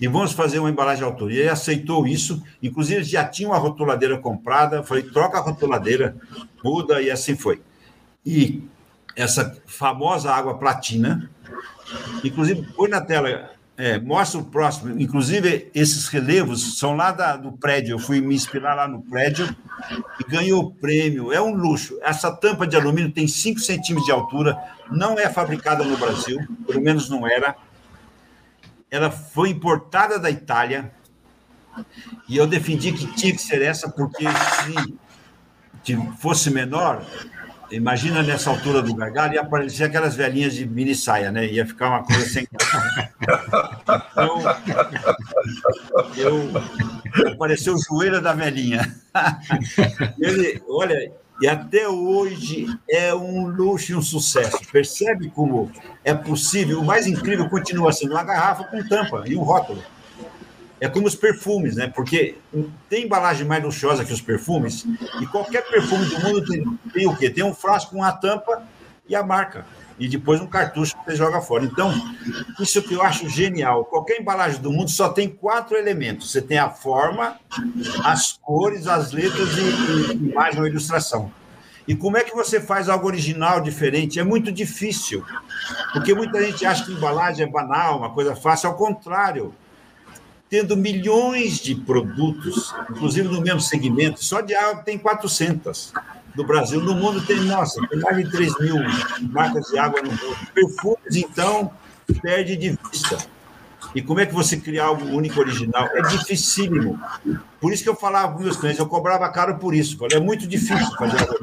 E 0.00 0.08
vamos 0.08 0.32
fazer 0.32 0.58
uma 0.58 0.70
embalagem 0.70 0.98
de 0.98 1.04
autoria. 1.04 1.40
Ele 1.40 1.48
aceitou 1.48 2.06
isso, 2.06 2.42
inclusive 2.62 3.02
já 3.02 3.24
tinha 3.24 3.48
uma 3.48 3.58
rotuladeira 3.58 4.18
comprada. 4.18 4.82
Falei: 4.82 5.02
troca 5.02 5.38
a 5.38 5.40
rotuladeira, 5.40 6.16
muda, 6.62 7.00
e 7.02 7.10
assim 7.10 7.36
foi. 7.36 7.60
E 8.24 8.62
essa 9.16 9.56
famosa 9.66 10.32
água 10.32 10.58
platina, 10.58 11.30
inclusive, 12.24 12.62
põe 12.74 12.88
na 12.88 13.00
tela 13.00 13.50
é, 13.80 13.98
mostra 13.98 14.38
o 14.38 14.44
próximo. 14.44 15.00
Inclusive, 15.00 15.70
esses 15.74 16.06
relevos 16.08 16.78
são 16.78 16.94
lá 16.94 17.10
da, 17.12 17.34
do 17.34 17.52
prédio. 17.52 17.94
Eu 17.94 17.98
fui 17.98 18.20
me 18.20 18.34
inspirar 18.34 18.74
lá 18.74 18.86
no 18.86 19.00
prédio 19.00 19.48
e 20.20 20.30
ganhou 20.30 20.64
o 20.64 20.70
prêmio. 20.70 21.32
É 21.32 21.40
um 21.40 21.54
luxo. 21.54 21.98
Essa 22.02 22.30
tampa 22.30 22.66
de 22.66 22.76
alumínio 22.76 23.10
tem 23.10 23.26
5 23.26 23.58
centímetros 23.58 24.04
de 24.04 24.12
altura, 24.12 24.58
não 24.90 25.18
é 25.18 25.30
fabricada 25.30 25.82
no 25.82 25.96
Brasil, 25.96 26.38
pelo 26.66 26.82
menos 26.82 27.08
não 27.08 27.26
era. 27.26 27.56
ela 28.90 29.10
foi 29.10 29.48
importada 29.48 30.18
da 30.18 30.30
Itália 30.30 30.92
e 32.28 32.36
eu 32.36 32.46
defendi 32.46 32.92
que 32.92 33.06
tinha 33.14 33.32
que 33.32 33.40
ser 33.40 33.62
essa 33.62 33.88
porque 33.88 34.26
se 35.82 35.96
fosse 36.18 36.50
menor, 36.50 37.02
imagina 37.70 38.22
nessa 38.22 38.50
altura 38.50 38.82
do 38.82 38.94
gargalo, 38.94 39.34
ia 39.34 39.40
aparecer 39.40 39.84
aquelas 39.84 40.14
velhinhas 40.14 40.54
de 40.54 40.66
mini 40.66 40.94
saia, 40.94 41.30
né? 41.30 41.46
Ia 41.46 41.66
ficar 41.66 41.88
uma 41.88 42.04
coisa 42.04 42.28
sem. 42.28 42.46
Então, 44.12 44.42
eu, 46.16 47.32
apareceu 47.32 47.76
joelho 47.78 48.20
da 48.20 48.32
velhinha. 48.32 48.94
Ele, 50.18 50.62
olha, 50.68 51.12
e 51.40 51.48
até 51.48 51.88
hoje 51.88 52.66
é 52.88 53.14
um 53.14 53.46
luxo 53.48 53.92
e 53.92 53.94
um 53.94 54.02
sucesso. 54.02 54.58
Percebe 54.70 55.30
como 55.30 55.70
é 56.04 56.12
possível? 56.14 56.80
O 56.80 56.84
mais 56.84 57.06
incrível 57.06 57.48
continua 57.48 57.92
sendo 57.92 58.12
uma 58.12 58.22
garrafa 58.22 58.64
com 58.64 58.86
tampa 58.86 59.24
e 59.26 59.34
um 59.36 59.42
rótulo. 59.42 59.82
É 60.80 60.88
como 60.88 61.06
os 61.06 61.14
perfumes, 61.14 61.76
né? 61.76 61.88
Porque 61.88 62.36
tem 62.88 63.04
embalagem 63.04 63.46
mais 63.46 63.62
luxuosa 63.62 64.04
que 64.04 64.12
os 64.12 64.20
perfumes, 64.20 64.86
e 65.20 65.26
qualquer 65.26 65.68
perfume 65.68 66.06
do 66.06 66.20
mundo 66.20 66.44
tem, 66.44 66.78
tem 66.92 67.06
o 67.06 67.16
quê? 67.16 67.28
Tem 67.28 67.44
um 67.44 67.54
frasco 67.54 67.92
com 67.92 68.02
a 68.02 68.12
tampa 68.12 68.62
e 69.06 69.14
a 69.14 69.22
marca. 69.22 69.66
E 69.98 70.08
depois 70.08 70.40
um 70.40 70.46
cartucho 70.46 70.96
que 70.96 71.04
você 71.04 71.16
joga 71.16 71.42
fora. 71.42 71.64
Então, 71.64 71.92
isso 72.58 72.80
que 72.80 72.94
eu 72.94 73.02
acho 73.02 73.28
genial. 73.28 73.84
Qualquer 73.84 74.18
embalagem 74.18 74.58
do 74.62 74.72
mundo 74.72 74.90
só 74.90 75.10
tem 75.10 75.28
quatro 75.28 75.76
elementos: 75.76 76.32
você 76.32 76.40
tem 76.40 76.56
a 76.56 76.70
forma, 76.70 77.38
as 78.02 78.32
cores, 78.40 78.86
as 78.86 79.12
letras 79.12 79.50
e, 79.58 80.12
e 80.12 80.30
imagem 80.30 80.60
ou 80.60 80.66
ilustração. 80.66 81.30
E 81.86 81.94
como 81.94 82.16
é 82.16 82.24
que 82.24 82.34
você 82.34 82.60
faz 82.60 82.88
algo 82.88 83.06
original, 83.06 83.60
diferente? 83.60 84.18
É 84.18 84.24
muito 84.24 84.50
difícil, 84.50 85.22
porque 85.92 86.14
muita 86.14 86.42
gente 86.42 86.64
acha 86.64 86.84
que 86.84 86.92
embalagem 86.92 87.44
é 87.44 87.50
banal, 87.50 87.98
uma 87.98 88.14
coisa 88.14 88.34
fácil. 88.34 88.70
Ao 88.70 88.76
contrário, 88.76 89.54
tendo 90.50 90.76
milhões 90.76 91.60
de 91.60 91.76
produtos, 91.76 92.74
inclusive 92.90 93.28
no 93.28 93.40
mesmo 93.40 93.60
segmento, 93.60 94.22
só 94.22 94.40
de 94.40 94.52
água 94.52 94.82
tem 94.82 94.98
400 94.98 95.92
do 96.34 96.44
Brasil. 96.44 96.80
No 96.80 96.94
mundo 96.94 97.24
tem, 97.24 97.40
nossa, 97.42 97.80
tem 97.88 98.00
mais 98.00 98.16
de 98.16 98.30
3 98.30 98.58
mil 98.58 98.76
marcas 99.30 99.66
de 99.66 99.78
água 99.78 100.02
no 100.02 100.10
mundo. 100.10 100.36
Perfumes, 100.52 101.14
então, 101.14 101.70
perde 102.20 102.56
de 102.56 102.76
vista. 102.90 103.16
E 103.94 104.00
como 104.00 104.20
é 104.20 104.26
que 104.26 104.34
você 104.34 104.56
cria 104.56 104.84
algo 104.84 105.04
único, 105.06 105.40
original? 105.40 105.88
É 105.94 106.02
dificílimo. 106.02 106.98
Por 107.60 107.72
isso 107.72 107.82
que 107.82 107.88
eu 107.88 107.96
falava 107.96 108.32
com 108.32 108.42
meus 108.42 108.56
clientes, 108.56 108.78
eu 108.78 108.86
cobrava 108.86 109.28
caro 109.30 109.58
por 109.58 109.74
isso. 109.74 109.98
Falei, 109.98 110.16
é 110.16 110.20
muito 110.20 110.46
difícil 110.46 110.96
fazer 110.96 111.20
algo 111.20 111.36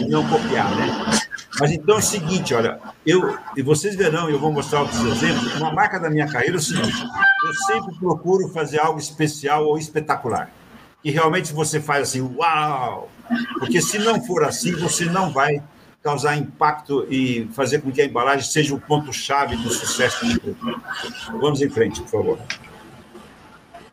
e 0.00 0.08
não 0.08 0.26
copiar, 0.28 0.70
né? 0.76 1.20
Mas 1.58 1.70
então 1.70 1.96
é 1.96 1.98
o 1.98 2.02
seguinte, 2.02 2.52
olha, 2.52 2.80
eu, 3.06 3.38
e 3.56 3.62
vocês 3.62 3.94
verão, 3.94 4.28
eu 4.28 4.38
vou 4.38 4.52
mostrar 4.52 4.80
outros 4.80 5.00
exemplos, 5.00 5.54
uma 5.54 5.72
marca 5.72 6.00
da 6.00 6.10
minha 6.10 6.26
carreira 6.26 6.56
é 6.56 6.58
o 6.58 6.60
seguinte, 6.60 7.06
eu 7.46 7.54
sempre 7.66 7.94
procuro 7.96 8.48
fazer 8.48 8.80
algo 8.80 8.98
especial 8.98 9.64
ou 9.64 9.78
espetacular. 9.78 10.50
E 11.04 11.10
realmente 11.10 11.52
você 11.52 11.80
faz 11.80 12.08
assim, 12.08 12.20
uau! 12.20 13.08
Porque 13.58 13.80
se 13.80 13.98
não 13.98 14.24
for 14.24 14.42
assim, 14.42 14.72
você 14.72 15.04
não 15.04 15.32
vai 15.32 15.62
causar 16.04 16.36
impacto 16.36 17.06
e 17.10 17.48
fazer 17.54 17.80
com 17.80 17.90
que 17.90 18.02
a 18.02 18.04
embalagem 18.04 18.44
seja 18.44 18.74
o 18.74 18.80
ponto-chave 18.80 19.56
do 19.56 19.72
sucesso 19.72 20.26
do 20.26 20.38
produto. 20.38 20.82
Vamos 21.40 21.62
em 21.62 21.70
frente, 21.70 22.02
por 22.02 22.10
favor. 22.10 22.38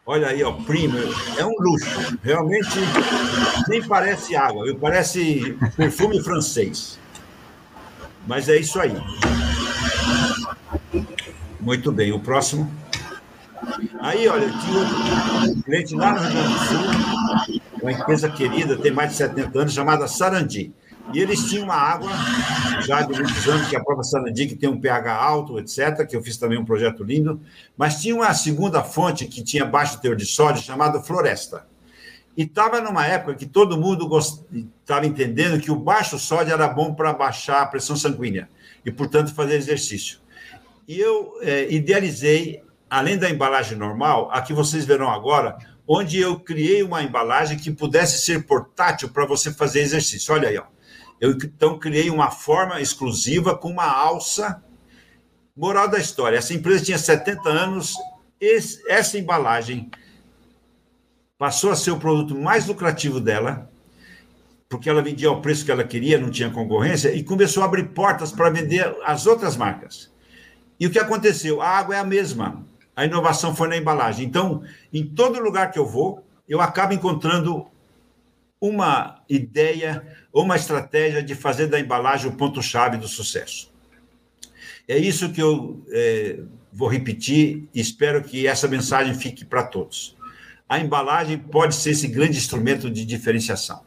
Olha 0.05 0.27
aí, 0.27 0.43
ó, 0.43 0.51
primo, 0.51 0.97
é 1.37 1.45
um 1.45 1.55
luxo. 1.57 2.19
Realmente 2.21 2.67
nem 3.69 3.81
parece 3.81 4.35
água, 4.35 4.65
parece 4.75 5.57
perfume 5.77 6.21
francês. 6.21 6.99
Mas 8.27 8.49
é 8.49 8.57
isso 8.57 8.77
aí. 8.77 8.93
Muito 11.61 11.93
bem, 11.93 12.11
o 12.11 12.19
próximo. 12.19 12.69
Aí, 14.01 14.27
olha, 14.27 14.49
tinha 14.49 14.79
outro 14.79 15.63
cliente 15.63 15.95
lá 15.95 16.13
no 16.13 16.19
Rio 16.19 16.31
Grande 16.31 16.53
do 16.53 16.59
Sul, 16.65 17.61
uma 17.81 17.91
empresa 17.93 18.29
querida, 18.29 18.75
tem 18.75 18.91
mais 18.91 19.11
de 19.11 19.17
70 19.17 19.59
anos, 19.59 19.73
chamada 19.73 20.07
Sarandi. 20.09 20.73
E 21.13 21.19
eles 21.19 21.43
tinham 21.49 21.65
uma 21.65 21.75
água, 21.75 22.09
já 22.85 23.01
de 23.01 23.13
muitos 23.13 23.47
anos, 23.47 23.67
que 23.67 23.75
a 23.75 23.83
própria 23.83 24.03
Sarandi, 24.03 24.47
que 24.47 24.55
tem 24.55 24.69
um 24.69 24.79
pH 24.79 25.13
alto, 25.13 25.59
etc., 25.59 26.05
que 26.07 26.15
eu 26.15 26.23
fiz 26.23 26.37
também 26.37 26.57
um 26.57 26.63
projeto 26.63 27.03
lindo, 27.03 27.41
mas 27.75 28.01
tinha 28.01 28.15
uma 28.15 28.33
segunda 28.33 28.83
fonte 28.83 29.27
que 29.27 29.43
tinha 29.43 29.65
baixo 29.65 29.99
teor 29.99 30.15
de 30.15 30.25
sódio, 30.25 30.63
chamada 30.63 31.01
Floresta. 31.01 31.65
E 32.35 32.43
estava 32.43 32.79
numa 32.79 33.05
época 33.05 33.35
que 33.35 33.45
todo 33.45 33.77
mundo 33.77 34.09
estava 34.81 35.05
entendendo 35.05 35.59
que 35.59 35.69
o 35.69 35.75
baixo 35.75 36.17
sódio 36.17 36.53
era 36.53 36.67
bom 36.67 36.93
para 36.93 37.11
baixar 37.11 37.61
a 37.61 37.65
pressão 37.65 37.95
sanguínea 37.95 38.47
e, 38.85 38.91
portanto, 38.91 39.33
fazer 39.33 39.55
exercício. 39.55 40.19
E 40.87 40.99
eu 40.99 41.33
é, 41.41 41.71
idealizei, 41.71 42.63
além 42.89 43.17
da 43.17 43.29
embalagem 43.29 43.77
normal, 43.77 44.29
a 44.31 44.41
que 44.41 44.53
vocês 44.53 44.85
verão 44.85 45.09
agora, 45.09 45.57
onde 45.85 46.19
eu 46.19 46.39
criei 46.39 46.83
uma 46.83 47.03
embalagem 47.03 47.57
que 47.57 47.69
pudesse 47.69 48.25
ser 48.25 48.45
portátil 48.45 49.09
para 49.09 49.25
você 49.25 49.51
fazer 49.51 49.81
exercício. 49.81 50.33
Olha 50.33 50.47
aí, 50.47 50.57
ó. 50.57 50.63
Eu 51.21 51.33
então 51.33 51.77
criei 51.77 52.09
uma 52.09 52.31
forma 52.31 52.81
exclusiva 52.81 53.55
com 53.55 53.69
uma 53.69 53.85
alça. 53.85 54.63
Moral 55.55 55.87
da 55.87 55.99
história: 55.99 56.37
essa 56.37 56.55
empresa 56.55 56.83
tinha 56.83 56.97
70 56.97 57.47
anos, 57.47 57.93
esse, 58.39 58.81
essa 58.89 59.19
embalagem 59.19 59.91
passou 61.37 61.71
a 61.71 61.75
ser 61.75 61.91
o 61.91 61.99
produto 61.99 62.35
mais 62.35 62.65
lucrativo 62.65 63.19
dela, 63.19 63.71
porque 64.67 64.89
ela 64.89 65.01
vendia 65.01 65.29
ao 65.29 65.41
preço 65.41 65.63
que 65.63 65.71
ela 65.71 65.83
queria, 65.83 66.17
não 66.17 66.31
tinha 66.31 66.49
concorrência, 66.49 67.13
e 67.13 67.23
começou 67.23 67.61
a 67.61 67.67
abrir 67.67 67.89
portas 67.89 68.31
para 68.31 68.49
vender 68.49 68.95
as 69.05 69.27
outras 69.27 69.55
marcas. 69.55 70.11
E 70.79 70.87
o 70.87 70.89
que 70.89 70.97
aconteceu? 70.97 71.61
A 71.61 71.67
água 71.67 71.95
é 71.95 71.99
a 71.99 72.03
mesma, 72.03 72.65
a 72.95 73.05
inovação 73.05 73.55
foi 73.55 73.67
na 73.67 73.77
embalagem. 73.77 74.25
Então, 74.25 74.63
em 74.91 75.05
todo 75.05 75.39
lugar 75.39 75.71
que 75.71 75.77
eu 75.77 75.85
vou, 75.85 76.25
eu 76.47 76.59
acabo 76.59 76.93
encontrando 76.93 77.70
uma 78.61 79.21
ideia 79.27 80.07
ou 80.31 80.43
uma 80.43 80.55
estratégia 80.55 81.21
de 81.21 81.35
fazer 81.35 81.67
da 81.67 81.79
embalagem 81.79 82.29
o 82.29 82.37
ponto-chave 82.37 82.95
do 82.95 83.07
sucesso. 83.07 83.73
É 84.87 84.97
isso 84.97 85.33
que 85.33 85.41
eu 85.41 85.83
é, 85.89 86.39
vou 86.71 86.87
repetir 86.87 87.67
e 87.73 87.81
espero 87.81 88.23
que 88.23 88.47
essa 88.47 88.67
mensagem 88.67 89.13
fique 89.13 89.43
para 89.43 89.63
todos 89.63 90.15
a 90.71 90.79
embalagem 90.79 91.37
pode 91.37 91.75
ser 91.75 91.89
esse 91.91 92.07
grande 92.07 92.37
instrumento 92.37 92.89
de 92.89 93.03
diferenciação. 93.03 93.81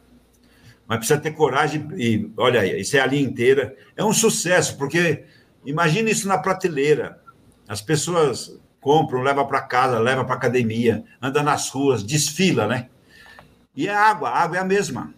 Mas 0.85 0.99
precisa 0.99 1.19
ter 1.19 1.31
coragem 1.31 1.87
e, 1.97 2.31
olha 2.37 2.61
aí, 2.61 2.79
isso 2.79 2.95
é 2.95 2.99
a 2.99 3.07
linha 3.07 3.23
inteira. 3.23 3.75
É 3.97 4.05
um 4.05 4.13
sucesso, 4.13 4.77
porque 4.77 5.23
imagina 5.65 6.11
isso 6.11 6.27
na 6.27 6.37
prateleira. 6.37 7.19
As 7.67 7.81
pessoas 7.81 8.61
compram, 8.79 9.23
levam 9.23 9.47
para 9.47 9.61
casa, 9.61 9.97
levam 9.97 10.25
para 10.25 10.35
academia, 10.35 11.03
anda 11.19 11.41
nas 11.41 11.69
ruas, 11.69 12.03
desfila, 12.03 12.67
né? 12.67 12.87
E 13.75 13.87
é 13.87 13.93
água, 13.93 14.29
a 14.29 14.43
água 14.43 14.57
é 14.57 14.59
a 14.59 14.65
mesma. 14.65 15.13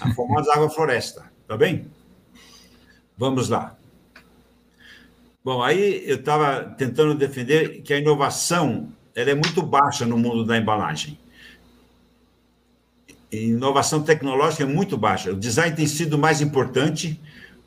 A 0.00 0.12
famosa 0.14 0.52
água 0.52 0.68
floresta, 0.68 1.30
tá 1.46 1.56
bem? 1.56 1.86
Vamos 3.16 3.48
lá. 3.48 3.76
Bom, 5.44 5.62
aí 5.62 6.02
eu 6.06 6.16
estava 6.16 6.64
tentando 6.76 7.14
defender 7.14 7.82
que 7.82 7.94
a 7.94 7.98
inovação 7.98 8.92
ela 9.14 9.30
é 9.30 9.34
muito 9.34 9.62
baixa 9.62 10.04
no 10.04 10.18
mundo 10.18 10.44
da 10.44 10.56
embalagem. 10.56 11.18
Inovação 13.32 14.02
tecnológica 14.02 14.64
é 14.64 14.66
muito 14.66 14.96
baixa. 14.96 15.32
O 15.32 15.36
design 15.36 15.74
tem 15.74 15.86
sido 15.86 16.18
mais 16.18 16.40
importante, 16.40 17.20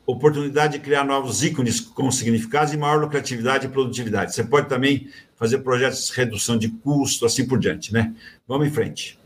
oportunidade 0.06 0.74
de 0.74 0.78
criar 0.80 1.04
novos 1.04 1.42
ícones 1.42 1.80
com 1.80 2.10
significados 2.10 2.74
e 2.74 2.76
maior 2.76 3.00
lucratividade 3.00 3.66
e 3.66 3.68
produtividade. 3.70 4.34
Você 4.34 4.44
pode 4.44 4.68
também 4.68 5.08
fazer 5.36 5.58
projetos 5.58 6.06
de 6.06 6.12
redução 6.12 6.58
de 6.58 6.68
custo, 6.68 7.24
assim 7.24 7.46
por 7.46 7.58
diante, 7.58 7.92
né? 7.92 8.14
Vamos 8.46 8.68
em 8.68 8.70
frente. 8.70 9.18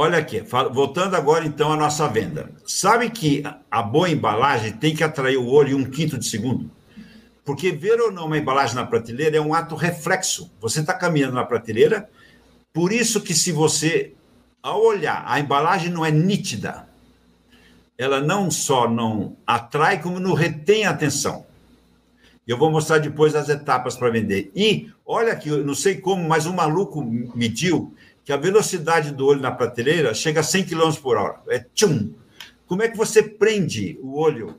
Olha 0.00 0.18
aqui, 0.18 0.40
voltando 0.72 1.16
agora 1.16 1.44
então 1.44 1.72
à 1.72 1.76
nossa 1.76 2.06
venda. 2.06 2.52
Sabe 2.64 3.10
que 3.10 3.42
a 3.68 3.82
boa 3.82 4.08
embalagem 4.08 4.70
tem 4.70 4.94
que 4.94 5.02
atrair 5.02 5.36
o 5.36 5.48
olho 5.48 5.70
em 5.70 5.74
um 5.74 5.90
quinto 5.90 6.16
de 6.16 6.24
segundo? 6.24 6.70
Porque 7.44 7.72
ver 7.72 8.00
ou 8.00 8.12
não 8.12 8.26
uma 8.26 8.38
embalagem 8.38 8.76
na 8.76 8.86
prateleira 8.86 9.38
é 9.38 9.40
um 9.40 9.52
ato 9.52 9.74
reflexo. 9.74 10.52
Você 10.60 10.82
está 10.82 10.94
caminhando 10.94 11.34
na 11.34 11.44
prateleira, 11.44 12.08
por 12.72 12.92
isso 12.92 13.20
que 13.20 13.34
se 13.34 13.50
você, 13.50 14.12
ao 14.62 14.80
olhar, 14.80 15.24
a 15.26 15.40
embalagem 15.40 15.90
não 15.90 16.06
é 16.06 16.12
nítida, 16.12 16.88
ela 17.98 18.20
não 18.20 18.52
só 18.52 18.88
não 18.88 19.36
atrai, 19.44 20.00
como 20.00 20.20
não 20.20 20.32
retém 20.32 20.86
a 20.86 20.90
atenção. 20.90 21.44
Eu 22.46 22.56
vou 22.56 22.70
mostrar 22.70 22.98
depois 22.98 23.34
as 23.34 23.48
etapas 23.48 23.96
para 23.96 24.10
vender. 24.10 24.52
E 24.54 24.92
olha 25.04 25.32
aqui, 25.32 25.48
eu 25.48 25.66
não 25.66 25.74
sei 25.74 25.96
como, 25.96 26.22
mas 26.28 26.46
um 26.46 26.54
maluco 26.54 27.02
mediu 27.34 27.92
que 28.28 28.32
a 28.34 28.36
velocidade 28.36 29.10
do 29.10 29.24
olho 29.24 29.40
na 29.40 29.50
prateleira 29.50 30.12
chega 30.12 30.40
a 30.40 30.42
100 30.42 30.66
km 30.66 30.92
por 31.00 31.16
hora. 31.16 31.40
É 31.48 31.64
tchum. 31.74 32.12
Como 32.66 32.82
é 32.82 32.88
que 32.88 32.94
você 32.94 33.22
prende 33.22 33.98
o 34.02 34.18
olho 34.18 34.54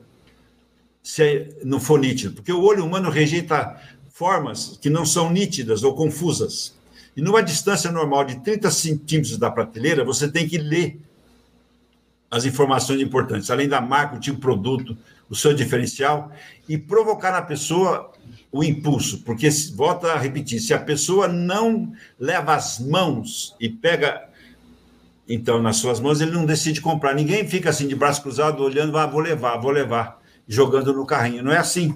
se 1.00 1.54
não 1.62 1.78
for 1.78 2.00
nítido, 2.00 2.34
porque 2.34 2.52
o 2.52 2.64
olho 2.64 2.84
humano 2.84 3.08
rejeita 3.08 3.80
formas 4.08 4.76
que 4.82 4.90
não 4.90 5.06
são 5.06 5.30
nítidas 5.30 5.84
ou 5.84 5.94
confusas. 5.94 6.76
E 7.16 7.22
numa 7.22 7.44
distância 7.44 7.92
normal 7.92 8.24
de 8.24 8.40
30 8.40 8.68
centímetros 8.72 9.38
da 9.38 9.52
prateleira, 9.52 10.04
você 10.04 10.28
tem 10.28 10.48
que 10.48 10.58
ler 10.58 11.00
as 12.28 12.44
informações 12.44 13.00
importantes, 13.00 13.52
além 13.52 13.68
da 13.68 13.80
marca, 13.80 14.16
o 14.16 14.20
tipo 14.20 14.34
de 14.34 14.42
produto, 14.42 14.98
o 15.28 15.36
seu 15.36 15.54
diferencial, 15.54 16.32
e 16.68 16.76
provocar 16.76 17.30
na 17.30 17.42
pessoa 17.42 18.09
o 18.52 18.64
impulso, 18.64 19.22
porque, 19.22 19.48
volta 19.74 20.12
a 20.12 20.18
repetir, 20.18 20.60
se 20.60 20.74
a 20.74 20.78
pessoa 20.78 21.28
não 21.28 21.92
leva 22.18 22.54
as 22.54 22.80
mãos 22.80 23.54
e 23.60 23.68
pega, 23.68 24.28
então, 25.28 25.62
nas 25.62 25.76
suas 25.76 26.00
mãos, 26.00 26.20
ele 26.20 26.32
não 26.32 26.44
decide 26.44 26.80
comprar. 26.80 27.14
Ninguém 27.14 27.46
fica 27.46 27.70
assim, 27.70 27.86
de 27.86 27.94
braço 27.94 28.20
cruzado, 28.20 28.62
olhando, 28.62 28.98
ah, 28.98 29.06
vou 29.06 29.20
levar, 29.20 29.58
vou 29.58 29.70
levar, 29.70 30.20
jogando 30.48 30.92
no 30.92 31.06
carrinho. 31.06 31.44
Não 31.44 31.52
é 31.52 31.58
assim. 31.58 31.94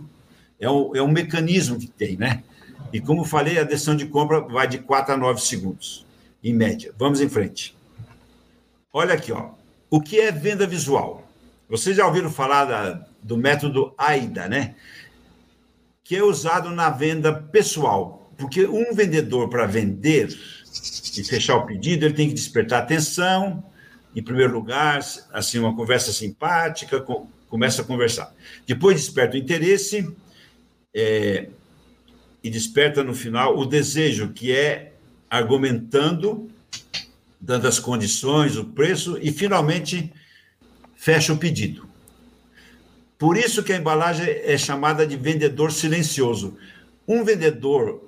É 0.61 0.71
um, 0.71 0.95
é 0.95 1.03
um 1.03 1.11
mecanismo 1.11 1.77
que 1.77 1.89
tem, 1.89 2.17
né? 2.17 2.45
E 2.93 3.01
como 3.01 3.25
falei, 3.25 3.59
a 3.59 3.65
decisão 3.65 3.97
de 3.97 4.07
compra 4.07 4.41
vai 4.41 4.69
de 4.69 4.79
4 4.79 5.15
a 5.15 5.17
9 5.17 5.41
segundos, 5.41 6.07
em 6.45 6.55
média. 6.55 6.93
Vamos 6.97 7.21
em 7.21 7.29
frente. 7.29 7.77
Olha 8.93 9.15
aqui, 9.15 9.33
ó. 9.33 9.51
O 9.91 10.01
que 10.01 10.21
é 10.21 10.31
venda 10.31 10.65
visual? 10.65 11.27
Vocês 11.69 11.97
já 11.97 12.07
ouviram 12.07 12.31
falar 12.31 12.67
da, 12.67 13.05
do 13.21 13.37
método 13.37 13.93
AIDA, 13.99 14.49
né? 14.49 14.77
Que 16.05 16.17
é 16.17 16.23
usado 16.23 16.71
na 16.71 16.91
venda 16.91 17.33
pessoal. 17.33 18.31
Porque 18.39 18.67
um 18.67 18.95
vendedor, 18.95 19.49
para 19.49 19.67
vender 19.67 20.29
e 21.17 21.25
fechar 21.25 21.57
o 21.57 21.67
pedido, 21.67 22.05
ele 22.05 22.15
tem 22.15 22.29
que 22.29 22.35
despertar 22.35 22.83
atenção, 22.83 23.65
em 24.15 24.23
primeiro 24.23 24.53
lugar, 24.53 25.01
assim, 25.33 25.59
uma 25.59 25.75
conversa 25.75 26.13
simpática, 26.13 27.01
com, 27.01 27.27
começa 27.49 27.83
a 27.83 27.85
conversar. 27.85 28.33
Depois 28.67 28.97
desperta 28.97 29.37
o 29.37 29.41
interesse, 29.41 30.15
é, 30.95 31.49
e 32.43 32.51
desperta 32.51 33.03
no 33.03 33.15
final 33.15 33.59
o 33.59 33.65
desejo, 33.65 34.33
que 34.33 34.53
é 34.53 34.93
argumentando, 35.31 36.49
dando 37.41 37.67
as 37.67 37.81
condições, 37.81 38.57
o 38.57 38.67
preço, 38.67 39.19
e 39.21 39.33
finalmente 39.33 40.13
fecha 40.95 41.33
o 41.33 41.39
pedido. 41.39 41.89
Por 43.19 43.37
isso 43.37 43.63
que 43.63 43.73
a 43.73 43.77
embalagem 43.77 44.27
é 44.29 44.59
chamada 44.59 45.07
de 45.07 45.17
vendedor 45.17 45.73
silencioso. 45.73 46.57
Um 47.07 47.25
vendedor, 47.25 48.03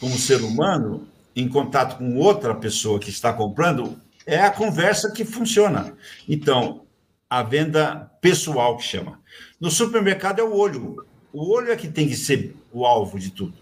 como 0.00 0.18
ser 0.18 0.42
humano, 0.42 1.06
em 1.36 1.48
contato 1.48 1.98
com 1.98 2.16
outra 2.16 2.54
pessoa 2.54 2.98
que 2.98 3.10
está 3.10 3.32
comprando, 3.32 3.96
é 4.26 4.40
a 4.40 4.50
conversa 4.50 5.12
que 5.12 5.24
funciona. 5.24 5.94
Então, 6.28 6.82
a 7.28 7.42
venda 7.42 8.10
pessoal 8.20 8.76
que 8.76 8.84
chama. 8.84 9.20
No 9.60 9.70
supermercado 9.70 10.40
é 10.40 10.42
o 10.42 10.54
olho. 10.54 11.04
O 11.32 11.52
olho 11.52 11.70
é 11.70 11.76
que 11.76 11.88
tem 11.88 12.08
que 12.08 12.16
ser 12.16 12.56
o 12.72 12.86
alvo 12.86 13.18
de 13.18 13.30
tudo. 13.30 13.54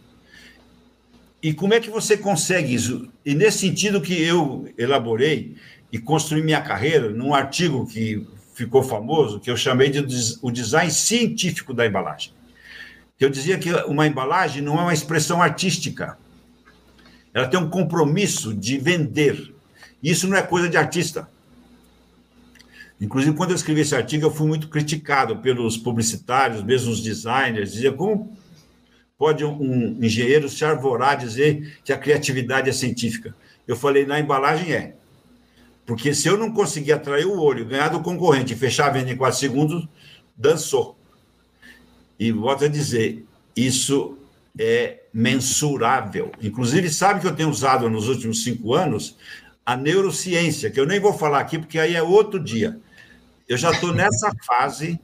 E 1.43 1.53
como 1.53 1.74
é 1.74 1.80
que 1.80 1.91
você 1.91 2.16
consegue 2.16 2.74
isso? 2.74 3.09
E 3.24 3.34
nesse 3.34 3.59
sentido 3.59 4.01
que 4.01 4.20
eu 4.20 4.68
elaborei 4.78 5.57
e 5.93 5.99
construí 5.99 6.43
minha 6.43 6.61
carreira 6.61 7.11
num 7.11 7.34
artigo 7.34 7.87
que 7.87 8.26
ficou 8.57 8.83
famoso, 8.83 9.39
que 9.39 9.51
eu 9.51 9.57
chamei 9.57 9.91
de 9.91 10.01
o 10.41 10.51
design 10.51 10.91
científico 10.91 11.75
da 11.75 11.87
embalagem. 11.87 12.33
Eu 13.21 13.29
dizia 13.29 13.59
que 13.59 13.71
uma 13.85 14.07
embalagem 14.07 14.63
não 14.63 14.79
é 14.79 14.83
uma 14.83 14.95
expressão 14.95 15.43
artística. 15.43 16.17
Ela 17.35 17.47
tem 17.47 17.61
um 17.61 17.69
compromisso 17.69 18.55
de 18.55 18.79
vender. 18.79 19.55
Isso 20.03 20.27
não 20.27 20.39
é 20.39 20.43
coisa 20.43 20.71
de 20.71 20.77
artista. 20.79 21.29
Inclusive, 22.99 23.37
quando 23.37 23.51
eu 23.51 23.57
escrevi 23.57 23.83
esse 23.83 23.95
artigo, 23.95 24.25
eu 24.25 24.31
fui 24.31 24.47
muito 24.47 24.69
criticado 24.69 25.37
pelos 25.37 25.77
publicitários, 25.77 26.63
mesmo 26.63 26.91
os 26.91 27.03
designers, 27.03 27.73
dizia 27.73 27.93
como 27.93 28.35
pode 29.19 29.45
um 29.45 30.03
engenheiro 30.03 30.49
se 30.49 30.65
arvorar 30.65 31.19
dizer 31.19 31.79
que 31.85 31.93
a 31.93 31.99
criatividade 31.99 32.71
é 32.71 32.73
científica? 32.73 33.35
Eu 33.69 33.77
falei, 33.77 34.07
na 34.07 34.19
embalagem 34.19 34.73
é. 34.73 34.95
Porque 35.87 36.12
se 36.12 36.26
eu 36.28 36.37
não 36.37 36.53
conseguir 36.53 36.93
atrair 36.93 37.26
o 37.26 37.41
olho, 37.41 37.64
ganhar 37.64 37.89
do 37.89 38.01
concorrente 38.01 38.53
e 38.53 38.57
fechar 38.57 38.89
a 38.89 38.91
venda 38.91 39.12
em 39.12 39.16
quatro 39.16 39.39
segundos, 39.39 39.87
dançou. 40.37 40.99
E 42.18 42.32
volto 42.32 42.64
a 42.64 42.68
dizer, 42.68 43.24
isso 43.55 44.18
é 44.59 45.03
mensurável. 45.14 46.32
Inclusive, 46.43 46.91
sabe 46.91 47.20
que 47.20 47.26
eu 47.26 47.37
tenho 47.37 47.49
usado 47.49 47.89
nos 47.89 48.09
últimos 48.09 48.43
cinco 48.43 48.74
anos 48.74 49.16
a 49.64 49.76
neurociência, 49.76 50.70
que 50.70 50.78
eu 50.78 50.87
nem 50.87 50.99
vou 50.99 51.12
falar 51.12 51.41
aqui, 51.41 51.59
porque 51.59 51.78
aí 51.78 51.95
é 51.95 52.03
outro 52.03 52.43
dia. 52.43 52.78
Eu 53.49 53.57
já 53.57 53.70
estou 53.70 53.93
nessa 53.93 54.32
fase 54.45 54.99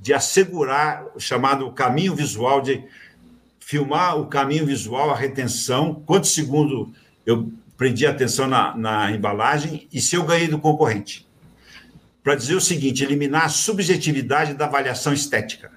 de 0.00 0.12
assegurar 0.12 1.04
o 1.14 1.20
chamado 1.20 1.70
caminho 1.72 2.14
visual 2.14 2.60
de 2.60 2.84
filmar 3.60 4.16
o 4.16 4.26
caminho 4.26 4.64
visual, 4.64 5.10
a 5.10 5.16
retenção, 5.16 6.02
quantos 6.06 6.32
segundos 6.32 6.88
eu 7.26 7.52
prendi 7.78 8.04
atenção 8.04 8.48
na, 8.48 8.76
na 8.76 9.10
embalagem 9.12 9.88
e 9.90 10.00
se 10.00 10.16
eu 10.16 10.24
ganhei 10.24 10.48
do 10.48 10.58
concorrente. 10.58 11.26
Para 12.22 12.34
dizer 12.34 12.56
o 12.56 12.60
seguinte, 12.60 13.04
eliminar 13.04 13.44
a 13.44 13.48
subjetividade 13.48 14.52
da 14.52 14.66
avaliação 14.66 15.12
estética. 15.12 15.70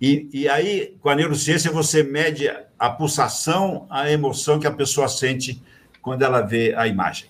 E, 0.00 0.28
e 0.32 0.48
aí, 0.48 0.96
com 1.00 1.10
a 1.10 1.14
neurociência, 1.14 1.70
você 1.70 2.02
mede 2.02 2.50
a 2.78 2.90
pulsação, 2.90 3.86
a 3.90 4.10
emoção 4.10 4.58
que 4.58 4.66
a 4.66 4.72
pessoa 4.72 5.06
sente 5.06 5.62
quando 6.00 6.22
ela 6.22 6.40
vê 6.40 6.74
a 6.74 6.88
imagem. 6.88 7.26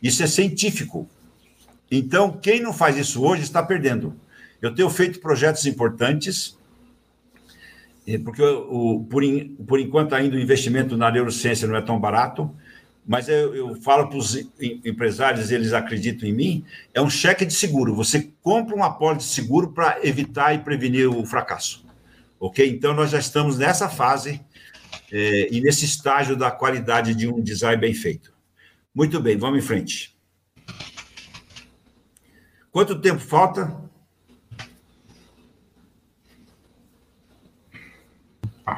Isso 0.00 0.22
é 0.22 0.26
científico. 0.26 1.08
Então, 1.90 2.30
quem 2.30 2.62
não 2.62 2.72
faz 2.72 2.96
isso 2.96 3.22
hoje 3.22 3.42
está 3.42 3.62
perdendo. 3.62 4.14
Eu 4.62 4.72
tenho 4.74 4.88
feito 4.88 5.18
projetos 5.18 5.66
importantes 5.66 6.56
é, 8.06 8.18
porque 8.18 8.42
o, 8.42 9.04
por, 9.10 9.22
in, 9.22 9.56
por 9.66 9.78
enquanto 9.78 10.14
ainda 10.14 10.36
o 10.36 10.40
investimento 10.40 10.96
na 10.96 11.10
neurociência 11.10 11.68
não 11.68 11.76
é 11.76 11.82
tão 11.82 11.98
barato, 11.98 12.50
mas 13.10 13.28
eu, 13.28 13.52
eu 13.56 13.74
falo 13.82 14.08
para 14.08 14.18
os 14.18 14.36
empresários, 14.60 15.50
eles 15.50 15.72
acreditam 15.72 16.28
em 16.28 16.32
mim, 16.32 16.64
é 16.94 17.02
um 17.02 17.10
cheque 17.10 17.44
de 17.44 17.52
seguro. 17.52 17.92
Você 17.92 18.30
compra 18.40 18.72
uma 18.72 18.96
pólice 18.96 19.26
de 19.26 19.34
seguro 19.34 19.72
para 19.72 19.98
evitar 20.06 20.54
e 20.54 20.60
prevenir 20.60 21.10
o 21.10 21.26
fracasso. 21.26 21.84
Ok? 22.38 22.64
Então, 22.70 22.94
nós 22.94 23.10
já 23.10 23.18
estamos 23.18 23.58
nessa 23.58 23.88
fase 23.88 24.40
é, 25.10 25.48
e 25.50 25.60
nesse 25.60 25.84
estágio 25.84 26.36
da 26.36 26.52
qualidade 26.52 27.12
de 27.16 27.26
um 27.26 27.40
design 27.40 27.80
bem 27.80 27.92
feito. 27.92 28.32
Muito 28.94 29.18
bem, 29.18 29.36
vamos 29.36 29.58
em 29.58 29.66
frente. 29.66 30.16
Quanto 32.70 33.00
tempo 33.00 33.18
falta? 33.18 33.76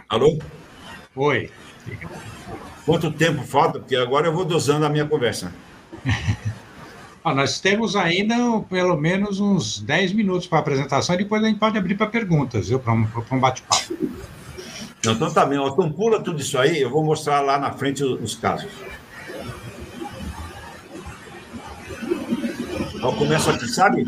Alô? 0.08 0.38
Oi. 1.14 1.50
Quanto 2.84 3.12
tempo 3.12 3.42
falta? 3.42 3.78
Porque 3.78 3.94
agora 3.94 4.26
eu 4.26 4.32
vou 4.32 4.44
dosando 4.44 4.84
a 4.84 4.88
minha 4.88 5.06
conversa. 5.06 5.52
ah, 7.24 7.34
nós 7.34 7.60
temos 7.60 7.94
ainda 7.94 8.34
pelo 8.68 8.96
menos 8.96 9.38
uns 9.38 9.80
10 9.80 10.12
minutos 10.12 10.46
para 10.46 10.58
a 10.58 10.60
apresentação 10.60 11.14
e 11.14 11.18
depois 11.18 11.42
a 11.42 11.46
gente 11.46 11.58
pode 11.58 11.78
abrir 11.78 11.94
para 11.94 12.08
perguntas, 12.08 12.68
viu? 12.68 12.80
Para 12.80 12.92
um, 12.92 13.06
um 13.30 13.38
bate-papo. 13.38 13.94
Então 15.04 15.32
tá 15.32 15.44
bem. 15.44 15.64
Então 15.64 15.92
pula 15.92 16.22
tudo 16.22 16.40
isso 16.40 16.58
aí, 16.58 16.80
eu 16.80 16.90
vou 16.90 17.04
mostrar 17.04 17.40
lá 17.40 17.58
na 17.58 17.72
frente 17.72 18.02
os 18.02 18.34
casos. 18.34 18.70
Eu 23.00 23.12
começo 23.14 23.50
aqui, 23.50 23.66
sabe? 23.66 24.02
Eu 24.02 24.06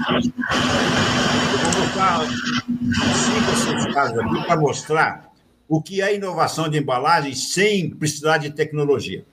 vou 1.59 1.81
mostrar 1.81 2.21
cinco 2.25 3.51
ou 3.51 3.57
seis 3.57 3.95
casos 3.95 4.19
aqui 4.19 4.47
para 4.47 4.57
mostrar 4.57 5.34
o 5.69 5.83
que 5.83 6.03
é 6.03 6.15
inovação 6.15 6.69
de 6.69 6.79
embalagem 6.79 7.35
sem 7.35 7.91
precisar 7.91 8.39
de 8.39 8.51
tecnologia. 8.51 9.25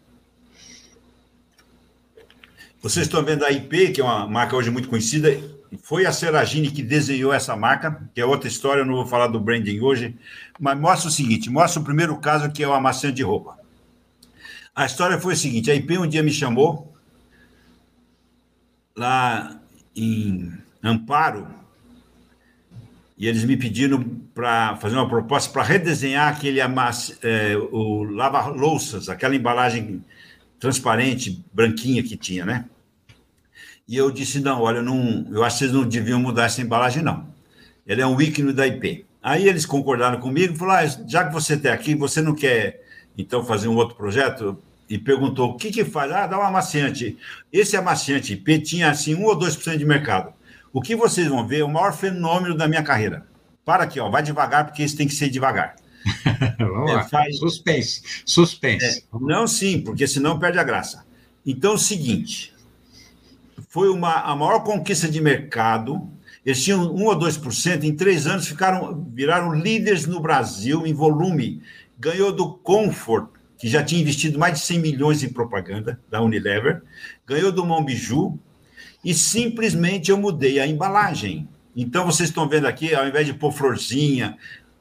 Vocês 2.81 3.05
estão 3.05 3.23
vendo 3.23 3.45
a 3.45 3.51
IP, 3.51 3.91
que 3.91 4.01
é 4.01 4.03
uma 4.03 4.27
marca 4.27 4.55
hoje 4.55 4.71
muito 4.71 4.89
conhecida, 4.89 5.29
foi 5.83 6.05
a 6.05 6.11
Seragini 6.11 6.71
que 6.71 6.81
desenhou 6.81 7.31
essa 7.31 7.55
marca, 7.55 8.09
que 8.13 8.19
é 8.19 8.25
outra 8.25 8.47
história, 8.47 8.81
eu 8.81 8.85
não 8.85 8.95
vou 8.95 9.05
falar 9.05 9.27
do 9.27 9.39
branding 9.39 9.79
hoje, 9.79 10.17
mas 10.59 10.77
mostra 10.77 11.09
o 11.09 11.11
seguinte, 11.11 11.49
mostra 11.49 11.79
o 11.79 11.83
primeiro 11.83 12.17
caso, 12.17 12.51
que 12.51 12.63
é 12.63 12.67
o 12.67 12.73
amaciante 12.73 13.17
de 13.17 13.23
roupa. 13.23 13.57
A 14.75 14.85
história 14.85 15.19
foi 15.19 15.33
a 15.33 15.37
seguinte, 15.37 15.69
a 15.69 15.75
IP 15.75 15.97
um 15.97 16.07
dia 16.07 16.23
me 16.23 16.31
chamou, 16.31 16.93
lá 18.95 19.59
em 19.95 20.51
Amparo, 20.83 21.47
e 23.21 23.27
eles 23.27 23.43
me 23.43 23.55
pediram 23.55 24.03
para 24.33 24.75
fazer 24.77 24.95
uma 24.95 25.07
proposta 25.07 25.53
para 25.53 25.61
redesenhar 25.61 26.27
aquele 26.27 26.59
amass, 26.59 27.19
é, 27.21 27.55
o 27.55 28.01
lava-louças, 28.01 29.09
aquela 29.09 29.35
embalagem 29.35 30.03
transparente, 30.59 31.45
branquinha 31.53 32.01
que 32.01 32.17
tinha, 32.17 32.43
né? 32.43 32.65
E 33.87 33.95
eu 33.95 34.09
disse, 34.09 34.39
não, 34.39 34.63
olha, 34.63 34.81
não, 34.81 35.27
eu 35.31 35.43
acho 35.43 35.59
que 35.59 35.65
vocês 35.65 35.71
não 35.71 35.87
deviam 35.87 36.19
mudar 36.19 36.45
essa 36.45 36.63
embalagem, 36.63 37.03
não. 37.03 37.27
Ele 37.85 38.01
é 38.01 38.07
um 38.07 38.19
ícone 38.19 38.53
da 38.53 38.65
IP. 38.65 39.05
Aí 39.21 39.47
eles 39.47 39.67
concordaram 39.67 40.19
comigo, 40.19 40.55
falaram, 40.55 40.89
ah, 40.89 41.03
já 41.07 41.23
que 41.27 41.31
você 41.31 41.53
está 41.53 41.73
aqui, 41.73 41.93
você 41.93 42.23
não 42.23 42.33
quer, 42.33 42.83
então, 43.15 43.45
fazer 43.45 43.67
um 43.67 43.75
outro 43.75 43.95
projeto? 43.95 44.57
E 44.89 44.97
perguntou, 44.97 45.51
o 45.51 45.57
que 45.57 45.69
que 45.69 45.85
faz? 45.85 46.11
Ah, 46.11 46.25
dá 46.25 46.39
um 46.39 46.43
amaciante. 46.43 47.15
Esse 47.53 47.77
amaciante 47.77 48.33
IP 48.33 48.61
tinha, 48.61 48.89
assim, 48.89 49.13
1 49.13 49.23
ou 49.23 49.37
2% 49.37 49.77
de 49.77 49.85
mercado. 49.85 50.33
O 50.73 50.81
que 50.81 50.95
vocês 50.95 51.27
vão 51.27 51.45
ver 51.45 51.59
é 51.59 51.63
o 51.63 51.69
maior 51.69 51.93
fenômeno 51.93 52.55
da 52.55 52.67
minha 52.67 52.83
carreira. 52.83 53.25
Para 53.65 53.83
aqui, 53.83 53.99
ó, 53.99 54.09
vai 54.09 54.23
devagar, 54.23 54.65
porque 54.65 54.83
isso 54.83 54.97
tem 54.97 55.07
que 55.07 55.13
ser 55.13 55.29
devagar. 55.29 55.75
Vamos 56.57 56.91
é, 56.91 56.93
lá. 56.95 57.03
Faz... 57.03 57.37
Suspense. 57.37 58.01
Suspense. 58.25 58.99
É, 58.99 59.17
não, 59.19 59.45
sim, 59.45 59.81
porque 59.81 60.07
senão 60.07 60.39
perde 60.39 60.59
a 60.59 60.63
graça. 60.63 61.05
Então, 61.45 61.73
é 61.73 61.75
o 61.75 61.77
seguinte: 61.77 62.53
foi 63.69 63.89
uma, 63.89 64.21
a 64.21 64.35
maior 64.35 64.63
conquista 64.63 65.09
de 65.09 65.21
mercado. 65.21 66.09
Eles 66.43 66.63
tinham 66.63 66.91
1 66.91 67.05
ou 67.05 67.19
2%, 67.19 67.83
em 67.83 67.95
três 67.95 68.25
anos 68.25 68.47
ficaram, 68.47 69.07
viraram 69.13 69.53
líderes 69.53 70.07
no 70.07 70.19
Brasil 70.19 70.87
em 70.87 70.93
volume. 70.93 71.61
Ganhou 71.99 72.31
do 72.31 72.53
Comfort, 72.55 73.29
que 73.59 73.67
já 73.67 73.83
tinha 73.83 74.01
investido 74.01 74.39
mais 74.39 74.59
de 74.59 74.65
100 74.65 74.79
milhões 74.79 75.21
em 75.21 75.29
propaganda, 75.29 76.01
da 76.09 76.19
Unilever, 76.19 76.81
ganhou 77.27 77.51
do 77.51 77.63
Monbiju, 77.63 78.39
e 79.03 79.13
simplesmente 79.13 80.11
eu 80.11 80.17
mudei 80.17 80.59
a 80.59 80.67
embalagem. 80.67 81.47
Então, 81.75 82.05
vocês 82.05 82.29
estão 82.29 82.47
vendo 82.47 82.67
aqui, 82.67 82.93
ao 82.93 83.07
invés 83.07 83.25
de 83.25 83.33
pôr 83.33 83.51
florzinha, 83.51 84.37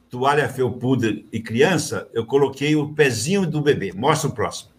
toalha 0.09 0.49
felpuda 0.49 1.15
e 1.31 1.39
criança, 1.39 2.07
eu 2.13 2.25
coloquei 2.25 2.75
o 2.75 2.89
pezinho 2.93 3.45
do 3.45 3.61
bebê. 3.61 3.93
Mostra 3.93 4.29
o 4.29 4.33
próximo. 4.33 4.71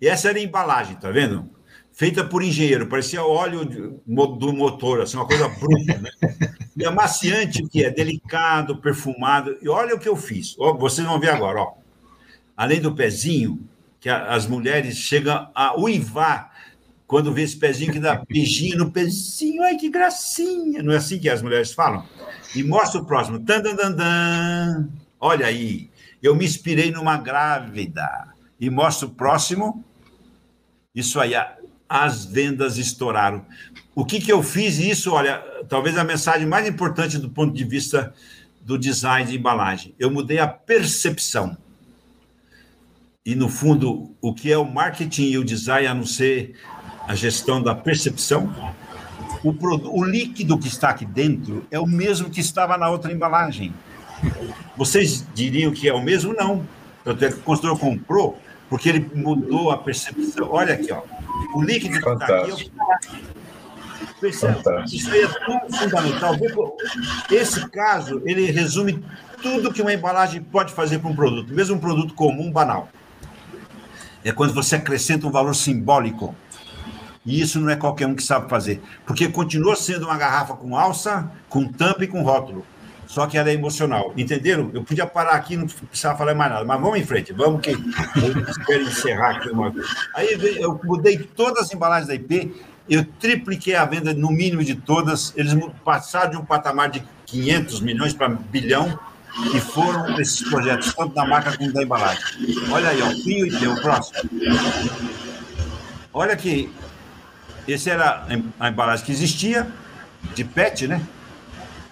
E 0.00 0.06
essa 0.06 0.28
era 0.28 0.38
a 0.38 0.42
embalagem, 0.42 0.96
tá 0.96 1.10
vendo? 1.10 1.50
Feita 1.92 2.22
por 2.22 2.42
engenheiro, 2.42 2.86
parecia 2.86 3.24
óleo 3.24 3.64
do 3.64 4.52
motor, 4.52 5.00
assim, 5.00 5.16
uma 5.16 5.26
coisa 5.26 5.48
bruta, 5.48 5.98
né? 5.98 6.10
E 6.76 6.84
amaciante 6.84 7.66
que 7.66 7.82
é 7.82 7.90
delicado, 7.90 8.76
perfumado. 8.76 9.56
E 9.62 9.68
olha 9.68 9.94
o 9.94 9.98
que 9.98 10.08
eu 10.08 10.14
fiz. 10.14 10.54
Ó, 10.58 10.74
vocês 10.74 11.06
vão 11.06 11.18
ver 11.18 11.30
agora, 11.30 11.60
ó. 11.60 11.72
Além 12.54 12.80
do 12.80 12.94
pezinho, 12.94 13.66
que 13.98 14.10
as 14.10 14.46
mulheres 14.46 14.96
chegam 14.98 15.48
a 15.54 15.74
uivar 15.80 16.52
quando 17.06 17.32
vê 17.32 17.42
esse 17.42 17.56
pezinho 17.56 17.92
que 17.92 18.00
dá 18.00 18.22
beijinho 18.28 18.78
no 18.78 18.90
pezinho, 18.90 19.62
ai 19.62 19.76
que 19.76 19.88
gracinha. 19.88 20.82
Não 20.82 20.92
é 20.92 20.96
assim 20.96 21.18
que 21.18 21.28
as 21.28 21.40
mulheres 21.40 21.72
falam? 21.72 22.04
E 22.54 22.62
mostra 22.62 23.00
o 23.00 23.06
próximo. 23.06 23.38
Dan, 23.38 23.60
dan, 23.60 23.76
dan, 23.76 23.92
dan. 23.92 24.88
Olha 25.20 25.46
aí, 25.46 25.88
eu 26.22 26.34
me 26.34 26.44
inspirei 26.44 26.90
numa 26.90 27.16
grávida. 27.16 28.34
E 28.58 28.68
mostra 28.68 29.06
o 29.06 29.10
próximo. 29.10 29.84
Isso 30.94 31.20
aí, 31.20 31.32
as 31.88 32.24
vendas 32.24 32.76
estouraram. 32.76 33.46
O 33.94 34.04
que, 34.04 34.20
que 34.20 34.32
eu 34.32 34.42
fiz? 34.42 34.78
Isso, 34.78 35.12
olha, 35.12 35.38
talvez 35.68 35.96
a 35.96 36.04
mensagem 36.04 36.46
mais 36.46 36.66
importante 36.66 37.18
do 37.18 37.30
ponto 37.30 37.54
de 37.54 37.64
vista 37.64 38.12
do 38.60 38.76
design 38.76 39.30
de 39.30 39.38
embalagem. 39.38 39.94
Eu 39.98 40.10
mudei 40.10 40.38
a 40.38 40.48
percepção. 40.48 41.56
E, 43.24 43.34
no 43.34 43.48
fundo, 43.48 44.14
o 44.20 44.34
que 44.34 44.50
é 44.50 44.58
o 44.58 44.64
marketing 44.64 45.30
e 45.30 45.38
o 45.38 45.44
design, 45.44 45.86
a 45.86 45.94
não 45.94 46.06
ser 46.06 46.56
a 47.06 47.14
gestão 47.14 47.62
da 47.62 47.74
percepção, 47.74 48.52
o, 49.44 49.54
o 50.00 50.04
líquido 50.04 50.58
que 50.58 50.68
está 50.68 50.90
aqui 50.90 51.04
dentro 51.04 51.66
é 51.70 51.78
o 51.78 51.86
mesmo 51.86 52.30
que 52.30 52.40
estava 52.40 52.76
na 52.76 52.88
outra 52.88 53.12
embalagem. 53.12 53.72
Vocês 54.76 55.26
diriam 55.34 55.72
que 55.72 55.88
é 55.88 55.94
o 55.94 56.02
mesmo? 56.02 56.34
Não. 56.34 56.66
Tanto 57.04 57.24
é 57.24 57.28
que 57.28 57.34
o 57.34 57.42
construtor 57.42 57.78
comprou 57.78 58.38
porque 58.68 58.88
ele 58.88 59.10
mudou 59.14 59.70
a 59.70 59.78
percepção. 59.78 60.48
Olha 60.50 60.74
aqui, 60.74 60.92
ó. 60.92 61.02
o 61.54 61.62
líquido 61.62 62.00
que 62.00 62.08
está 62.08 62.42
aqui. 62.42 62.72
Percebe? 64.20 64.58
Isso 64.86 65.10
aí 65.10 65.22
é 65.22 65.28
tudo 65.28 65.76
fundamental. 65.76 66.34
Esse 67.30 67.68
caso, 67.68 68.22
ele 68.24 68.50
resume 68.50 69.04
tudo 69.42 69.72
que 69.72 69.82
uma 69.82 69.92
embalagem 69.92 70.42
pode 70.42 70.72
fazer 70.72 70.98
para 70.98 71.10
um 71.10 71.14
produto, 71.14 71.52
mesmo 71.52 71.76
um 71.76 71.78
produto 71.78 72.14
comum, 72.14 72.50
banal. 72.50 72.88
É 74.24 74.32
quando 74.32 74.52
você 74.52 74.76
acrescenta 74.76 75.26
um 75.26 75.30
valor 75.30 75.54
simbólico 75.54 76.34
e 77.26 77.40
isso 77.40 77.60
não 77.60 77.68
é 77.68 77.76
qualquer 77.76 78.06
um 78.06 78.14
que 78.14 78.22
sabe 78.22 78.48
fazer. 78.48 78.80
Porque 79.04 79.28
continua 79.28 79.74
sendo 79.74 80.06
uma 80.06 80.16
garrafa 80.16 80.54
com 80.54 80.76
alça, 80.76 81.30
com 81.48 81.66
tampa 81.66 82.04
e 82.04 82.06
com 82.06 82.22
rótulo. 82.22 82.64
Só 83.06 83.26
que 83.26 83.36
ela 83.36 83.50
é 83.50 83.54
emocional. 83.54 84.12
Entenderam? 84.16 84.70
Eu 84.72 84.82
podia 84.82 85.06
parar 85.06 85.32
aqui, 85.32 85.56
não 85.56 85.66
precisava 85.66 86.18
falar 86.18 86.34
mais 86.34 86.50
nada. 86.50 86.64
Mas 86.64 86.80
vamos 86.80 86.98
em 86.98 87.04
frente. 87.04 87.32
Vamos 87.32 87.60
que 87.60 87.70
eu 87.70 88.40
espero 88.48 88.82
encerrar 88.82 89.36
aqui 89.36 89.48
uma 89.48 89.70
vez. 89.70 89.86
Aí 90.14 90.38
eu 90.60 90.80
mudei 90.84 91.18
todas 91.18 91.64
as 91.64 91.74
embalagens 91.74 92.08
da 92.08 92.14
IP. 92.14 92.54
Eu 92.88 93.04
tripliquei 93.04 93.74
a 93.74 93.84
venda 93.84 94.14
no 94.14 94.30
mínimo 94.30 94.62
de 94.62 94.74
todas. 94.74 95.32
Eles 95.36 95.54
passaram 95.84 96.30
de 96.30 96.36
um 96.36 96.44
patamar 96.44 96.90
de 96.90 97.02
500 97.26 97.80
milhões 97.80 98.12
para 98.12 98.28
bilhão 98.28 98.98
e 99.54 99.60
foram 99.60 100.18
esses 100.20 100.48
projetos, 100.48 100.94
tanto 100.94 101.14
da 101.14 101.26
marca 101.26 101.56
como 101.56 101.72
da 101.72 101.82
embalagem. 101.82 102.24
Olha 102.70 102.88
aí, 102.88 103.02
ó, 103.02 103.08
Pinho 103.22 103.46
e 103.46 103.68
o 103.68 103.80
próximo. 103.80 104.30
Olha 106.12 106.34
que 106.36 106.72
esse 107.72 107.90
era 107.90 108.26
a 108.58 108.68
embalagem 108.68 109.04
que 109.04 109.12
existia, 109.12 109.66
de 110.34 110.44
PET, 110.44 110.86
né? 110.86 111.00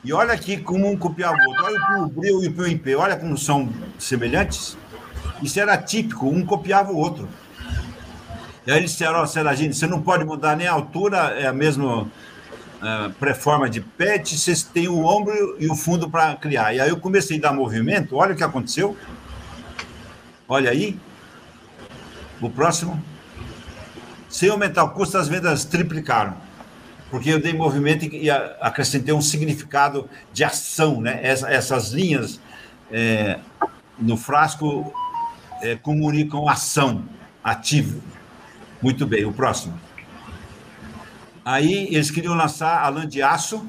E 0.05 0.13
olha 0.13 0.35
aqui 0.35 0.59
como 0.59 0.91
um 0.91 0.97
copiava 0.97 1.35
o 1.35 1.49
outro. 1.49 1.65
Olha 1.65 2.03
o 2.03 2.09
Bril 2.09 2.43
e 2.45 2.49
o 2.49 2.53
PIP, 2.53 2.95
olha 2.95 3.17
como 3.17 3.39
são 3.39 3.73
semelhantes. 3.99 4.77
Isso 5.43 5.59
era 5.59 5.77
típico, 5.79 6.29
um 6.29 6.45
copiava 6.45 6.93
o 6.93 6.97
outro. 6.97 7.29
E 8.67 8.71
aí 8.71 8.79
eles 8.79 8.93
disseram, 8.93 9.21
ó, 9.21 9.27
Seragine, 9.27 9.73
você 9.73 9.87
não 9.87 10.01
pode 10.01 10.25
mudar 10.25 10.57
nem 10.57 10.67
a 10.67 10.73
altura, 10.73 11.35
é 11.39 11.47
a 11.47 11.53
mesma 11.53 12.03
uh, 12.03 12.09
pré-forma 13.19 13.69
de 13.69 13.81
PET, 13.81 14.39
vocês 14.39 14.63
têm 14.63 14.89
o 14.89 15.05
ombro 15.05 15.57
e 15.59 15.69
o 15.69 15.75
fundo 15.75 16.09
para 16.11 16.35
criar. 16.37 16.75
E 16.75 16.81
aí 16.81 16.89
eu 16.89 16.99
comecei 16.99 17.39
a 17.39 17.43
dar 17.43 17.53
movimento, 17.53 18.17
olha 18.17 18.35
o 18.35 18.37
que 18.37 18.45
aconteceu. 18.45 18.97
Olha 20.47 20.71
aí. 20.71 20.99
O 22.41 22.51
próximo. 22.51 23.03
Sem 24.35 24.51
aumentar 24.51 24.83
o 24.83 24.91
custo, 24.91 25.17
as 25.17 25.29
vendas 25.29 25.65
triplicaram, 25.65 26.37
porque 27.09 27.31
eu 27.31 27.41
dei 27.41 27.53
movimento 27.53 28.05
e 28.05 28.29
acrescentei 28.29 29.15
um 29.15 29.23
significado 29.23 30.11
de 30.33 30.43
ação, 30.43 31.01
né? 31.01 31.21
essas 31.23 31.93
linhas 31.93 32.41
é, 32.91 33.39
no 33.97 34.17
frasco 34.17 34.93
é, 35.63 35.77
comunicam 35.77 36.49
ação, 36.49 37.05
ativo. 37.45 38.03
Muito 38.83 39.07
bem, 39.07 39.25
o 39.25 39.33
próximo. 39.33 39.79
Aí 41.45 41.87
eles 41.95 42.11
queriam 42.11 42.35
lançar 42.35 42.83
a 42.83 42.89
lã 42.89 43.07
de 43.07 43.23
aço, 43.23 43.65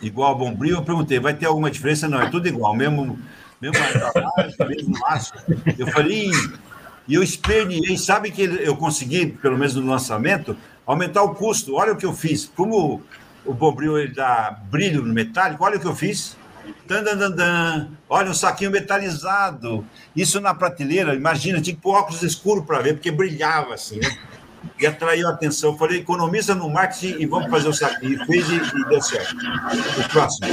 igual 0.00 0.30
a 0.30 0.34
Bombril. 0.36 0.76
Eu 0.76 0.84
perguntei, 0.84 1.18
vai 1.18 1.34
ter 1.34 1.46
alguma 1.46 1.72
diferença? 1.72 2.06
Não, 2.06 2.22
é 2.22 2.30
tudo 2.30 2.46
igual, 2.46 2.76
mesmo, 2.76 3.18
mesmo, 3.60 3.76
mesmo 4.68 5.06
aço. 5.08 5.32
Eu 5.76 5.88
falei, 5.88 6.30
e 7.10 7.14
eu 7.16 7.24
esperneei, 7.24 7.98
sabe 7.98 8.30
que 8.30 8.40
eu 8.40 8.76
consegui, 8.76 9.26
pelo 9.26 9.58
menos 9.58 9.74
no 9.74 9.84
lançamento, 9.84 10.56
aumentar 10.86 11.24
o 11.24 11.34
custo. 11.34 11.74
Olha 11.74 11.92
o 11.92 11.96
que 11.96 12.06
eu 12.06 12.12
fiz. 12.12 12.48
Como 12.54 13.02
o 13.44 13.52
Bombril 13.52 13.98
ele 13.98 14.14
dá 14.14 14.56
brilho 14.70 15.02
no 15.02 15.12
metálico, 15.12 15.64
olha 15.64 15.76
o 15.76 15.80
que 15.80 15.88
eu 15.88 15.96
fiz. 15.96 16.36
Dan, 16.86 17.02
dan, 17.02 17.16
dan, 17.16 17.30
dan. 17.32 17.88
Olha 18.08 18.30
um 18.30 18.34
saquinho 18.34 18.70
metalizado. 18.70 19.84
Isso 20.14 20.40
na 20.40 20.54
prateleira, 20.54 21.12
imagina, 21.12 21.60
tinha 21.60 21.74
que 21.74 21.82
pôr 21.82 21.96
óculos 21.96 22.22
escuros 22.22 22.64
para 22.64 22.78
ver, 22.78 22.94
porque 22.94 23.10
brilhava 23.10 23.74
assim, 23.74 23.98
né? 23.98 24.16
E 24.78 24.86
atraiu 24.86 25.26
a 25.26 25.32
atenção. 25.32 25.72
Eu 25.72 25.78
falei, 25.78 25.98
economiza 25.98 26.54
no 26.54 26.70
marketing 26.70 27.16
e 27.18 27.26
vamos 27.26 27.50
fazer 27.50 27.70
o 27.70 27.74
saquinho. 27.74 28.22
E 28.22 28.26
fez 28.26 28.48
e, 28.48 28.54
e 28.54 28.88
deu 28.88 29.02
certo. 29.02 29.34
O 29.98 30.08
próximo. 30.10 30.46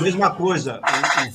Mesma 0.00 0.30
coisa, 0.30 0.80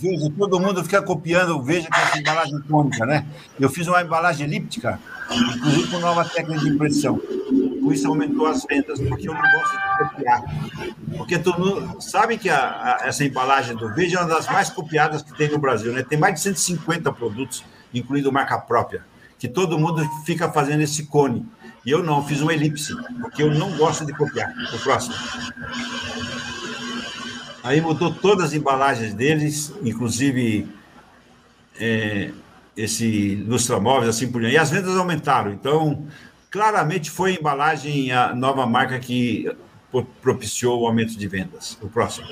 o, 0.04 0.26
o 0.28 0.30
todo 0.32 0.60
mundo 0.60 0.84
fica 0.84 1.02
copiando 1.02 1.58
o 1.58 1.62
Veja 1.62 1.88
com 1.88 2.00
essa 2.00 2.20
embalagem 2.20 2.60
cônica, 2.62 3.06
né? 3.06 3.26
Eu 3.60 3.70
fiz 3.70 3.88
uma 3.88 4.02
embalagem 4.02 4.48
elíptica, 4.48 5.00
inclusive 5.32 5.88
com 5.88 6.00
nova 6.00 6.26
técnica 6.26 6.60
de 6.60 6.70
impressão. 6.70 7.18
Com 7.18 7.92
isso 7.94 8.08
aumentou 8.08 8.48
as 8.48 8.66
vendas, 8.66 9.00
porque 9.00 9.30
eu 9.30 9.34
não 9.34 9.42
gosto 9.42 9.72
de 9.72 10.10
copiar. 10.10 10.44
Porque 11.18 11.40
todo 11.40 11.60
mundo 11.60 12.02
sabe 12.02 12.38
que 12.38 12.50
a, 12.50 12.98
a, 13.02 13.08
essa 13.08 13.24
embalagem 13.24 13.76
do 13.76 13.94
Veja 13.94 14.18
é 14.18 14.22
uma 14.22 14.30
das 14.30 14.48
mais 14.48 14.70
copiadas 14.70 15.22
que 15.22 15.36
tem 15.38 15.50
no 15.50 15.58
Brasil, 15.58 15.94
né? 15.94 16.04
Tem 16.04 16.18
mais 16.18 16.36
de 16.36 16.42
150 16.42 17.12
produtos, 17.14 17.64
incluindo 17.94 18.32
marca 18.32 18.58
própria, 18.58 19.04
que 19.38 19.48
todo 19.48 19.80
mundo 19.80 20.08
fica 20.26 20.52
fazendo 20.52 20.82
esse 20.82 21.06
cone. 21.06 21.46
E 21.86 21.92
eu 21.92 22.04
não, 22.04 22.24
fiz 22.26 22.42
uma 22.42 22.54
elipse, 22.54 22.94
porque 23.22 23.42
eu 23.42 23.54
não 23.54 23.76
gosto 23.78 24.06
de 24.06 24.14
copiar. 24.14 24.54
O 24.74 24.80
próximo. 24.80 25.16
Aí 27.64 27.82
mudou 27.82 28.14
todas 28.14 28.46
as 28.46 28.54
embalagens 28.54 29.14
deles, 29.14 29.74
inclusive 29.84 30.68
é, 31.80 32.32
esse 32.76 33.36
lustramóveis, 33.48 34.10
assim 34.10 34.32
por 34.32 34.42
diante. 34.42 34.56
E 34.56 34.58
as 34.58 34.70
vendas 34.70 34.96
aumentaram. 34.96 35.52
Então, 35.52 36.08
claramente 36.50 37.12
foi 37.12 37.32
a 37.32 37.40
embalagem, 37.40 38.12
a 38.12 38.34
nova 38.34 38.66
marca 38.66 38.98
que 39.00 39.52
propiciou 40.22 40.82
o 40.82 40.88
aumento 40.88 41.18
de 41.18 41.28
vendas. 41.28 41.78
O 41.82 41.90
próximo. 41.90 42.28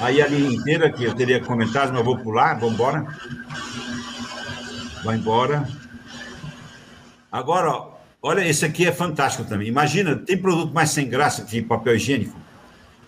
Aí 0.00 0.22
a 0.22 0.26
linha 0.26 0.50
inteira, 0.50 0.90
que 0.90 1.04
eu 1.04 1.14
teria 1.14 1.40
comentado, 1.40 1.92
mas 1.92 2.04
vou 2.04 2.18
pular, 2.18 2.54
vamos 2.54 2.74
embora. 2.74 3.06
Vai 5.04 5.16
embora. 5.16 5.68
Agora, 7.30 7.70
ó, 7.70 7.94
olha, 8.22 8.46
esse 8.46 8.64
aqui 8.64 8.86
é 8.86 8.92
fantástico 8.92 9.44
também. 9.48 9.68
Imagina, 9.68 10.16
tem 10.16 10.38
produto 10.38 10.72
mais 10.72 10.90
sem 10.90 11.08
graça 11.08 11.44
que 11.44 11.60
papel 11.60 11.96
higiênico? 11.96 12.43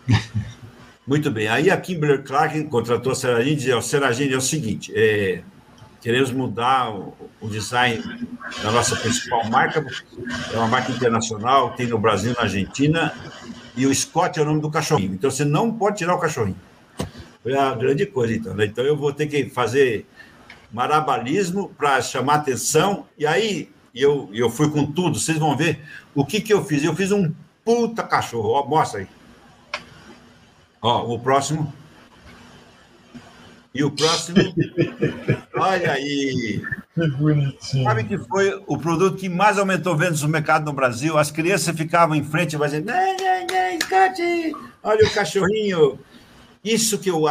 Muito 1.06 1.30
bem. 1.30 1.46
Aí 1.48 1.70
a 1.70 1.76
Kimberly 1.76 2.22
Clark 2.22 2.64
contratou 2.64 3.12
a 3.12 3.14
Seragine 3.14 3.52
e 3.52 3.56
dizia: 3.56 3.80
Seragine, 3.80 4.34
é 4.34 4.36
o 4.36 4.40
seguinte, 4.40 4.92
é, 4.94 5.42
queremos 6.00 6.32
mudar 6.32 6.90
o, 6.90 7.14
o, 7.40 7.48
design 7.48 8.02
da 8.62 8.72
nossa 8.72 8.96
principal 8.96 9.48
marca, 9.48 9.84
é 10.52 10.56
uma 10.56 10.68
marca 10.68 10.90
internacional, 10.90 11.74
tem 11.74 11.86
no 11.86 11.98
Brasil, 11.98 12.34
na 12.34 12.42
Argentina, 12.42 13.12
e 13.76 13.86
o 13.86 13.94
Scott 13.94 14.38
é 14.38 14.42
o 14.42 14.44
nome 14.44 14.60
do 14.60 14.70
cachorrinho. 14.70 15.14
Então 15.14 15.30
você 15.30 15.44
não 15.44 15.72
pode 15.72 15.98
tirar 15.98 16.14
o 16.14 16.18
cachorrinho. 16.18 16.58
Foi 17.42 17.56
a 17.56 17.74
grande 17.74 18.04
coisa, 18.06 18.34
então. 18.34 18.54
Né? 18.54 18.66
Então 18.66 18.84
eu 18.84 18.96
vou 18.96 19.12
ter 19.12 19.26
que 19.26 19.48
fazer 19.48 20.06
marabalismo 20.72 21.68
para 21.78 22.02
chamar 22.02 22.34
atenção, 22.36 23.06
e 23.16 23.24
aí 23.24 23.70
eu, 23.94 24.28
eu 24.32 24.50
fui 24.50 24.68
com 24.68 24.84
tudo. 24.84 25.18
Vocês 25.18 25.38
vão 25.38 25.56
ver 25.56 25.80
o 26.14 26.24
que, 26.26 26.40
que 26.40 26.52
eu 26.52 26.64
fiz. 26.64 26.82
Eu 26.82 26.94
fiz 26.94 27.12
um 27.12 27.32
puta 27.64 28.02
cachorro. 28.02 28.50
Ó, 28.50 28.66
mostra 28.66 29.00
aí. 29.00 29.08
Ó, 30.82 31.14
o 31.14 31.18
próximo. 31.18 31.72
E 33.74 33.84
o 33.84 33.90
próximo. 33.90 34.38
Olha 35.54 35.92
aí. 35.92 36.62
Que 36.94 37.08
bonitinho. 37.10 37.84
Sabe 37.84 38.04
que 38.04 38.16
foi 38.16 38.62
o 38.66 38.78
produto 38.78 39.18
que 39.18 39.28
mais 39.28 39.58
aumentou 39.58 39.94
vendas 39.94 40.22
no 40.22 40.28
mercado 40.28 40.64
no 40.64 40.72
Brasil? 40.72 41.18
As 41.18 41.30
crianças 41.30 41.76
ficavam 41.76 42.16
em 42.16 42.24
frente 42.24 42.56
e 42.56 42.58
dizer, 42.58 42.82
"Né, 42.82 43.16
né, 43.20 43.46
né, 43.50 43.78
Scott, 43.82 44.56
olha 44.82 45.06
o 45.06 45.10
cachorrinho. 45.12 45.98
Isso 46.64 46.98
que 46.98 47.10
eu 47.10 47.22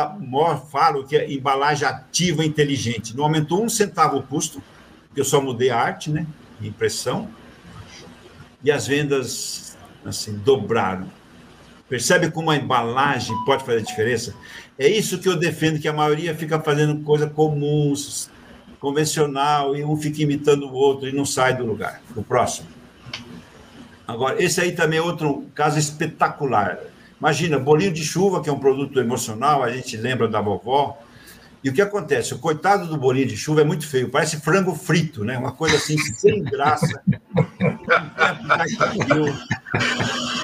falo 0.71 1.05
que 1.05 1.17
é 1.17 1.29
embalagem 1.31 1.87
ativa 1.87 2.45
inteligente. 2.45 3.17
Não 3.17 3.25
aumentou 3.25 3.63
um 3.63 3.67
centavo 3.67 4.17
o 4.17 4.23
custo, 4.23 4.61
porque 5.07 5.19
eu 5.19 5.25
só 5.25 5.41
mudei 5.41 5.71
a 5.71 5.77
arte, 5.77 6.09
né? 6.09 6.25
Impressão. 6.61 7.27
E 8.63 8.71
as 8.71 8.87
vendas, 8.87 9.77
assim, 10.05 10.37
dobraram. 10.37 11.09
Percebe 11.87 12.31
como 12.31 12.49
a 12.49 12.55
embalagem 12.55 13.35
pode 13.45 13.63
fazer 13.63 13.81
diferença? 13.83 14.33
É 14.77 14.87
isso 14.87 15.19
que 15.19 15.29
eu 15.29 15.35
defendo, 15.35 15.79
que 15.79 15.87
a 15.87 15.93
maioria 15.93 16.33
fica 16.33 16.59
fazendo 16.59 17.03
coisa 17.03 17.29
comum, 17.29 17.93
convencional, 18.79 19.75
e 19.75 19.83
um 19.83 19.95
fica 19.95 20.23
imitando 20.23 20.67
o 20.67 20.73
outro 20.73 21.07
e 21.07 21.11
não 21.11 21.25
sai 21.25 21.55
do 21.55 21.65
lugar. 21.65 22.01
O 22.15 22.23
próximo. 22.23 22.67
Agora, 24.07 24.41
esse 24.41 24.59
aí 24.61 24.71
também 24.71 24.99
é 24.99 25.01
outro 25.01 25.45
caso 25.53 25.79
espetacular. 25.79 26.79
Imagina, 27.19 27.57
bolinho 27.57 27.93
de 27.93 28.03
chuva, 28.03 28.41
que 28.41 28.49
é 28.49 28.53
um 28.53 28.59
produto 28.59 28.99
emocional, 28.99 29.63
a 29.63 29.71
gente 29.71 29.95
lembra 29.95 30.27
da 30.27 30.41
vovó. 30.41 30.99
E 31.65 31.69
o 31.69 31.73
que 31.73 31.81
acontece? 31.81 32.31
O 32.31 32.37
coitado 32.37 32.85
do 32.85 32.95
bolinho 32.95 33.25
de 33.25 33.35
chuva 33.35 33.61
é 33.61 33.63
muito 33.63 33.87
feio, 33.87 34.07
parece 34.07 34.39
frango 34.39 34.75
frito, 34.75 35.23
né? 35.23 35.35
Uma 35.35 35.51
coisa 35.51 35.77
assim, 35.77 35.97
sem 35.97 36.43
graça. 36.43 37.01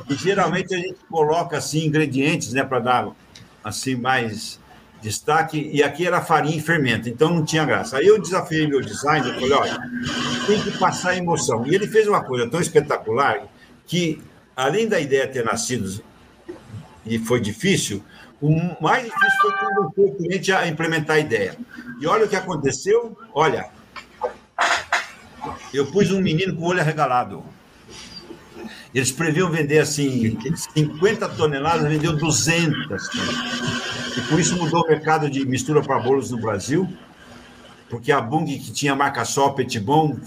e 0.09 0.15
geralmente 0.15 0.73
a 0.73 0.79
gente 0.79 0.97
coloca 1.07 1.55
assim 1.55 1.85
ingredientes, 1.85 2.53
né, 2.53 2.63
para 2.63 2.79
dar 2.79 3.11
assim 3.63 3.93
mais 3.93 4.59
destaque. 4.99 5.69
E 5.71 5.83
aqui 5.83 6.07
era 6.07 6.21
farinha 6.21 6.57
e 6.57 6.59
fermento, 6.59 7.07
então 7.07 7.29
não 7.31 7.45
tinha 7.45 7.65
graça. 7.65 7.97
Aí 7.97 8.07
eu 8.07 8.19
desafiei 8.19 8.65
meu 8.65 8.81
design, 8.81 9.27
eu 9.27 9.35
falei, 9.35 9.51
olha, 9.51 9.79
tem 10.47 10.59
que 10.59 10.75
passar 10.79 11.15
emoção. 11.15 11.67
E 11.67 11.75
ele 11.75 11.87
fez 11.87 12.07
uma 12.07 12.23
coisa 12.23 12.49
tão 12.49 12.59
espetacular 12.59 13.43
que, 13.85 14.19
além 14.55 14.87
da 14.87 14.99
ideia 14.99 15.27
ter 15.27 15.45
nascido 15.45 16.03
e 17.05 17.19
foi 17.19 17.39
difícil, 17.39 18.03
o 18.41 18.81
mais 18.81 19.03
difícil 19.03 19.39
foi 19.41 19.51
convencer 19.51 20.05
o 20.05 20.15
cliente 20.15 20.51
a 20.51 20.67
implementar 20.67 21.17
a 21.17 21.19
ideia. 21.19 21.55
E 21.99 22.07
olha 22.07 22.25
o 22.25 22.29
que 22.29 22.35
aconteceu, 22.35 23.15
olha, 23.33 23.69
eu 25.73 25.85
pus 25.85 26.11
um 26.11 26.19
menino 26.19 26.55
com 26.55 26.63
o 26.63 26.67
olho 26.67 26.81
arregalado. 26.81 27.43
Eles 28.93 29.11
previam 29.11 29.49
vender 29.49 29.79
assim 29.79 30.37
50 30.73 31.29
toneladas, 31.29 31.87
vendeu 31.87 32.17
200. 32.17 33.09
E 34.17 34.21
por 34.21 34.39
isso 34.39 34.57
mudou 34.57 34.83
o 34.83 34.87
mercado 34.87 35.29
de 35.29 35.45
mistura 35.45 35.81
para 35.81 35.99
bolos 35.99 36.31
no 36.31 36.41
Brasil, 36.41 36.91
porque 37.89 38.11
a 38.11 38.19
Bung, 38.19 38.45
que 38.45 38.71
tinha 38.71 38.95
marca 38.95 39.23
só, 39.23 39.49
Petit 39.49 39.79
Bon, 39.79 40.17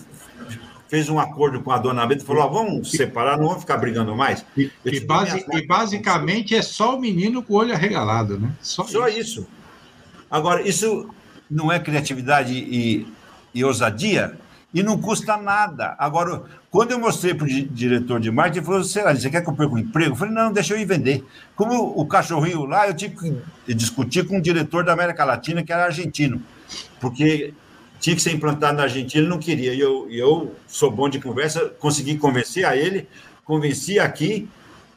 fez 0.94 1.08
um 1.08 1.18
acordo 1.18 1.60
com 1.60 1.72
a 1.72 1.78
dona 1.78 2.06
Benta 2.06 2.22
e 2.22 2.26
falou: 2.26 2.48
vamos 2.48 2.92
separar, 2.92 3.36
não 3.36 3.48
vamos 3.48 3.62
ficar 3.62 3.78
brigando 3.78 4.14
mais. 4.14 4.46
E, 4.56 4.70
e, 4.84 5.00
base, 5.00 5.44
e, 5.52 5.66
basicamente 5.66 6.54
é 6.54 6.62
só 6.62 6.96
o 6.96 7.00
menino 7.00 7.42
com 7.42 7.54
o 7.54 7.56
olho 7.56 7.74
arregalado, 7.74 8.38
né? 8.38 8.52
Só, 8.62 8.84
só 8.84 9.08
isso. 9.08 9.18
isso. 9.18 9.48
Agora, 10.30 10.62
isso 10.62 11.08
não 11.50 11.72
é 11.72 11.80
criatividade 11.80 12.54
e, 12.54 13.06
e 13.52 13.64
ousadia? 13.64 14.38
e 14.72 14.82
não 14.82 15.00
custa 15.00 15.36
nada. 15.36 15.94
Agora, 16.00 16.42
quando 16.68 16.90
eu 16.90 16.98
mostrei 16.98 17.32
para 17.32 17.44
o 17.44 17.48
diretor 17.48 18.18
de 18.18 18.28
marketing, 18.28 18.58
ele 18.58 18.66
falou: 18.66 18.82
Será, 18.82 19.14
você 19.14 19.30
quer 19.30 19.40
que 19.40 19.48
eu 19.48 19.54
perca 19.54 19.72
o 19.72 19.78
emprego? 19.78 20.12
Eu 20.12 20.16
falei: 20.16 20.34
Não, 20.34 20.52
deixa 20.52 20.74
eu 20.74 20.80
ir 20.80 20.84
vender. 20.84 21.24
Como 21.54 21.92
o 21.96 22.06
cachorrinho 22.06 22.64
lá, 22.64 22.88
eu 22.88 22.94
tive 22.94 23.16
que 23.16 23.74
discutir 23.74 24.26
com 24.26 24.38
o 24.38 24.42
diretor 24.42 24.84
da 24.84 24.92
América 24.92 25.24
Latina, 25.24 25.62
que 25.62 25.72
era 25.72 25.84
argentino, 25.84 26.42
porque 27.00 27.54
tinha 28.04 28.14
que 28.14 28.20
ser 28.20 28.32
implantado 28.32 28.76
na 28.76 28.82
Argentina, 28.82 29.22
ele 29.22 29.30
não 29.30 29.38
queria. 29.38 29.72
E 29.72 29.80
eu, 29.80 30.06
eu 30.10 30.54
sou 30.68 30.90
bom 30.90 31.08
de 31.08 31.18
conversa, 31.18 31.70
consegui 31.78 32.18
convencer 32.18 32.66
a 32.66 32.76
ele, 32.76 33.08
convenci 33.46 33.98
aqui, 33.98 34.46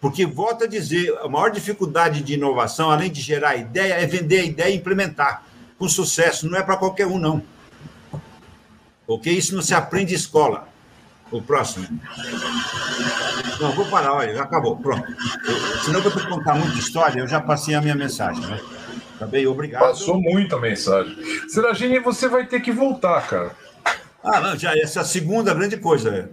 porque 0.02 0.26
volta 0.26 0.66
a 0.66 0.68
dizer: 0.68 1.18
a 1.20 1.30
maior 1.30 1.50
dificuldade 1.50 2.22
de 2.22 2.34
inovação, 2.34 2.92
além 2.92 3.10
de 3.10 3.22
gerar 3.22 3.56
ideia, 3.56 3.94
é 3.94 4.06
vender 4.06 4.42
a 4.42 4.44
ideia 4.44 4.74
e 4.74 4.76
implementar 4.76 5.44
com 5.80 5.88
sucesso. 5.88 6.50
Não 6.50 6.58
é 6.58 6.62
para 6.62 6.76
qualquer 6.76 7.08
um, 7.08 7.18
não. 7.18 7.42
Ok? 9.08 9.32
Isso 9.32 9.56
não 9.56 9.62
se 9.62 9.74
aprende 9.74 10.12
em 10.12 10.18
escola. 10.18 10.68
O 11.32 11.42
próximo. 11.42 11.88
Não, 13.62 13.72
vou 13.72 13.86
parar, 13.86 14.16
olha, 14.16 14.42
acabou, 14.42 14.76
pronto. 14.76 15.10
Eu, 15.46 15.84
senão 15.84 16.00
eu 16.00 16.10
vou 16.10 16.12
que 16.12 16.28
contar 16.28 16.56
muita 16.56 16.78
história, 16.78 17.20
eu 17.22 17.28
já 17.28 17.40
passei 17.40 17.74
a 17.74 17.82
minha 17.82 17.96
mensagem, 17.96 18.46
né? 18.48 18.60
Bem, 19.26 19.48
obrigado. 19.48 19.82
Passou 19.82 20.22
muita 20.22 20.60
mensagem. 20.60 21.16
Seragini, 21.50 22.00
você 22.00 22.28
vai 22.28 22.46
ter 22.46 22.60
que 22.60 22.72
voltar, 22.72 23.28
cara. 23.28 23.56
Ah, 24.24 24.40
não, 24.40 24.58
já 24.58 24.78
essa 24.78 25.00
é 25.00 25.02
a 25.02 25.06
segunda 25.06 25.54
grande 25.54 25.78
coisa. 25.78 26.12
Né? 26.12 26.30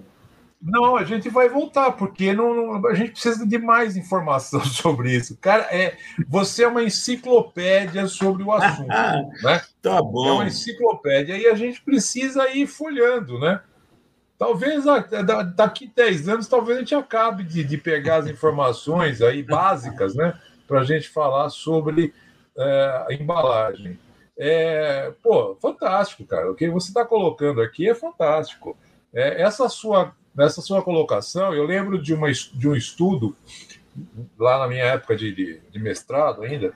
Não, 0.60 0.96
a 0.96 1.04
gente 1.04 1.28
vai 1.28 1.48
voltar, 1.48 1.92
porque 1.92 2.32
não, 2.32 2.86
a 2.86 2.94
gente 2.94 3.12
precisa 3.12 3.46
de 3.46 3.58
mais 3.58 3.96
informação 3.96 4.64
sobre 4.64 5.14
isso. 5.14 5.36
Cara, 5.40 5.64
é, 5.70 5.96
você 6.26 6.64
é 6.64 6.68
uma 6.68 6.82
enciclopédia 6.82 8.06
sobre 8.08 8.42
o 8.42 8.52
assunto. 8.52 8.88
né? 9.42 9.62
Tá 9.82 10.02
bom. 10.02 10.26
É 10.26 10.32
uma 10.32 10.46
enciclopédia 10.46 11.36
e 11.36 11.46
a 11.46 11.54
gente 11.54 11.82
precisa 11.82 12.48
ir 12.50 12.66
folhando, 12.66 13.38
né? 13.38 13.60
Talvez 14.38 14.84
daqui 15.54 15.90
10 15.94 16.28
anos, 16.28 16.48
talvez 16.48 16.78
a 16.78 16.80
gente 16.80 16.94
acabe 16.94 17.44
de, 17.44 17.62
de 17.62 17.78
pegar 17.78 18.16
as 18.16 18.26
informações 18.26 19.22
aí 19.22 19.42
básicas, 19.42 20.14
né? 20.14 20.34
Para 20.66 20.80
a 20.80 20.84
gente 20.84 21.08
falar 21.08 21.50
sobre 21.50 22.12
é, 22.56 23.04
a 23.08 23.14
embalagem. 23.14 23.98
É, 24.36 25.12
pô, 25.22 25.56
fantástico, 25.60 26.24
cara. 26.24 26.50
O 26.50 26.54
que 26.54 26.68
você 26.68 26.88
está 26.88 27.04
colocando 27.04 27.60
aqui 27.60 27.88
é 27.88 27.94
fantástico. 27.94 28.76
É, 29.12 29.42
essa 29.42 29.68
sua 29.68 30.14
nessa 30.34 30.60
sua 30.60 30.82
colocação, 30.82 31.54
eu 31.54 31.64
lembro 31.64 32.00
de, 32.00 32.12
uma, 32.12 32.30
de 32.30 32.68
um 32.68 32.74
estudo, 32.74 33.36
lá 34.36 34.58
na 34.58 34.66
minha 34.66 34.84
época 34.84 35.16
de, 35.16 35.32
de, 35.32 35.60
de 35.70 35.78
mestrado 35.78 36.42
ainda, 36.42 36.74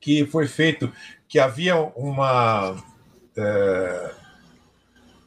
que 0.00 0.26
foi 0.26 0.48
feito 0.48 0.92
que 1.28 1.38
havia 1.38 1.76
uma. 1.76 2.76
É, 3.36 4.10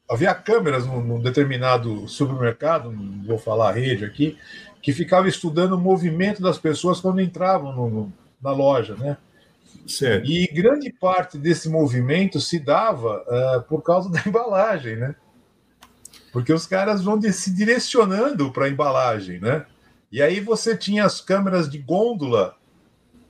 havia 0.09 0.33
câmeras 0.33 0.85
num, 0.85 1.01
num, 1.01 1.21
determinado 1.21 2.07
supermercado, 2.07 2.91
não 2.91 3.23
vou 3.23 3.37
falar 3.37 3.69
a 3.69 3.73
rede 3.73 4.03
aqui, 4.03 4.37
que 4.81 4.91
ficava 4.91 5.27
estudando 5.27 5.73
o 5.73 5.79
movimento 5.79 6.41
das 6.41 6.57
pessoas 6.57 6.99
quando 6.99 7.21
entravam 7.21 7.73
no, 7.73 8.13
na 8.41 8.51
loja, 8.51 8.95
né? 8.95 9.17
Certo. 9.87 10.29
E 10.29 10.47
grande 10.47 10.91
parte 10.91 11.37
desse 11.37 11.69
movimento 11.69 12.39
se 12.39 12.59
dava 12.59 13.23
uh, 13.27 13.63
por 13.63 13.81
causa 13.81 14.09
da 14.09 14.21
embalagem, 14.25 14.95
né? 14.95 15.15
porque 16.31 16.53
os 16.53 16.65
caras 16.65 17.03
vão 17.03 17.19
se 17.21 17.53
direcionando 17.53 18.51
para 18.51 18.65
a 18.65 18.69
embalagem, 18.69 19.39
né? 19.39 19.65
E 20.11 20.21
aí 20.21 20.39
você 20.39 20.75
tinha 20.75 21.05
as 21.05 21.21
câmeras 21.21 21.69
de 21.69 21.77
gôndola 21.77 22.55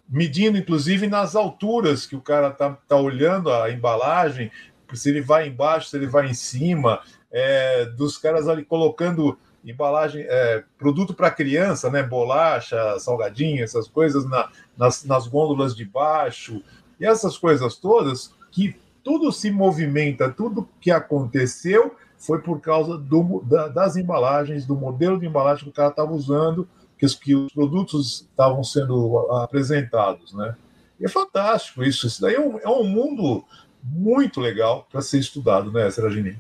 medindo, 0.08 0.58
inclusive, 0.58 1.08
nas 1.08 1.36
alturas 1.36 2.06
que 2.06 2.16
o 2.16 2.22
cara 2.22 2.52
tá, 2.52 2.78
tá 2.88 2.96
olhando 2.96 3.52
a 3.52 3.72
embalagem, 3.72 4.52
se 4.94 5.10
ele 5.10 5.22
vai 5.22 5.48
embaixo, 5.48 5.90
se 5.90 5.98
ele 5.98 6.08
vai 6.08 6.30
em 6.30 6.34
cima, 6.34 7.02
é, 7.32 7.86
dos 7.86 8.18
caras 8.18 8.48
ali 8.48 8.66
colocando 8.66 9.38
embalagem, 9.64 10.26
é, 10.28 10.64
produto 10.78 11.14
para 11.14 11.32
criança, 11.32 11.90
né? 11.90 12.04
Bolacha, 12.04 13.00
salgadinho, 13.00 13.64
essas 13.64 13.88
coisas 13.88 14.28
na, 14.28 14.50
nas, 14.78 15.04
nas 15.04 15.28
gôndolas 15.28 15.76
de 15.76 15.86
baixo, 15.86 16.62
e 17.00 17.06
essas 17.06 17.38
coisas 17.38 17.76
todas 17.76 18.34
que 18.52 18.76
tudo 19.04 19.32
se 19.32 19.50
movimenta, 19.50 20.30
tudo 20.30 20.68
que 20.80 20.92
aconteceu 20.92 21.96
foi 22.18 22.42
por 22.42 22.60
causa 22.60 22.98
do, 22.98 23.42
da, 23.46 23.68
das 23.70 23.96
embalagens, 23.96 24.66
do 24.66 24.76
modelo 24.76 25.20
de 25.20 25.26
embalagem 25.26 25.64
que 25.64 25.70
o 25.70 25.74
cara 25.74 25.90
estava 25.90 26.12
usando, 26.12 26.68
que 26.98 27.06
os, 27.06 27.16
que 27.16 27.34
os 27.34 27.52
produtos 27.54 28.28
estavam 28.30 28.64
sendo 28.64 29.18
apresentados, 29.32 30.34
né? 30.34 30.56
E 31.00 31.06
é 31.06 31.08
fantástico 31.08 31.82
isso. 31.82 32.08
Isso 32.08 32.22
daí 32.22 32.36
é 32.36 32.40
um, 32.40 32.60
é 32.60 32.68
um 32.68 32.84
mundo 32.84 33.46
muito 33.82 34.42
legal 34.42 34.86
para 34.92 35.02
ser 35.02 35.20
estudado, 35.20 35.72
né, 35.72 35.90
Seragini? 35.90 36.38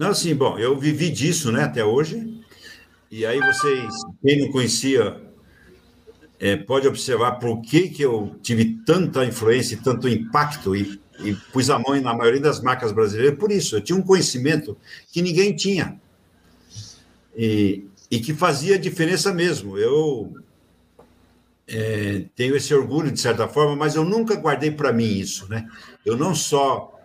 Não, 0.00 0.14
sim, 0.14 0.34
bom, 0.34 0.58
eu 0.58 0.78
vivi 0.78 1.10
disso, 1.10 1.52
né, 1.52 1.64
até 1.64 1.84
hoje. 1.84 2.42
E 3.10 3.26
aí 3.26 3.38
vocês, 3.38 3.94
quem 4.22 4.40
não 4.40 4.50
conhecia, 4.50 5.20
é, 6.38 6.56
pode 6.56 6.88
observar 6.88 7.32
por 7.32 7.60
que, 7.60 7.90
que 7.90 8.02
eu 8.02 8.34
tive 8.42 8.78
tanta 8.86 9.26
influência 9.26 9.74
e 9.74 9.78
tanto 9.78 10.08
impacto 10.08 10.74
e 10.74 10.98
e 11.22 11.34
pus 11.52 11.68
a 11.68 11.78
mão 11.78 12.00
na 12.00 12.14
maioria 12.14 12.40
das 12.40 12.62
marcas 12.62 12.92
brasileiras 12.92 13.38
por 13.38 13.52
isso. 13.52 13.76
Eu 13.76 13.82
tinha 13.82 13.98
um 13.98 14.00
conhecimento 14.00 14.74
que 15.12 15.20
ninguém 15.20 15.54
tinha 15.54 16.00
e, 17.36 17.84
e 18.10 18.20
que 18.20 18.32
fazia 18.32 18.78
diferença 18.78 19.30
mesmo. 19.30 19.76
Eu 19.76 20.32
é, 21.68 22.24
tenho 22.34 22.56
esse 22.56 22.72
orgulho, 22.74 23.10
de 23.10 23.20
certa 23.20 23.46
forma, 23.46 23.76
mas 23.76 23.96
eu 23.96 24.04
nunca 24.04 24.34
guardei 24.34 24.70
para 24.70 24.94
mim 24.94 25.18
isso. 25.18 25.46
Né? 25.46 25.68
Eu 26.06 26.16
não 26.16 26.34
só 26.34 26.98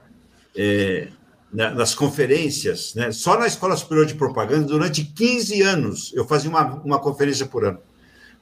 é, 0.56 1.10
né, 1.56 1.70
nas 1.70 1.96
conferências, 1.96 2.94
né? 2.96 3.14
só 3.14 3.40
na 3.40 3.48
Escola 3.48 3.78
Superior 3.78 4.06
de 4.06 4.16
Propaganda, 4.16 4.68
durante 4.68 5.06
15 5.06 5.62
anos, 5.62 6.12
eu 6.14 6.28
fazia 6.28 6.50
uma, 6.50 6.82
uma 6.84 7.00
conferência 7.00 7.46
por 7.46 7.64
ano. 7.64 7.80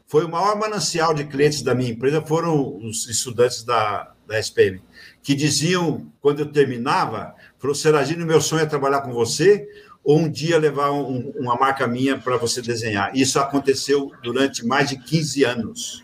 Foi 0.07 0.25
o 0.25 0.29
maior 0.29 0.57
manancial 0.57 1.13
de 1.13 1.23
clientes 1.25 1.61
da 1.61 1.75
minha 1.75 1.91
empresa, 1.91 2.23
foram 2.23 2.77
os 2.77 3.07
estudantes 3.07 3.63
da, 3.63 4.11
da 4.27 4.39
SPM, 4.39 4.81
que 5.21 5.35
diziam, 5.35 6.11
quando 6.19 6.39
eu 6.39 6.51
terminava, 6.51 7.35
falou, 7.59 7.75
Seragino, 7.75 8.25
meu 8.25 8.41
sonho 8.41 8.63
é 8.63 8.65
trabalhar 8.65 9.01
com 9.01 9.13
você, 9.13 9.67
ou 10.03 10.17
um 10.17 10.29
dia 10.29 10.57
levar 10.57 10.91
um, 10.91 11.31
uma 11.37 11.55
marca 11.55 11.85
minha 11.85 12.17
para 12.17 12.37
você 12.37 12.63
desenhar. 12.63 13.15
Isso 13.15 13.39
aconteceu 13.39 14.11
durante 14.23 14.65
mais 14.65 14.89
de 14.89 14.97
15 14.97 15.43
anos. 15.43 16.03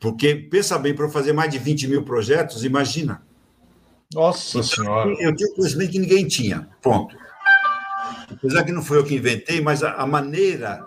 Porque, 0.00 0.34
pensa 0.34 0.76
bem, 0.76 0.92
para 0.92 1.08
fazer 1.08 1.32
mais 1.32 1.52
de 1.52 1.58
20 1.58 1.86
mil 1.86 2.02
projetos, 2.02 2.64
imagina. 2.64 3.22
Nossa 4.14 4.58
então, 4.58 4.62
Senhora! 4.62 5.10
Eu 5.18 5.34
tinha 5.34 5.52
conhecimento 5.54 5.92
que 5.92 5.98
ninguém 5.98 6.26
tinha. 6.26 6.68
Ponto. 6.80 7.16
Apesar 8.30 8.64
que 8.64 8.72
não 8.72 8.82
foi 8.82 8.98
eu 8.98 9.04
que 9.04 9.14
inventei, 9.14 9.60
mas 9.60 9.82
a, 9.82 9.92
a 9.94 10.06
maneira 10.06 10.86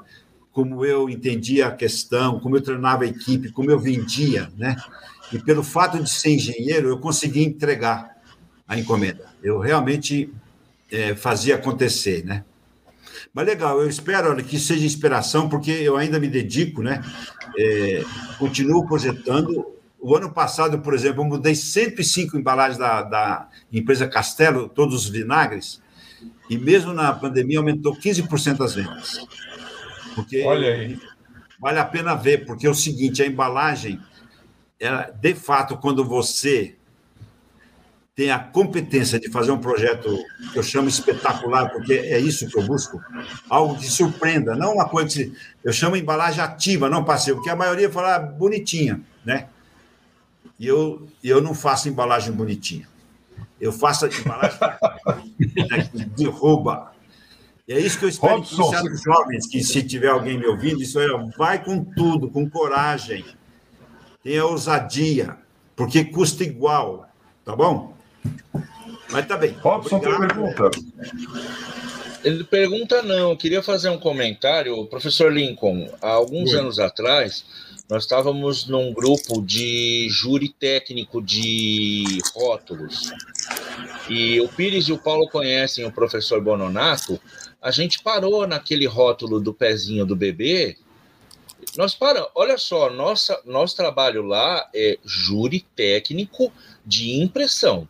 como 0.56 0.86
eu 0.86 1.10
entendia 1.10 1.68
a 1.68 1.72
questão, 1.72 2.40
como 2.40 2.56
eu 2.56 2.62
treinava 2.62 3.04
a 3.04 3.08
equipe, 3.08 3.52
como 3.52 3.70
eu 3.70 3.78
vendia, 3.78 4.50
né? 4.58 4.78
E 5.34 5.38
pelo 5.38 5.62
fato 5.62 6.02
de 6.02 6.10
ser 6.10 6.30
engenheiro, 6.30 6.88
eu 6.88 6.98
consegui 6.98 7.44
entregar 7.44 8.16
a 8.66 8.80
encomenda. 8.80 9.26
Eu 9.44 9.60
realmente 9.60 10.34
é, 10.90 11.14
fazia 11.14 11.56
acontecer, 11.56 12.24
né? 12.24 12.46
Mas 13.34 13.46
legal, 13.46 13.82
eu 13.82 13.90
espero 13.90 14.30
olha, 14.30 14.42
que 14.42 14.58
seja 14.58 14.86
inspiração, 14.86 15.50
porque 15.50 15.72
eu 15.72 15.98
ainda 15.98 16.22
me 16.22 16.30
dedico, 16.30 16.82
né? 16.82 17.04
É, 17.58 18.02
continuo 18.40 18.88
projetando. 18.88 19.75
O 20.08 20.16
ano 20.16 20.32
passado, 20.32 20.78
por 20.82 20.94
exemplo, 20.94 21.24
eu 21.24 21.28
mudei 21.28 21.56
105 21.56 22.38
embalagens 22.38 22.78
da, 22.78 23.02
da 23.02 23.50
empresa 23.74 24.08
Castelo, 24.08 24.70
todos 24.70 24.94
os 24.94 25.10
vinagres, 25.10 25.82
e 26.48 26.60
mesmo 26.60 26.94
na 26.94 27.12
pandemia 27.12 27.58
aumentou 27.58 27.98
15% 27.98 28.64
as 28.64 28.76
vendas. 28.76 29.26
Porque 30.14 30.44
Olha 30.44 30.72
aí. 30.72 31.00
vale 31.60 31.80
a 31.80 31.86
pena 31.86 32.14
ver, 32.14 32.46
porque 32.46 32.68
é 32.68 32.70
o 32.70 32.76
seguinte, 32.76 33.24
a 33.24 33.26
embalagem, 33.26 34.00
ela, 34.80 35.10
de 35.10 35.34
fato, 35.34 35.76
quando 35.78 36.06
você 36.06 36.76
tem 38.16 38.30
a 38.30 38.38
competência 38.38 39.20
de 39.20 39.32
fazer 39.32 39.50
um 39.50 39.60
projeto 39.60 40.16
que 40.54 40.60
eu 40.60 40.64
chamo 40.64 40.88
espetacular, 40.88 41.72
porque 41.72 41.94
é 41.94 42.20
isso 42.20 42.48
que 42.48 42.60
eu 42.60 42.64
busco, 42.64 43.02
algo 43.50 43.76
que 43.76 43.88
surpreenda, 43.88 44.56
não 44.56 44.76
uma 44.76 44.88
coisa 44.88 45.08
que 45.08 45.34
eu 45.64 45.74
chamo 45.74 45.96
embalagem 45.96 46.44
ativa, 46.44 46.92
não 46.92 47.04
passiva, 47.04 47.38
porque 47.38 47.50
a 47.50 47.56
maioria 47.56 47.90
fala 47.90 48.20
bonitinha, 48.20 49.02
né? 49.26 49.48
E 50.60 50.68
eu, 50.68 51.08
eu 51.24 51.42
não 51.42 51.54
faço 51.54 51.90
embalagem 51.90 52.32
bonitinha. 52.32 52.88
Eu 53.60 53.72
faço 53.72 54.06
embalagem 54.06 54.60
que 55.38 56.06
derruba. 56.16 56.92
E 57.68 57.74
é 57.74 57.80
isso 57.80 57.98
que 57.98 58.06
eu 58.06 58.10
espero 58.10 58.38
iniciar 58.38 58.84
os 58.84 59.02
jovens, 59.02 59.48
que 59.48 59.64
se 59.64 59.82
tiver 59.82 60.10
alguém 60.10 60.38
me 60.38 60.46
ouvindo, 60.46 60.82
isso 60.82 61.00
é, 61.00 61.08
vai 61.36 61.64
com 61.64 61.84
tudo, 61.84 62.30
com 62.30 62.48
coragem, 62.48 63.26
tenha 64.24 64.46
ousadia, 64.46 65.36
porque 65.76 66.06
custa 66.06 66.44
igual, 66.44 67.10
tá 67.44 67.56
bom? 67.56 67.96
Mas 69.12 69.28
tá 69.28 69.36
bem. 69.36 69.52
Robson 69.62 70.00
tem 70.00 70.18
pergunta. 70.18 70.72
Ele 72.24 72.44
pergunta 72.44 73.02
não, 73.04 73.32
eu 73.32 73.38
queria 73.38 73.62
fazer 73.62 73.90
um 73.90 74.00
comentário. 74.00 74.86
Professor 74.88 75.32
Lincoln, 75.32 75.90
há 76.02 76.10
alguns 76.10 76.54
Oi. 76.54 76.60
anos 76.60 76.80
atrás, 76.80 77.46
nós 77.90 78.04
estávamos 78.04 78.66
num 78.68 78.92
grupo 78.92 79.42
de 79.42 80.08
júri 80.10 80.50
técnico 80.50 81.22
de 81.22 82.20
rótulos. 82.34 83.12
E 84.10 84.42
o 84.42 84.48
Pires 84.48 84.88
e 84.88 84.92
o 84.92 84.98
Paulo 84.98 85.30
conhecem 85.30 85.86
o 85.86 85.92
professor 85.92 86.42
Bononato. 86.42 87.20
A 87.62 87.70
gente 87.70 88.02
parou 88.02 88.48
naquele 88.48 88.88
rótulo 88.88 89.40
do 89.40 89.54
pezinho 89.54 90.06
do 90.06 90.16
bebê. 90.16 90.78
Nós 91.78 91.94
paramos. 91.94 92.30
Olha 92.34 92.58
só, 92.58 92.90
nossa, 92.90 93.40
nosso 93.46 93.76
trabalho 93.76 94.24
lá 94.24 94.68
é 94.74 94.98
júri 95.04 95.66
técnico 95.76 96.52
de 96.86 97.22
impressão 97.22 97.88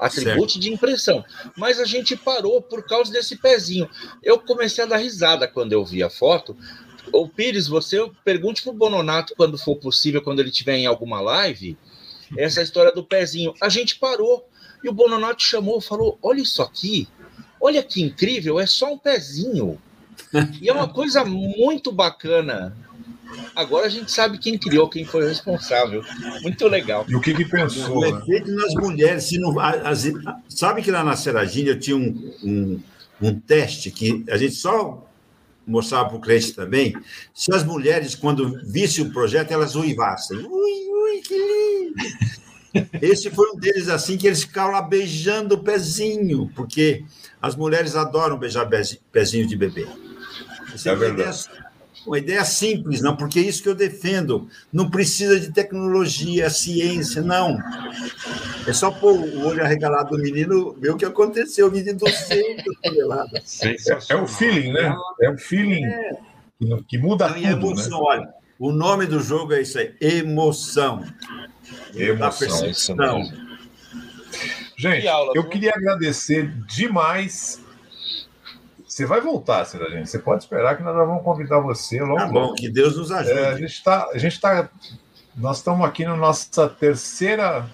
atributo 0.00 0.52
certo. 0.52 0.60
de 0.60 0.72
impressão. 0.72 1.22
Mas 1.56 1.78
a 1.78 1.84
gente 1.84 2.16
parou 2.16 2.62
por 2.62 2.82
causa 2.86 3.12
desse 3.12 3.36
pezinho. 3.36 3.88
Eu 4.22 4.38
comecei 4.38 4.82
a 4.82 4.86
dar 4.86 4.96
risada 4.96 5.46
quando 5.46 5.72
eu 5.72 5.84
vi 5.84 6.02
a 6.02 6.08
foto. 6.08 6.56
O 7.12 7.28
Pires, 7.28 7.66
você 7.66 7.98
pergunte 8.24 8.62
para 8.62 8.72
o 8.72 8.76
Bononato 8.76 9.34
quando 9.36 9.58
for 9.58 9.76
possível, 9.76 10.22
quando 10.22 10.40
ele 10.40 10.50
estiver 10.50 10.76
em 10.76 10.86
alguma 10.86 11.20
live, 11.20 11.76
essa 12.36 12.62
história 12.62 12.92
do 12.92 13.04
pezinho. 13.04 13.54
A 13.60 13.68
gente 13.68 13.96
parou 13.96 14.46
e 14.82 14.88
o 14.88 14.92
Bononato 14.92 15.42
chamou, 15.42 15.80
falou: 15.80 16.18
Olha 16.22 16.40
isso 16.40 16.62
aqui, 16.62 17.08
olha 17.60 17.82
que 17.82 18.02
incrível, 18.02 18.58
é 18.58 18.66
só 18.66 18.92
um 18.92 18.98
pezinho. 18.98 19.78
E 20.60 20.68
é 20.68 20.72
uma 20.72 20.88
coisa 20.88 21.24
muito 21.24 21.90
bacana. 21.90 22.76
Agora 23.54 23.86
a 23.86 23.88
gente 23.88 24.10
sabe 24.10 24.38
quem 24.38 24.58
criou, 24.58 24.88
quem 24.88 25.04
foi 25.04 25.24
o 25.24 25.28
responsável. 25.28 26.02
Muito 26.42 26.66
legal. 26.66 27.04
E 27.08 27.14
o 27.14 27.20
que, 27.20 27.34
que 27.34 27.44
pensou? 27.44 27.98
O 27.98 28.00
né? 28.00 28.08
efeito 28.08 28.50
nas 28.52 28.74
mulheres. 28.74 29.24
Se 29.24 29.38
não, 29.38 29.58
as, 29.58 30.04
sabe 30.48 30.82
que 30.82 30.90
lá 30.90 31.04
na 31.04 31.16
Seragine 31.16 31.70
eu 31.70 31.78
tinha 31.78 31.96
um, 31.96 32.34
um, 32.42 32.80
um 33.20 33.40
teste 33.40 33.90
que 33.90 34.24
a 34.28 34.36
gente 34.36 34.54
só 34.54 35.06
mostrava 35.70 36.08
para 36.08 36.18
o 36.18 36.20
cliente 36.20 36.52
também. 36.52 36.94
Se 37.32 37.54
as 37.54 37.64
mulheres, 37.64 38.14
quando 38.14 38.60
vissem 38.64 39.04
o 39.04 39.12
projeto, 39.12 39.50
elas 39.52 39.74
uivassem. 39.74 40.38
Ui, 40.38 40.46
ui, 40.46 41.20
que 41.22 41.34
lindo! 41.34 42.90
Esse 43.02 43.30
foi 43.30 43.50
um 43.50 43.56
deles 43.56 43.88
assim 43.88 44.16
que 44.16 44.26
eles 44.26 44.42
ficaram 44.42 44.72
lá 44.72 44.82
beijando 44.82 45.56
o 45.56 45.62
pezinho, 45.62 46.50
porque 46.54 47.04
as 47.42 47.56
mulheres 47.56 47.96
adoram 47.96 48.38
beijar 48.38 48.68
pezinho 49.10 49.46
de 49.46 49.56
bebê. 49.56 49.86
Isso 50.74 50.88
é, 50.88 50.94
verdade 50.94 51.48
uma 52.10 52.18
ideia 52.18 52.44
simples, 52.44 53.00
não, 53.00 53.14
porque 53.14 53.38
é 53.38 53.42
isso 53.42 53.62
que 53.62 53.68
eu 53.68 53.74
defendo. 53.74 54.48
Não 54.72 54.90
precisa 54.90 55.38
de 55.38 55.52
tecnologia, 55.52 56.50
ciência, 56.50 57.22
não. 57.22 57.56
É 58.66 58.72
só 58.72 58.90
pôr 58.90 59.12
o 59.12 59.46
olho 59.46 59.62
arregalado 59.62 60.16
do 60.16 60.22
menino, 60.22 60.72
ver 60.80 60.90
o 60.90 60.96
que 60.96 61.04
aconteceu, 61.04 61.68
o 61.68 61.70
menino 61.70 61.96
200 62.00 62.64
toneladas. 62.82 63.60
É, 63.62 63.76
é 64.08 64.16
o 64.16 64.26
feeling, 64.26 64.72
né? 64.72 64.92
É 65.22 65.30
o 65.30 65.38
feeling 65.38 65.84
é. 65.84 66.16
Que, 66.58 66.84
que, 66.88 66.98
muda 66.98 67.28
não, 67.28 67.34
tudo, 67.34 67.46
a 67.46 67.50
emoção, 67.52 67.98
né? 68.00 68.06
olha, 68.08 68.34
o 68.58 68.72
nome 68.72 69.06
do 69.06 69.20
jogo 69.20 69.52
é 69.52 69.62
isso 69.62 69.78
aí, 69.78 69.94
emoção. 70.00 71.04
Emoção. 71.94 72.66
Isso 72.68 72.96
Gente, 74.76 75.06
eu 75.34 75.48
queria 75.48 75.72
agradecer 75.76 76.48
demais 76.66 77.60
você 79.00 79.06
vai 79.06 79.20
voltar, 79.20 79.64
Seragem. 79.64 80.04
Você 80.04 80.18
pode 80.18 80.42
esperar 80.42 80.76
que 80.76 80.82
nós 80.82 80.94
vamos 80.94 81.22
convidar 81.22 81.58
você 81.60 82.00
logo. 82.00 82.16
Tá 82.16 82.26
bom, 82.26 82.52
que 82.54 82.68
Deus 82.68 82.98
nos 82.98 83.10
ajude. 83.10 83.38
É, 83.38 83.46
a 83.48 83.56
gente 83.56 83.72
está. 83.72 84.08
A 84.12 84.18
gente 84.18 84.40
tá, 84.40 84.68
nós 85.34 85.58
estamos 85.58 85.86
aqui 85.86 86.04
na 86.04 86.16
nossa 86.16 86.68
terceira. 86.68 87.66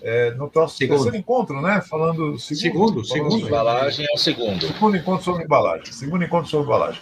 É, 0.00 0.30
no 0.32 0.50
nosso 0.54 0.76
segundo. 0.76 0.96
terceiro 0.96 1.16
encontro, 1.16 1.60
né? 1.60 1.80
Falando. 1.80 2.38
Segundo, 2.38 3.04
segundo. 3.04 3.06
segundo. 3.06 3.46
Embalagem 3.46 4.06
é 4.08 4.14
o 4.14 4.18
segundo. 4.18 4.66
Segundo 4.66 4.96
encontro 4.96 5.24
sobre 5.24 5.44
embalagem. 5.44 5.92
Segundo 5.92 6.24
encontro 6.24 6.50
sobre 6.50 6.66
embalagem. 6.66 7.00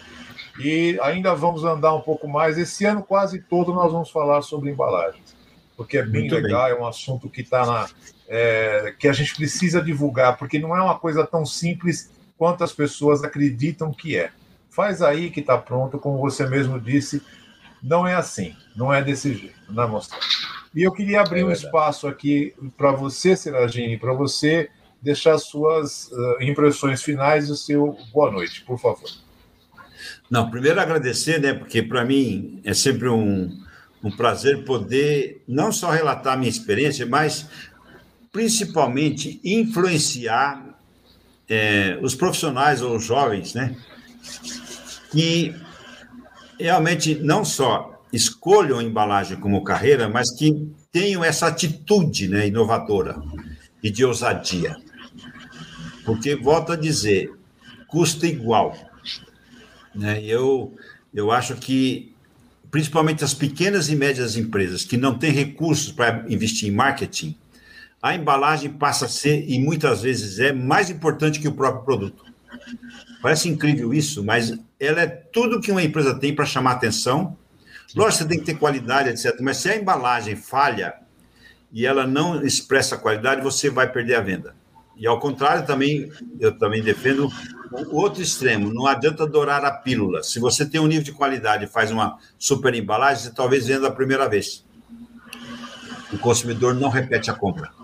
E 0.59 0.99
ainda 1.03 1.35
vamos 1.35 1.65
andar 1.65 1.95
um 1.95 2.01
pouco 2.01 2.29
mais. 2.29 2.59
Esse 2.59 2.85
ano 2.85 3.03
quase 3.03 3.41
todo 3.41 3.73
nós 3.73 3.93
vamos 3.93 4.11
falar 4.11 4.43
sobre 4.43 4.71
embalagens, 4.71 5.37
porque 5.77 5.99
é 5.99 6.03
bem 6.03 6.23
Muito 6.23 6.35
legal, 6.35 6.65
bem. 6.65 6.73
é 6.73 6.81
um 6.81 6.87
assunto 6.87 7.29
que 7.29 7.43
está 7.43 7.65
na. 7.65 7.89
É, 8.29 8.95
que 8.99 9.07
a 9.07 9.13
gente 9.13 9.37
precisa 9.37 9.81
divulgar, 9.81 10.37
porque 10.37 10.59
não 10.59 10.77
é 10.77 10.83
uma 10.83 10.99
coisa 10.99 11.25
tão 11.25 11.47
simples 11.47 12.11
quantas 12.39 12.73
pessoas 12.73 13.23
acreditam 13.25 13.93
que 13.93 14.17
é. 14.17 14.31
Faz 14.69 15.01
aí 15.03 15.31
que 15.31 15.41
está 15.41 15.57
pronto, 15.57 15.99
como 15.99 16.19
você 16.19 16.47
mesmo 16.47 16.79
disse, 16.79 17.23
não 17.83 18.07
é 18.07 18.15
assim, 18.15 18.55
não 18.75 18.93
é 18.93 19.03
desse 19.03 19.35
jeito, 19.35 19.55
não 19.71 19.83
é 19.83 19.87
mostrar. 19.87 20.21
E 20.75 20.83
eu 20.83 20.93
queria 20.93 21.23
abrir 21.23 21.41
é 21.41 21.45
um 21.45 21.51
espaço 21.51 22.07
aqui 22.07 22.55
para 22.77 22.93
você, 22.93 23.35
Seragine, 23.35 23.97
para 23.97 24.13
você 24.13 24.69
deixar 25.01 25.39
suas 25.39 26.11
uh, 26.11 26.43
impressões 26.43 27.03
finais 27.03 27.49
e 27.49 27.53
o 27.53 27.57
seu 27.57 27.97
boa 28.13 28.31
noite, 28.31 28.63
por 28.63 28.79
favor. 28.79 29.09
Não, 30.31 30.51
primeiro 30.51 30.81
agradecer, 30.81 31.41
né, 31.41 31.55
porque 31.55 31.83
para 31.83 32.05
mim 32.05 32.61
é 32.65 32.75
sempre 32.75 33.09
um, 33.09 33.57
um 34.03 34.11
prazer 34.11 34.65
poder 34.65 35.43
não 35.47 35.71
só 35.71 35.91
relatar 35.91 36.35
a 36.35 36.37
minha 36.37 36.51
experiência, 36.51 37.07
mas 37.07 37.49
principalmente 38.33 39.41
influenciar 39.45 40.66
é, 41.49 41.99
os 42.03 42.15
profissionais 42.15 42.83
ou 42.83 42.97
os 42.97 43.05
jovens, 43.05 43.55
né, 43.55 43.77
que 45.11 45.55
realmente 46.59 47.15
não 47.15 47.45
só 47.45 48.03
escolham 48.13 48.79
a 48.79 48.83
embalagem 48.83 49.39
como 49.39 49.65
carreira, 49.65 50.09
mas 50.09 50.31
que 50.37 50.71
tenham 50.91 51.23
essa 51.23 51.47
atitude 51.47 52.29
né, 52.29 52.47
inovadora 52.47 53.21
e 53.83 53.91
de 53.91 54.05
ousadia. 54.05 54.77
Porque, 56.05 56.35
volto 56.35 56.73
a 56.73 56.77
dizer, 56.77 57.33
custa 57.89 58.27
igual. 58.27 58.77
Né? 59.95 60.23
Eu, 60.25 60.75
eu 61.13 61.31
acho 61.31 61.57
que, 61.57 62.15
principalmente 62.71 63.25
as 63.25 63.35
pequenas 63.35 63.89
e 63.89 63.97
médias 63.97 64.37
empresas 64.37 64.85
que 64.85 64.97
não 64.97 65.19
têm 65.19 65.33
recursos 65.33 65.93
para 65.93 66.25
investir 66.29 66.69
em 66.69 66.73
marketing, 66.73 67.37
a 68.01 68.15
embalagem 68.15 68.71
passa 68.71 69.07
a 69.07 69.09
ser, 69.09 69.45
e 69.49 69.59
muitas 69.59 70.03
vezes 70.03 70.39
é, 70.39 70.53
mais 70.53 70.91
importante 70.91 71.41
que 71.41 71.49
o 71.49 71.53
próprio 71.53 71.85
produto. 71.85 72.25
Parece 73.23 73.49
incrível 73.49 73.93
isso, 73.93 74.23
mas 74.23 74.57
ela 74.79 75.01
é 75.01 75.07
tudo 75.07 75.61
que 75.61 75.73
uma 75.73 75.83
empresa 75.83 76.15
tem 76.15 76.35
para 76.35 76.45
chamar 76.45 76.73
atenção. 76.73 77.37
Lógico, 77.95 78.23
você 78.23 78.29
tem 78.29 78.39
que 78.39 78.45
ter 78.45 78.55
qualidade, 78.55 79.09
etc. 79.09 79.41
Mas 79.41 79.57
se 79.57 79.69
a 79.69 79.77
embalagem 79.77 80.37
falha 80.37 80.95
e 81.73 81.87
ela 81.87 82.07
não 82.07 82.43
expressa 82.45 82.97
qualidade, 82.97 83.43
você 83.43 83.71
vai 83.71 83.91
perder 83.91 84.15
a 84.15 84.21
venda. 84.21 84.55
E 84.97 85.07
ao 85.07 85.19
contrário, 85.19 85.67
também 85.67 86.11
eu 86.39 86.57
também 86.57 86.83
defendo 86.83 87.31
o 87.91 87.97
outro 87.97 88.23
extremo. 88.23 88.73
Não 88.73 88.87
adianta 88.87 89.25
adorar 89.25 89.65
a 89.65 89.73
pílula. 89.73 90.23
Se 90.23 90.39
você 90.39 90.65
tem 90.65 90.81
um 90.81 90.87
nível 90.87 91.03
de 91.03 91.13
qualidade 91.13 91.65
e 91.65 91.69
faz 91.69 91.91
uma 91.91 92.19
super 92.39 92.75
embalagem, 92.75 93.25
você 93.25 93.31
talvez 93.31 93.67
venda 93.67 93.89
a 93.89 93.93
primeira 93.93 94.29
vez. 94.29 94.65
O 96.13 96.19
consumidor 96.19 96.75
não 96.75 96.89
repete 96.89 97.31
a 97.31 97.35
compra 97.35 97.76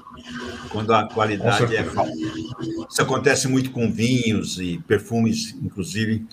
quando 0.73 0.93
a 0.93 1.07
qualidade 1.07 1.77
é 1.77 1.85
falsa. 1.85 2.13
Isso 2.91 3.03
acontece 3.03 3.47
muito 3.47 3.71
com 3.71 3.93
vinhos 3.93 4.59
e 4.59 4.79
perfumes, 4.87 5.55
inclusive, 5.63 6.27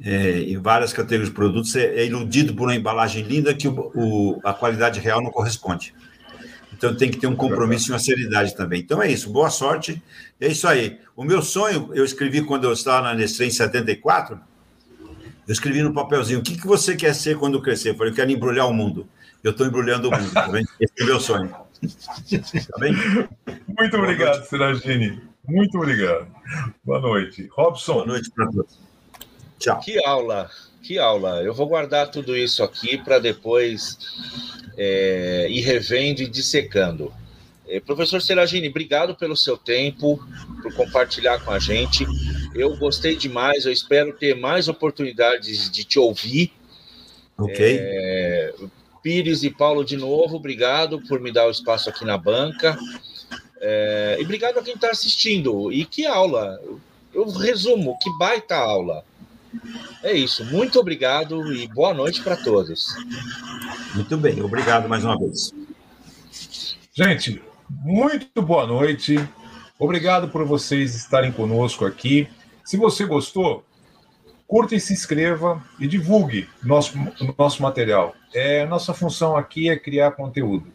é, 0.00 0.40
em 0.40 0.58
várias 0.58 0.92
categorias 0.92 1.28
de 1.28 1.34
produtos. 1.34 1.74
É, 1.74 2.00
é, 2.00 2.06
iludido 2.06 2.54
por 2.54 2.68
uma 2.68 2.76
embalagem 2.76 3.24
linda 3.24 3.54
que 3.54 3.66
o, 3.66 3.90
o, 3.94 4.40
a 4.44 4.52
qualidade 4.52 5.00
real 5.00 5.22
não 5.22 5.30
corresponde. 5.30 5.94
Então 6.72 6.94
tem 6.96 7.10
que 7.10 7.18
ter 7.18 7.26
um 7.26 7.36
compromisso 7.36 7.90
e 7.90 7.92
uma 7.92 7.98
seriedade 7.98 8.56
também. 8.56 8.80
Então 8.80 9.02
é 9.02 9.10
isso, 9.10 9.30
boa 9.30 9.50
sorte. 9.50 10.02
É 10.40 10.48
isso 10.48 10.66
aí. 10.66 10.98
O 11.16 11.24
meu 11.24 11.40
sonho, 11.40 11.90
eu 11.94 12.04
escrevi 12.04 12.42
quando 12.42 12.64
eu 12.64 12.72
estava 12.72 13.08
na 13.08 13.14
Nestlé 13.14 13.46
em 13.46 13.50
74, 13.50 14.38
eu 15.46 15.52
escrevi 15.52 15.82
no 15.82 15.92
papelzinho, 15.92 16.40
o 16.40 16.42
que, 16.42 16.56
que 16.56 16.66
você 16.66 16.96
quer 16.96 17.14
ser 17.14 17.36
quando 17.36 17.60
crescer? 17.60 17.90
Eu 17.90 17.94
falei, 17.96 18.12
eu 18.12 18.16
quero 18.16 18.30
embrulhar 18.30 18.68
o 18.68 18.74
mundo. 18.74 19.06
Eu 19.42 19.50
estou 19.50 19.66
embrulhando 19.66 20.08
o 20.08 20.10
mundo, 20.10 20.32
tá? 20.32 20.48
Esse 20.80 20.92
é 21.00 21.02
o 21.02 21.06
meu 21.06 21.20
sonho. 21.20 21.54
Tá 21.82 22.78
bem? 22.78 22.92
Muito 23.76 23.96
obrigado, 23.96 24.44
Seragini. 24.46 25.20
Muito 25.46 25.76
obrigado. 25.76 26.28
Boa 26.84 27.00
noite. 27.00 27.48
Robson. 27.52 27.94
Boa 27.94 28.06
noite 28.06 28.30
para 28.30 28.46
todos. 28.50 28.78
Tchau. 29.58 29.80
Que 29.80 30.04
aula, 30.04 30.50
que 30.82 30.98
aula. 30.98 31.42
Eu 31.42 31.52
vou 31.52 31.66
guardar 31.66 32.10
tudo 32.10 32.36
isso 32.36 32.62
aqui 32.62 32.98
para 32.98 33.18
depois 33.18 33.98
é, 34.76 35.48
ir 35.50 35.60
revendo 35.60 36.22
e 36.22 36.28
dissecando. 36.28 37.12
É, 37.66 37.80
professor 37.80 38.20
Seragini, 38.20 38.68
obrigado 38.68 39.14
pelo 39.14 39.36
seu 39.36 39.56
tempo, 39.56 40.22
por 40.62 40.74
compartilhar 40.74 41.40
com 41.44 41.50
a 41.50 41.58
gente. 41.58 42.04
Eu 42.54 42.76
gostei 42.76 43.16
demais, 43.16 43.64
eu 43.64 43.72
espero 43.72 44.12
ter 44.12 44.36
mais 44.36 44.68
oportunidades 44.68 45.70
de 45.70 45.84
te 45.84 45.98
ouvir. 45.98 46.52
Ok. 47.38 47.78
É, 47.80 48.54
Pires 49.02 49.42
e 49.42 49.50
Paulo, 49.50 49.84
de 49.84 49.96
novo, 49.96 50.36
obrigado 50.36 51.00
por 51.08 51.20
me 51.20 51.32
dar 51.32 51.46
o 51.46 51.50
espaço 51.50 51.90
aqui 51.90 52.04
na 52.04 52.16
banca. 52.16 52.78
É, 53.60 54.16
e 54.20 54.24
obrigado 54.24 54.58
a 54.58 54.62
quem 54.62 54.74
está 54.74 54.90
assistindo. 54.90 55.72
E 55.72 55.84
que 55.84 56.06
aula! 56.06 56.60
Eu 57.12 57.28
resumo, 57.28 57.98
que 58.00 58.10
baita 58.18 58.56
aula. 58.56 59.04
É 60.02 60.12
isso. 60.12 60.44
Muito 60.46 60.80
obrigado 60.80 61.52
e 61.52 61.68
boa 61.68 61.92
noite 61.92 62.22
para 62.22 62.36
todos. 62.36 62.94
Muito 63.94 64.16
bem, 64.16 64.40
obrigado 64.42 64.88
mais 64.88 65.04
uma 65.04 65.18
vez. 65.18 65.52
Gente, 66.94 67.42
muito 67.68 68.40
boa 68.40 68.66
noite. 68.66 69.16
Obrigado 69.78 70.28
por 70.28 70.44
vocês 70.44 70.94
estarem 70.94 71.32
conosco 71.32 71.84
aqui. 71.84 72.28
Se 72.64 72.76
você 72.76 73.04
gostou, 73.04 73.64
curta 74.52 74.74
e 74.74 74.80
se 74.80 74.92
inscreva 74.92 75.64
e 75.80 75.88
divulgue 75.88 76.46
nosso, 76.62 76.92
nosso 77.38 77.62
material. 77.62 78.14
É, 78.34 78.66
nossa 78.66 78.92
função 78.92 79.34
aqui 79.34 79.70
é 79.70 79.78
criar 79.78 80.10
conteúdo, 80.10 80.66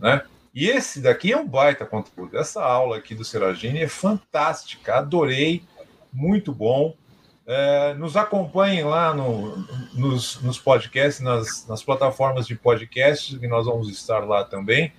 né? 0.00 0.22
E 0.52 0.66
esse 0.66 1.00
daqui 1.00 1.32
é 1.32 1.36
um 1.36 1.46
baita 1.46 1.86
conteúdo. 1.86 2.36
Essa 2.36 2.60
aula 2.60 2.96
aqui 2.96 3.14
do 3.14 3.24
Seragini 3.24 3.78
é 3.78 3.86
fantástica, 3.86 4.96
adorei, 4.96 5.62
muito 6.12 6.52
bom. 6.52 6.96
É, 7.46 7.94
nos 7.94 8.16
acompanhem 8.16 8.82
lá 8.82 9.14
no, 9.14 9.64
nos, 9.94 10.42
nos 10.42 10.58
podcasts, 10.58 11.22
nas, 11.22 11.64
nas 11.68 11.84
plataformas 11.84 12.48
de 12.48 12.56
podcast, 12.56 13.38
que 13.38 13.46
nós 13.46 13.66
vamos 13.66 13.88
estar 13.90 14.26
lá 14.26 14.42
também. 14.42 14.92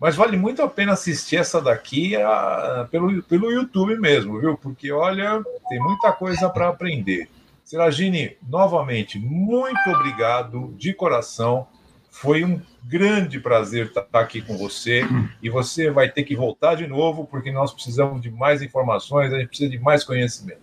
Mas 0.00 0.16
vale 0.16 0.36
muito 0.36 0.62
a 0.62 0.68
pena 0.68 0.94
assistir 0.94 1.36
essa 1.36 1.60
daqui 1.60 2.16
a, 2.16 2.88
pelo, 2.90 3.22
pelo 3.22 3.52
YouTube 3.52 3.96
mesmo, 4.00 4.40
viu? 4.40 4.58
Porque, 4.58 4.90
olha, 4.90 5.40
tem 5.68 5.78
muita 5.78 6.10
coisa 6.10 6.50
para 6.50 6.68
aprender. 6.68 7.30
Seragini, 7.72 8.36
novamente, 8.46 9.18
muito 9.18 9.88
obrigado 9.88 10.74
de 10.76 10.92
coração. 10.92 11.66
Foi 12.10 12.44
um 12.44 12.60
grande 12.84 13.40
prazer 13.40 13.86
estar 13.86 14.06
aqui 14.12 14.42
com 14.42 14.58
você. 14.58 15.00
E 15.42 15.48
você 15.48 15.90
vai 15.90 16.10
ter 16.10 16.24
que 16.24 16.36
voltar 16.36 16.74
de 16.74 16.86
novo, 16.86 17.24
porque 17.24 17.50
nós 17.50 17.72
precisamos 17.72 18.20
de 18.20 18.30
mais 18.30 18.60
informações, 18.60 19.32
a 19.32 19.38
gente 19.38 19.48
precisa 19.48 19.70
de 19.70 19.78
mais 19.78 20.04
conhecimento. 20.04 20.60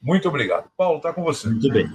Muito 0.00 0.28
obrigado. 0.28 0.70
Paulo, 0.76 0.98
está 0.98 1.12
com 1.12 1.24
você. 1.24 1.48
Muito 1.48 1.68
bem. 1.72 1.90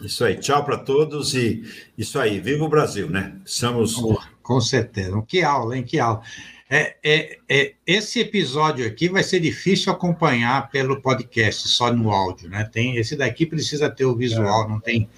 Isso 0.00 0.24
aí. 0.24 0.34
Tchau 0.34 0.64
para 0.64 0.78
todos 0.78 1.32
e 1.32 1.62
isso 1.96 2.18
aí. 2.18 2.40
Viva 2.40 2.64
o 2.64 2.68
Brasil, 2.68 3.08
né? 3.08 3.36
Somos. 3.44 3.94
Com 4.42 4.60
certeza. 4.60 5.22
Que 5.22 5.44
aula, 5.44 5.76
hein? 5.76 5.84
Que 5.84 6.00
aula. 6.00 6.20
É, 6.68 6.96
é, 7.04 7.38
é, 7.48 7.74
esse 7.86 8.20
episódio 8.20 8.86
aqui 8.86 9.08
vai 9.08 9.22
ser 9.22 9.38
difícil 9.38 9.92
acompanhar 9.92 10.68
pelo 10.68 11.00
podcast, 11.00 11.68
só 11.68 11.92
no 11.92 12.10
áudio, 12.10 12.48
né? 12.48 12.64
Tem, 12.64 12.96
esse 12.96 13.16
daqui 13.16 13.46
precisa 13.46 13.88
ter 13.88 14.04
o 14.04 14.16
visual, 14.16 14.64
é. 14.64 14.68
não 14.68 14.80
tem, 14.80 15.08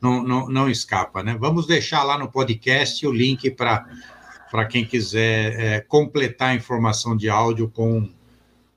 não, 0.00 0.22
não, 0.22 0.48
não 0.48 0.68
escapa, 0.68 1.22
né? 1.22 1.36
Vamos 1.38 1.66
deixar 1.66 2.02
lá 2.02 2.18
no 2.18 2.30
podcast 2.30 3.06
o 3.06 3.12
link 3.12 3.50
para 3.52 4.64
quem 4.68 4.84
quiser 4.84 5.60
é, 5.60 5.80
completar 5.80 6.50
a 6.50 6.54
informação 6.54 7.16
de 7.16 7.28
áudio 7.28 7.68
com 7.68 8.08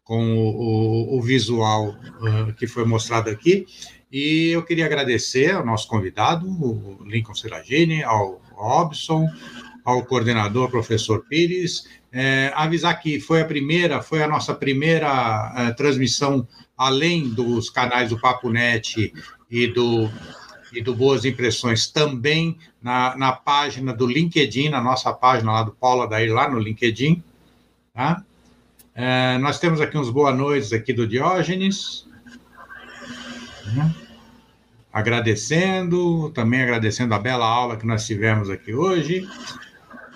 com 0.09 0.39
o, 0.39 1.13
o, 1.13 1.17
o 1.19 1.21
visual 1.21 1.89
uh, 1.89 2.51
que 2.55 2.65
foi 2.65 2.83
mostrado 2.83 3.29
aqui. 3.29 3.67
E 4.11 4.49
eu 4.49 4.65
queria 4.65 4.87
agradecer 4.87 5.51
ao 5.51 5.63
nosso 5.63 5.87
convidado, 5.87 6.49
o 6.49 7.03
Lincoln 7.05 7.35
Seragini, 7.35 8.03
ao 8.03 8.41
Robson, 8.53 9.27
ao 9.85 10.03
coordenador, 10.03 10.67
professor 10.71 11.23
Pires, 11.29 11.87
é, 12.11 12.51
avisar 12.55 12.99
que 12.99 13.19
foi 13.19 13.41
a 13.41 13.45
primeira, 13.45 14.01
foi 14.01 14.23
a 14.23 14.27
nossa 14.27 14.53
primeira 14.53 15.53
é, 15.55 15.71
transmissão, 15.71 16.47
além 16.77 17.29
dos 17.29 17.69
canais 17.69 18.09
do 18.09 18.19
Papo 18.19 18.49
Net 18.49 19.13
e 19.49 19.67
do, 19.67 20.09
e 20.73 20.81
do 20.81 20.95
Boas 20.95 21.25
Impressões, 21.25 21.87
também 21.87 22.57
na, 22.81 23.15
na 23.15 23.31
página 23.31 23.93
do 23.93 24.07
LinkedIn, 24.07 24.69
na 24.69 24.81
nossa 24.81 25.13
página 25.13 25.51
lá 25.51 25.63
do 25.63 25.71
Paula 25.71 26.07
Daí, 26.07 26.29
lá 26.29 26.49
no 26.49 26.59
LinkedIn, 26.59 27.23
tá? 27.93 28.23
É, 28.95 29.37
nós 29.37 29.59
temos 29.59 29.79
aqui 29.79 29.97
uns 29.97 30.09
boa 30.09 30.33
noites 30.33 30.73
aqui 30.73 30.91
do 30.91 31.07
Diógenes. 31.07 32.05
Uhum. 33.65 33.93
Agradecendo, 34.91 36.31
também 36.31 36.61
agradecendo 36.61 37.13
a 37.13 37.19
bela 37.19 37.45
aula 37.45 37.77
que 37.77 37.85
nós 37.85 38.05
tivemos 38.05 38.49
aqui 38.49 38.73
hoje. 38.73 39.25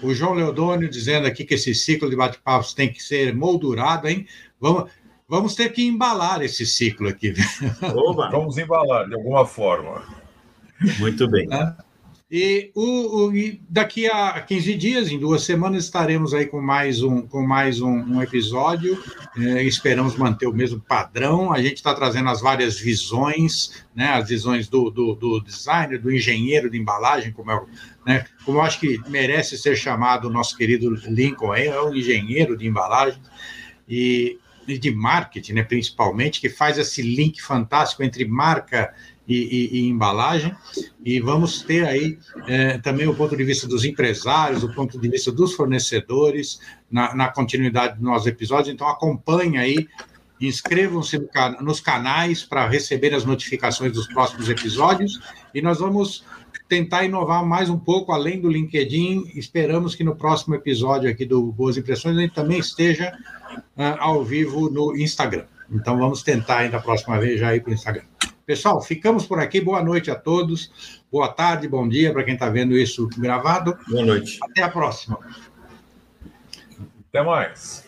O 0.03 0.13
João 0.13 0.33
Leodônio 0.33 0.89
dizendo 0.89 1.27
aqui 1.27 1.45
que 1.45 1.53
esse 1.53 1.73
ciclo 1.73 2.09
de 2.09 2.15
bate-papos 2.15 2.73
tem 2.73 2.91
que 2.91 3.01
ser 3.01 3.33
moldurado, 3.33 4.07
hein? 4.07 4.27
Vamos, 4.59 4.91
vamos 5.27 5.55
ter 5.55 5.69
que 5.69 5.83
embalar 5.83 6.41
esse 6.41 6.65
ciclo 6.65 7.07
aqui. 7.07 7.33
Oba. 7.95 8.29
Vamos 8.29 8.57
embalar 8.57 9.07
de 9.07 9.15
alguma 9.15 9.45
forma. 9.45 10.03
Muito 10.99 11.27
bem. 11.29 11.47
É. 11.51 11.92
E, 12.35 12.71
o, 12.73 13.27
o, 13.27 13.31
daqui 13.69 14.07
a 14.07 14.41
15 14.41 14.73
dias, 14.73 15.11
em 15.11 15.19
duas 15.19 15.43
semanas, 15.43 15.83
estaremos 15.83 16.33
aí 16.33 16.47
com 16.47 16.59
mais 16.59 17.03
um, 17.03 17.21
com 17.21 17.45
mais 17.45 17.79
um, 17.79 17.91
um 17.91 18.23
episódio. 18.23 18.97
É, 19.37 19.61
esperamos 19.61 20.15
manter 20.17 20.47
o 20.47 20.51
mesmo 20.51 20.81
padrão. 20.81 21.53
A 21.53 21.61
gente 21.61 21.75
está 21.75 21.93
trazendo 21.93 22.27
as 22.29 22.41
várias 22.41 22.79
visões, 22.79 23.85
né, 23.95 24.07
as 24.07 24.29
visões 24.29 24.67
do, 24.67 24.89
do, 24.89 25.13
do 25.13 25.41
designer, 25.41 26.01
do 26.01 26.11
engenheiro 26.11 26.71
de 26.71 26.79
embalagem, 26.79 27.31
como 27.31 27.51
é 27.51 27.65
né, 28.03 28.25
como 28.43 28.57
eu 28.57 28.61
acho 28.63 28.79
que 28.79 28.99
merece 29.07 29.55
ser 29.55 29.75
chamado 29.75 30.27
o 30.27 30.31
nosso 30.31 30.57
querido 30.57 30.89
Lincoln, 30.89 31.53
é 31.53 31.79
um 31.83 31.93
engenheiro 31.93 32.57
de 32.57 32.65
embalagem. 32.65 33.21
E, 33.87 34.39
e 34.67 34.79
de 34.79 34.89
marketing, 34.89 35.53
né, 35.53 35.63
principalmente, 35.63 36.41
que 36.41 36.49
faz 36.49 36.79
esse 36.79 37.01
link 37.01 37.41
fantástico 37.43 38.01
entre 38.01 38.25
marca 38.25 38.91
e, 39.27 39.35
e, 39.35 39.79
e 39.79 39.89
embalagem, 39.89 40.53
e 41.03 41.19
vamos 41.19 41.61
ter 41.61 41.85
aí 41.85 42.17
é, 42.47 42.77
também 42.79 43.07
o 43.07 43.15
ponto 43.15 43.35
de 43.35 43.43
vista 43.43 43.67
dos 43.67 43.85
empresários, 43.85 44.63
o 44.63 44.73
ponto 44.73 44.99
de 44.99 45.09
vista 45.09 45.31
dos 45.31 45.53
fornecedores, 45.53 46.59
na, 46.91 47.15
na 47.15 47.27
continuidade 47.29 47.95
dos 47.95 48.03
nossos 48.03 48.27
episódios, 48.27 48.73
então 48.73 48.87
acompanhe 48.87 49.57
aí, 49.57 49.87
inscrevam-se 50.41 51.17
no, 51.17 51.29
nos 51.61 51.79
canais 51.79 52.43
para 52.43 52.67
receber 52.67 53.13
as 53.13 53.23
notificações 53.23 53.93
dos 53.93 54.07
próximos 54.07 54.49
episódios, 54.49 55.19
e 55.53 55.61
nós 55.61 55.79
vamos 55.79 56.23
tentar 56.67 57.03
inovar 57.03 57.45
mais 57.45 57.69
um 57.69 57.77
pouco 57.77 58.11
além 58.11 58.39
do 58.39 58.49
LinkedIn. 58.49 59.31
Esperamos 59.35 59.95
que 59.95 60.03
no 60.03 60.15
próximo 60.15 60.55
episódio 60.55 61.09
aqui 61.09 61.25
do 61.25 61.51
Boas 61.51 61.77
Impressões 61.77 62.17
a 62.17 62.21
gente 62.21 62.33
também 62.33 62.57
esteja 62.57 63.15
uh, 63.77 63.99
ao 63.99 64.23
vivo 64.23 64.69
no 64.69 64.97
Instagram. 64.97 65.45
Então 65.73 65.97
vamos 65.97 66.21
tentar 66.21 66.59
ainda 66.59 66.77
a 66.77 66.81
próxima 66.81 67.19
vez 67.19 67.39
já 67.39 67.55
ir 67.55 67.61
para 67.61 67.71
o 67.71 67.73
Instagram. 67.73 68.03
Pessoal, 68.45 68.81
ficamos 68.81 69.25
por 69.25 69.39
aqui. 69.39 69.59
Boa 69.59 69.81
noite 69.81 70.11
a 70.11 70.15
todos. 70.15 71.01
Boa 71.11 71.29
tarde, 71.29 71.67
bom 71.67 71.87
dia 71.87 72.11
para 72.11 72.23
quem 72.23 72.33
está 72.33 72.49
vendo 72.49 72.77
isso 72.77 73.09
gravado. 73.17 73.77
Boa 73.89 74.05
noite. 74.05 74.37
Até 74.43 74.61
a 74.61 74.69
próxima. 74.69 75.17
Até 77.09 77.23
mais. 77.23 77.85